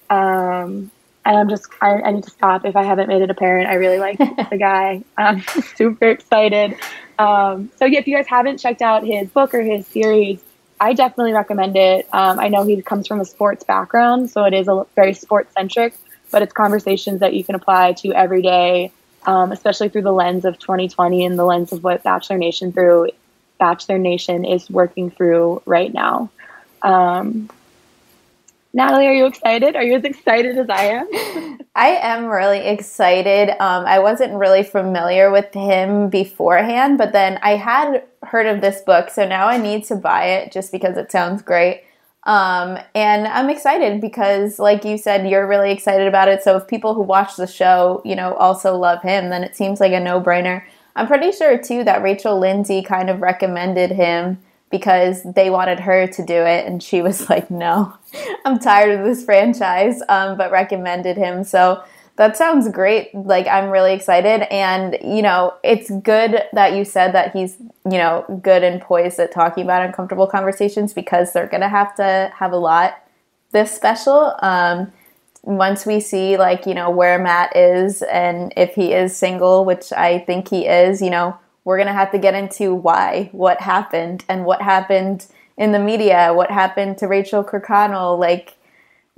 Um, 0.10 0.92
and 1.26 1.38
I'm 1.38 1.50
just, 1.50 1.68
I, 1.82 2.02
I, 2.02 2.12
need 2.12 2.24
to 2.24 2.30
stop 2.30 2.66
if 2.66 2.76
I 2.76 2.84
haven't 2.84 3.08
made 3.08 3.24
it 3.24 3.32
apparent. 3.32 3.68
I 3.68 3.76
really 3.76 3.98
like 3.98 4.18
the 4.50 4.58
guy. 4.60 5.04
I'm 5.18 5.42
super 5.76 6.10
excited. 6.10 6.78
Um, 7.18 7.72
so 7.78 7.86
yeah, 7.86 8.00
if 8.00 8.08
you 8.08 8.16
guys 8.16 8.28
haven't 8.28 8.60
checked 8.60 8.84
out 8.84 9.04
his 9.04 9.30
book 9.30 9.56
or 9.56 9.62
his 9.62 9.88
series, 9.88 10.40
I 10.80 10.94
definitely 10.94 11.34
recommend 11.34 11.76
it. 11.78 12.08
Um, 12.14 12.40
I 12.40 12.50
know 12.50 12.64
he 12.64 12.80
comes 12.82 13.08
from 13.08 13.22
a 13.22 13.26
sports 13.26 13.64
background, 13.64 14.30
so 14.30 14.44
it 14.44 14.54
is 14.54 14.68
a 14.68 14.86
very 14.96 15.14
sports 15.14 15.54
centric, 15.54 15.96
but 16.32 16.42
it's 16.42 16.54
conversations 16.54 17.20
that 17.20 17.34
you 17.34 17.44
can 17.44 17.56
apply 17.56 17.94
to 17.94 18.14
every 18.14 18.42
day, 18.42 18.92
um, 19.26 19.52
especially 19.52 19.90
through 19.90 20.04
the 20.04 20.12
lens 20.12 20.46
of 20.46 20.60
2020 20.60 21.26
and 21.26 21.38
the 21.38 21.46
lens 21.46 21.72
of 21.72 21.84
what 21.84 22.04
Bachelor 22.04 22.38
Nation 22.38 22.72
through 22.72 23.10
Bachelor 23.60 23.98
Nation 23.98 24.46
is 24.46 24.70
working 24.70 25.10
through 25.10 25.62
right 25.66 25.94
now. 25.94 26.30
Um, 26.82 27.50
Natalie, 28.76 29.08
are 29.08 29.14
you 29.14 29.26
excited? 29.26 29.78
Are 29.78 29.84
you 29.84 29.96
as 29.96 30.04
excited 30.04 30.58
as 30.58 30.70
I 30.70 30.84
am? 30.84 31.60
I 31.76 31.92
am 32.02 32.26
really 32.26 32.60
excited. 32.60 33.50
Um, 33.52 33.86
I 33.86 34.00
wasn't 34.00 34.34
really 34.34 34.64
familiar 34.64 35.32
with 35.32 35.54
him 35.54 36.10
beforehand, 36.10 36.98
but 36.98 37.14
then 37.14 37.40
I 37.42 37.52
had 37.52 38.04
heard 38.24 38.48
of 38.48 38.60
this 38.60 38.82
book, 38.82 39.10
so 39.10 39.26
now 39.26 39.48
I 39.48 39.58
need 39.58 39.86
to 39.86 39.96
buy 39.96 40.26
it 40.26 40.52
just 40.52 40.74
because 40.74 40.98
it 40.98 41.10
sounds 41.10 41.42
great. 41.42 41.86
Um, 42.26 42.80
and 42.96 43.28
I'm 43.28 43.50
excited 43.50 44.02
because, 44.02 44.58
like 44.58 44.84
you 44.84 44.98
said, 44.98 45.30
you're 45.30 45.48
really 45.48 45.72
excited 45.72 46.08
about 46.08 46.28
it. 46.28 46.42
So 46.42 46.58
if 46.58 46.68
people 46.68 46.96
who 46.96 47.02
watch 47.02 47.36
the 47.36 47.46
show, 47.46 48.02
you 48.04 48.16
know, 48.16 48.34
also 48.36 48.76
love 48.76 49.02
him, 49.04 49.30
then 49.30 49.44
it 49.44 49.56
seems 49.56 49.80
like 49.80 49.94
a 49.94 50.00
no 50.00 50.20
brainer. 50.20 50.64
I'm 50.96 51.08
pretty 51.08 51.32
sure 51.32 51.58
too 51.58 51.84
that 51.84 52.02
Rachel 52.02 52.40
Lindsay 52.40 52.82
kind 52.82 53.10
of 53.10 53.22
recommended 53.22 53.92
him 53.92 54.40
because 54.72 55.24
they 55.24 55.50
wanted 55.50 55.80
her 55.80 56.08
to 56.08 56.26
do 56.26 56.34
it 56.34 56.66
and 56.66 56.82
she 56.82 57.02
was 57.02 57.30
like 57.30 57.50
no 57.52 57.94
i'm 58.46 58.60
tired 58.60 59.00
of 59.00 59.06
this 59.06 59.24
franchise 59.24 60.02
um, 60.10 60.38
but 60.38 60.52
recommended 60.52 61.18
him 61.18 61.44
so 61.44 61.84
that 62.18 62.38
sounds 62.38 62.70
great 62.70 63.14
like 63.14 63.48
i'm 63.48 63.70
really 63.70 63.94
excited 63.94 64.42
and 64.54 64.98
you 65.04 65.22
know 65.22 65.54
it's 65.64 65.90
good 66.02 66.44
that 66.54 66.74
you 66.74 66.86
said 66.86 67.14
that 67.14 67.32
he's 67.34 67.58
you 67.86 67.98
know 67.98 68.24
good 68.42 68.64
and 68.64 68.82
poised 68.82 69.20
at 69.20 69.32
talking 69.32 69.64
about 69.64 69.86
uncomfortable 69.86 70.28
conversations 70.28 70.94
because 70.94 71.34
they're 71.34 71.48
gonna 71.48 71.70
have 71.70 71.96
to 71.96 72.32
have 72.36 72.52
a 72.52 72.58
lot 72.58 73.04
this 73.52 73.72
special 73.72 74.36
um, 74.40 74.92
once 75.44 75.86
we 75.86 76.00
see 76.00 76.38
like 76.38 76.66
you 76.66 76.74
know 76.74 76.90
where 76.90 77.20
matt 77.20 77.56
is 77.56 78.02
and 78.04 78.54
if 78.58 78.74
he 78.76 78.94
is 78.94 79.16
single 79.16 79.66
which 79.66 79.92
i 79.94 80.20
think 80.20 80.50
he 80.50 80.66
is 80.66 81.02
you 81.02 81.10
know 81.10 81.38
we're 81.66 81.78
going 81.78 81.88
to 81.88 81.94
have 81.94 82.12
to 82.12 82.20
get 82.20 82.36
into 82.36 82.74
why, 82.74 83.30
what 83.34 83.60
happened, 83.60 84.24
and 84.30 84.46
what 84.46 84.62
happened 84.62 85.26
in 85.58 85.72
the 85.72 85.80
media, 85.80 86.32
what 86.34 86.52
happened 86.52 86.98
to 87.00 87.08
Rachel 87.08 87.44
Kirkconnell. 87.44 88.18
Like, 88.18 88.54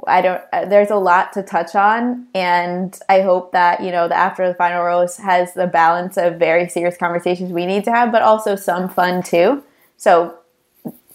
I 0.06 0.22
don't, 0.22 0.42
uh, 0.54 0.66
there's 0.66 0.92
a 0.92 0.96
lot 0.96 1.34
to 1.34 1.44
touch 1.44 1.76
on. 1.76 2.28
And 2.36 2.98
I 3.10 3.22
hope 3.22 3.52
that, 3.54 3.82
you 3.82 3.92
know, 3.92 4.08
the 4.08 4.16
After 4.16 4.48
the 4.48 4.54
Final 4.54 4.84
Rose 4.84 5.18
has 5.18 5.54
the 5.54 5.68
balance 5.68 6.18
of 6.18 6.36
very 6.36 6.70
serious 6.70 6.98
conversations 6.98 7.52
we 7.52 7.66
need 7.66 7.84
to 7.86 7.92
have, 7.92 8.12
but 8.12 8.22
also 8.22 8.56
some 8.56 8.90
fun 8.90 9.24
too. 9.24 9.64
So, 9.98 10.38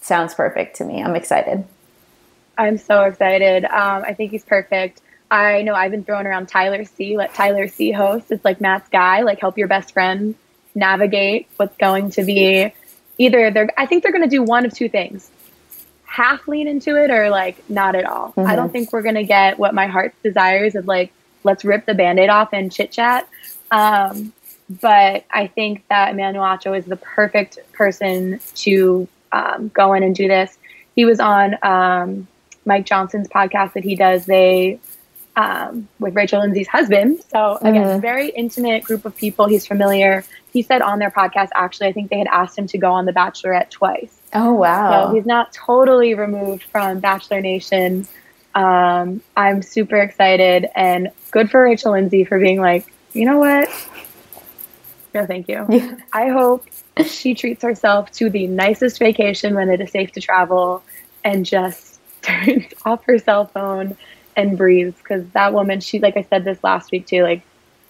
sounds 0.01 0.33
perfect 0.33 0.75
to 0.77 0.83
me. 0.83 1.01
I'm 1.01 1.15
excited. 1.15 1.65
I'm 2.57 2.77
so 2.77 3.03
excited. 3.03 3.65
Um, 3.65 4.03
I 4.05 4.13
think 4.13 4.31
he's 4.31 4.43
perfect. 4.43 5.01
I 5.31 5.61
know 5.63 5.73
I've 5.73 5.91
been 5.91 6.03
throwing 6.03 6.27
around 6.27 6.47
Tyler 6.47 6.83
C. 6.83 7.17
Let 7.17 7.33
Tyler 7.33 7.67
C. 7.67 7.91
host. 7.91 8.31
It's 8.31 8.45
like 8.45 8.61
Matt's 8.61 8.89
guy. 8.89 9.21
Like 9.21 9.39
help 9.39 9.57
your 9.57 9.67
best 9.67 9.93
friend 9.93 10.35
navigate 10.75 11.47
what's 11.57 11.77
going 11.77 12.09
to 12.11 12.23
be 12.23 12.73
either 13.17 13.51
they're 13.51 13.69
I 13.77 13.85
think 13.85 14.03
they're 14.03 14.11
going 14.11 14.23
to 14.23 14.29
do 14.29 14.43
one 14.43 14.65
of 14.65 14.73
two 14.73 14.89
things. 14.89 15.29
Half 16.13 16.47
lean 16.47 16.67
into 16.67 16.95
it 17.03 17.09
or 17.09 17.31
like 17.31 17.57
not 17.69 17.95
at 17.95 18.05
all. 18.05 18.27
Mm-hmm. 18.37 18.47
I 18.51 18.55
don't 18.55 18.71
think 18.71 18.93
we're 18.93 19.01
going 19.01 19.15
to 19.15 19.23
get 19.23 19.57
what 19.57 19.73
my 19.73 19.87
heart 19.87 20.13
desires 20.21 20.75
of 20.75 20.85
like 20.85 21.11
let's 21.43 21.65
rip 21.65 21.87
the 21.87 21.95
band-aid 21.95 22.29
off 22.29 22.53
and 22.53 22.71
chit 22.71 22.91
chat. 22.91 23.27
Um, 23.71 24.31
but 24.69 25.25
I 25.31 25.47
think 25.47 25.83
that 25.89 26.11
Emmanuel 26.11 26.45
Acho 26.45 26.77
is 26.77 26.85
the 26.85 26.97
perfect 26.97 27.57
person 27.73 28.39
to 28.55 29.07
um, 29.31 29.71
go 29.73 29.93
in 29.93 30.03
and 30.03 30.15
do 30.15 30.27
this. 30.27 30.57
He 30.95 31.03
was 31.03 31.19
on 31.19 31.57
um, 31.63 32.27
Mike 32.63 32.85
Johnson's 32.85 33.27
podcast 33.27 33.73
that 33.73 33.83
he 33.83 33.95
does. 33.95 34.27
They 34.27 34.79
um, 35.35 35.87
with 35.99 36.15
Rachel 36.15 36.41
Lindsay's 36.41 36.67
husband. 36.67 37.23
So 37.31 37.57
again, 37.61 37.83
mm-hmm. 37.83 38.01
very 38.01 38.29
intimate 38.29 38.83
group 38.83 39.05
of 39.05 39.15
people. 39.15 39.47
He's 39.47 39.65
familiar. 39.65 40.23
He 40.51 40.61
said 40.61 40.81
on 40.81 40.99
their 40.99 41.11
podcast, 41.11 41.49
actually, 41.55 41.87
I 41.87 41.93
think 41.93 42.09
they 42.09 42.19
had 42.19 42.27
asked 42.27 42.57
him 42.57 42.67
to 42.67 42.77
go 42.77 42.91
on 42.91 43.05
The 43.05 43.13
Bachelorette 43.13 43.69
twice. 43.69 44.19
Oh 44.33 44.53
wow! 44.53 45.07
So 45.07 45.15
he's 45.15 45.25
not 45.25 45.53
totally 45.53 46.13
removed 46.13 46.63
from 46.63 46.99
Bachelor 46.99 47.41
Nation. 47.41 48.07
Um, 48.55 49.21
I'm 49.35 49.61
super 49.63 49.97
excited 49.97 50.67
and 50.75 51.09
good 51.31 51.49
for 51.49 51.63
Rachel 51.63 51.93
Lindsay 51.93 52.23
for 52.23 52.39
being 52.39 52.61
like, 52.61 52.93
you 53.13 53.25
know 53.25 53.39
what? 53.39 53.69
No, 55.13 55.25
thank 55.25 55.47
you. 55.47 55.65
Yeah. 55.69 55.95
I 56.11 56.29
hope 56.29 56.65
she 57.05 57.33
treats 57.33 57.63
herself 57.63 58.11
to 58.13 58.29
the 58.29 58.47
nicest 58.47 58.99
vacation 58.99 59.55
when 59.55 59.69
it 59.69 59.81
is 59.81 59.91
safe 59.91 60.11
to 60.13 60.21
travel 60.21 60.83
and 61.23 61.45
just 61.45 61.99
turns 62.21 62.65
off 62.85 63.03
her 63.05 63.17
cell 63.17 63.45
phone 63.45 63.97
and 64.35 64.57
breathes 64.57 64.97
because 64.97 65.27
that 65.29 65.53
woman, 65.53 65.79
she, 65.79 65.99
like 65.99 66.17
I 66.17 66.23
said 66.23 66.43
this 66.43 66.63
last 66.63 66.91
week 66.91 67.07
too, 67.07 67.23
like 67.23 67.43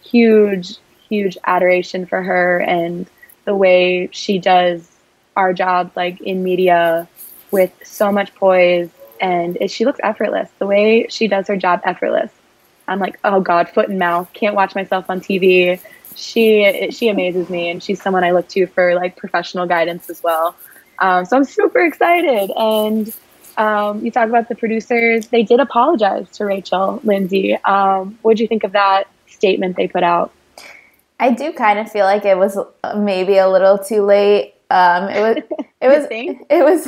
huge, 0.04 0.78
huge 1.10 1.38
adoration 1.46 2.06
for 2.06 2.22
her 2.22 2.60
and 2.60 3.08
the 3.46 3.56
way 3.56 4.10
she 4.12 4.40
does 4.40 4.90
our 5.36 5.54
jobs, 5.54 5.96
like 5.96 6.22
in 6.22 6.44
media, 6.44 7.08
with 7.52 7.72
so 7.84 8.12
much 8.12 8.34
poise. 8.36 8.90
And 9.20 9.58
it, 9.60 9.72
she 9.72 9.86
looks 9.86 10.00
effortless. 10.04 10.50
The 10.60 10.68
way 10.68 11.08
she 11.10 11.28
does 11.28 11.48
her 11.48 11.58
job, 11.58 11.82
effortless. 11.84 12.32
I'm 12.88 13.00
like, 13.00 13.20
oh 13.24 13.40
God, 13.40 13.70
foot 13.70 13.90
and 13.90 14.00
mouth. 14.00 14.30
Can't 14.34 14.56
watch 14.56 14.76
myself 14.76 15.10
on 15.10 15.22
TV. 15.22 15.80
She 16.16 16.92
she 16.92 17.08
amazes 17.10 17.50
me, 17.50 17.70
and 17.70 17.82
she's 17.82 18.02
someone 18.02 18.24
I 18.24 18.32
look 18.32 18.48
to 18.50 18.68
for 18.68 18.94
like 18.96 19.16
professional 19.16 19.66
guidance 19.66 20.10
as 20.10 20.22
well. 20.22 20.56
Um, 21.00 21.26
so 21.26 21.38
I'm 21.38 21.44
super 21.46 21.80
excited, 21.80 22.52
and 22.56 23.16
um, 23.58 24.04
you 24.04 24.12
talk 24.12 24.30
about 24.30 24.50
the 24.50 24.56
producers. 24.56 25.28
They 25.28 25.44
did 25.44 25.60
apologize 25.60 26.30
to 26.38 26.46
Rachel 26.46 27.00
Lindsay. 27.04 27.56
Um, 27.56 28.18
what 28.22 28.38
do 28.38 28.44
you 28.44 28.48
think 28.48 28.64
of 28.64 28.72
that 28.74 29.06
statement 29.28 29.76
they 29.76 29.88
put 29.88 30.04
out? 30.04 30.34
I 31.20 31.32
do 31.32 31.54
kind 31.54 31.80
of 31.80 31.92
feel 31.92 32.06
like 32.06 32.26
it 32.26 32.38
was 32.38 32.58
maybe 32.98 33.38
a 33.38 33.48
little 33.48 33.78
too 33.78 34.02
late. 34.04 34.56
Um, 34.70 35.10
it 35.10 35.22
was. 35.22 35.38
It 35.82 35.88
was. 35.88 36.06
it 36.50 36.64
was. 36.64 36.88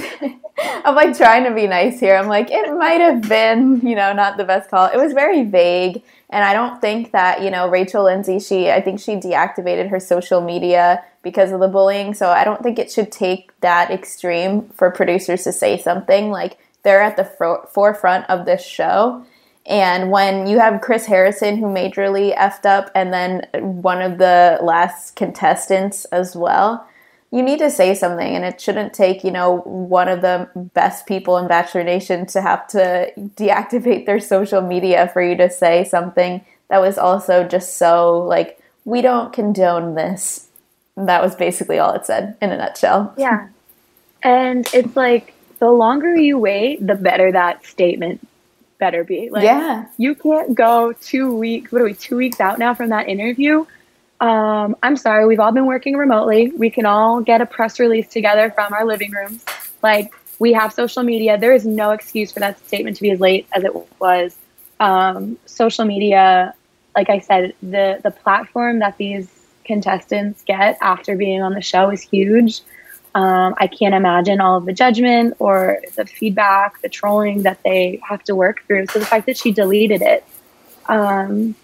I'm 0.85 0.95
like 0.95 1.17
trying 1.17 1.43
to 1.43 1.53
be 1.53 1.67
nice 1.67 1.99
here. 1.99 2.15
I'm 2.15 2.27
like, 2.27 2.49
it 2.49 2.73
might 2.77 3.01
have 3.01 3.27
been, 3.27 3.81
you 3.81 3.95
know, 3.95 4.13
not 4.13 4.37
the 4.37 4.45
best 4.45 4.69
call. 4.69 4.87
It 4.87 4.97
was 4.97 5.13
very 5.13 5.43
vague. 5.43 6.01
And 6.29 6.43
I 6.43 6.53
don't 6.53 6.81
think 6.81 7.11
that, 7.11 7.43
you 7.43 7.51
know, 7.51 7.69
Rachel 7.69 8.03
Lindsay, 8.03 8.39
she, 8.39 8.71
I 8.71 8.81
think 8.81 8.99
she 8.99 9.15
deactivated 9.15 9.89
her 9.89 9.99
social 9.99 10.41
media 10.41 11.03
because 11.21 11.51
of 11.51 11.59
the 11.59 11.67
bullying. 11.67 12.13
So 12.13 12.29
I 12.29 12.43
don't 12.43 12.61
think 12.63 12.79
it 12.79 12.91
should 12.91 13.11
take 13.11 13.57
that 13.61 13.91
extreme 13.91 14.69
for 14.69 14.89
producers 14.91 15.43
to 15.43 15.51
say 15.51 15.77
something. 15.77 16.31
Like, 16.31 16.57
they're 16.83 17.01
at 17.01 17.17
the 17.17 17.25
fro- 17.25 17.65
forefront 17.65 18.29
of 18.29 18.45
this 18.45 18.65
show. 18.65 19.25
And 19.65 20.11
when 20.11 20.45
you 20.45 20.59
have 20.59 20.81
Chris 20.81 21.07
Harrison, 21.07 21.57
who 21.57 21.65
majorly 21.65 22.35
effed 22.35 22.65
up, 22.65 22.91
and 22.93 23.11
then 23.11 23.47
one 23.81 24.01
of 24.01 24.19
the 24.19 24.59
last 24.61 25.15
contestants 25.15 26.05
as 26.05 26.35
well, 26.35 26.87
you 27.35 27.43
need 27.43 27.59
to 27.59 27.69
say 27.69 27.93
something 27.93 28.33
and 28.33 28.45
it 28.45 28.61
shouldn't 28.61 28.93
take 28.93 29.21
you 29.25 29.29
know 29.29 29.57
one 29.57 30.07
of 30.07 30.21
the 30.21 30.49
best 30.73 31.05
people 31.05 31.37
in 31.37 31.49
bachelor 31.49 31.83
nation 31.83 32.25
to 32.25 32.41
have 32.41 32.65
to 32.65 33.11
deactivate 33.17 34.05
their 34.05 34.21
social 34.21 34.61
media 34.61 35.09
for 35.11 35.21
you 35.21 35.35
to 35.35 35.49
say 35.49 35.83
something. 35.83 36.43
That 36.69 36.79
was 36.79 36.97
also 36.97 37.45
just 37.45 37.75
so 37.75 38.19
like 38.19 38.57
we 38.85 39.01
don't 39.01 39.33
condone 39.33 39.95
this. 39.95 40.47
That 40.95 41.21
was 41.21 41.35
basically 41.35 41.77
all 41.77 41.93
it 41.93 42.05
said 42.05 42.37
in 42.41 42.51
a 42.51 42.57
nutshell. 42.57 43.13
Yeah. 43.17 43.49
And 44.23 44.65
it's 44.73 44.95
like 44.95 45.33
the 45.59 45.69
longer 45.69 46.15
you 46.15 46.39
wait 46.39 46.87
the 46.87 46.95
better 46.95 47.33
that 47.33 47.65
statement 47.65 48.25
better 48.77 49.03
be. 49.03 49.29
Like 49.29 49.43
yeah. 49.43 49.87
you 49.97 50.15
can't 50.15 50.55
go 50.55 50.93
two 50.93 51.35
weeks 51.35 51.69
what 51.69 51.81
are 51.81 51.85
we 51.85 51.95
two 51.95 52.15
weeks 52.15 52.39
out 52.39 52.59
now 52.59 52.73
from 52.73 52.89
that 52.91 53.09
interview 53.09 53.65
um, 54.21 54.75
I'm 54.81 54.95
sorry, 54.95 55.25
we've 55.25 55.39
all 55.39 55.51
been 55.51 55.65
working 55.65 55.97
remotely. 55.97 56.51
We 56.55 56.69
can 56.69 56.85
all 56.85 57.21
get 57.21 57.41
a 57.41 57.45
press 57.45 57.79
release 57.79 58.07
together 58.07 58.49
from 58.51 58.73
our 58.73 58.85
living 58.85 59.11
rooms. 59.11 59.43
Like, 59.83 60.13
we 60.39 60.53
have 60.53 60.73
social 60.73 61.03
media. 61.03 61.37
There 61.37 61.53
is 61.53 61.65
no 61.65 61.91
excuse 61.91 62.31
for 62.31 62.39
that 62.39 62.65
statement 62.65 62.95
to 62.97 63.01
be 63.01 63.11
as 63.11 63.19
late 63.19 63.47
as 63.53 63.63
it 63.63 63.71
was. 63.99 64.37
Um, 64.79 65.37
social 65.45 65.85
media, 65.85 66.53
like 66.95 67.09
I 67.09 67.19
said, 67.19 67.53
the, 67.61 67.99
the 68.03 68.11
platform 68.11 68.79
that 68.79 68.97
these 68.97 69.29
contestants 69.65 70.43
get 70.43 70.77
after 70.81 71.15
being 71.15 71.41
on 71.41 71.53
the 71.53 71.61
show 71.61 71.89
is 71.89 72.01
huge. 72.01 72.61
Um, 73.15 73.55
I 73.57 73.67
can't 73.67 73.95
imagine 73.95 74.41
all 74.41 74.57
of 74.57 74.65
the 74.65 74.73
judgment 74.73 75.35
or 75.39 75.81
the 75.95 76.05
feedback, 76.05 76.81
the 76.81 76.89
trolling 76.89 77.43
that 77.43 77.59
they 77.63 78.01
have 78.07 78.23
to 78.25 78.35
work 78.35 78.63
through. 78.67 78.87
So 78.87 78.99
the 78.99 79.05
fact 79.05 79.25
that 79.27 79.37
she 79.37 79.51
deleted 79.51 80.01
it, 80.01 80.25
um, 80.87 81.55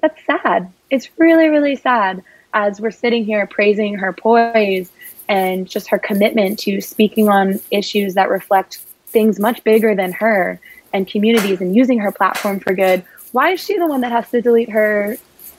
that's 0.00 0.20
sad 0.26 0.72
it's 0.90 1.08
really, 1.18 1.48
really 1.48 1.76
sad 1.76 2.22
as 2.54 2.80
we're 2.80 2.90
sitting 2.90 3.24
here 3.24 3.46
praising 3.46 3.94
her 3.94 4.12
poise 4.12 4.90
and 5.28 5.68
just 5.68 5.88
her 5.88 5.98
commitment 5.98 6.58
to 6.60 6.80
speaking 6.80 7.28
on 7.28 7.60
issues 7.70 8.14
that 8.14 8.30
reflect 8.30 8.78
things 9.06 9.38
much 9.38 9.62
bigger 9.64 9.94
than 9.94 10.12
her 10.12 10.60
and 10.92 11.06
communities 11.06 11.60
and 11.60 11.76
using 11.76 11.98
her 11.98 12.10
platform 12.10 12.60
for 12.60 12.72
good. 12.72 13.04
Why 13.32 13.52
is 13.52 13.62
she 13.62 13.78
the 13.78 13.86
one 13.86 14.00
that 14.00 14.12
has 14.12 14.30
to 14.30 14.40
delete 14.40 14.70
her, 14.70 15.16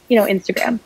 you 0.07 0.17
know, 0.17 0.25
Instagram? 0.25 0.79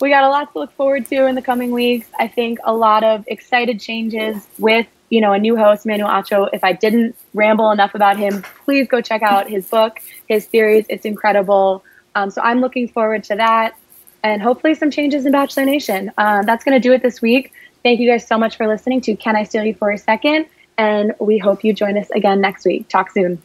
We 0.00 0.10
got 0.10 0.22
a 0.22 0.28
lot 0.28 0.52
to 0.52 0.60
look 0.60 0.72
forward 0.72 1.06
to 1.06 1.26
in 1.26 1.34
the 1.34 1.42
coming 1.42 1.72
weeks. 1.72 2.06
I 2.20 2.28
think 2.28 2.60
a 2.62 2.72
lot 2.72 3.02
of 3.02 3.24
excited 3.26 3.80
changes 3.80 4.46
with, 4.56 4.86
you 5.10 5.20
know, 5.20 5.32
a 5.32 5.40
new 5.40 5.56
host, 5.56 5.84
Manuel 5.84 6.08
Acho. 6.08 6.48
If 6.52 6.62
I 6.62 6.72
didn't 6.72 7.16
ramble 7.34 7.72
enough 7.72 7.96
about 7.96 8.16
him, 8.16 8.42
please 8.64 8.86
go 8.86 9.00
check 9.00 9.22
out 9.22 9.48
his 9.48 9.66
book, 9.66 9.98
his 10.28 10.46
series. 10.46 10.86
It's 10.88 11.04
incredible. 11.04 11.82
Um, 12.18 12.30
so 12.30 12.42
I'm 12.42 12.60
looking 12.60 12.88
forward 12.88 13.22
to 13.24 13.36
that 13.36 13.76
and 14.24 14.42
hopefully 14.42 14.74
some 14.74 14.90
changes 14.90 15.24
in 15.24 15.30
Bachelor 15.30 15.64
Nation. 15.64 16.10
Uh, 16.18 16.42
that's 16.42 16.64
going 16.64 16.74
to 16.74 16.80
do 16.80 16.92
it 16.92 17.00
this 17.00 17.22
week. 17.22 17.52
Thank 17.84 18.00
you 18.00 18.10
guys 18.10 18.26
so 18.26 18.36
much 18.36 18.56
for 18.56 18.66
listening 18.66 19.00
to 19.02 19.14
Can 19.14 19.36
I 19.36 19.44
Steal 19.44 19.62
You 19.62 19.74
for 19.74 19.90
a 19.92 19.98
Second? 19.98 20.46
And 20.76 21.14
we 21.20 21.38
hope 21.38 21.62
you 21.62 21.72
join 21.72 21.96
us 21.96 22.10
again 22.10 22.40
next 22.40 22.64
week. 22.64 22.88
Talk 22.88 23.10
soon. 23.10 23.40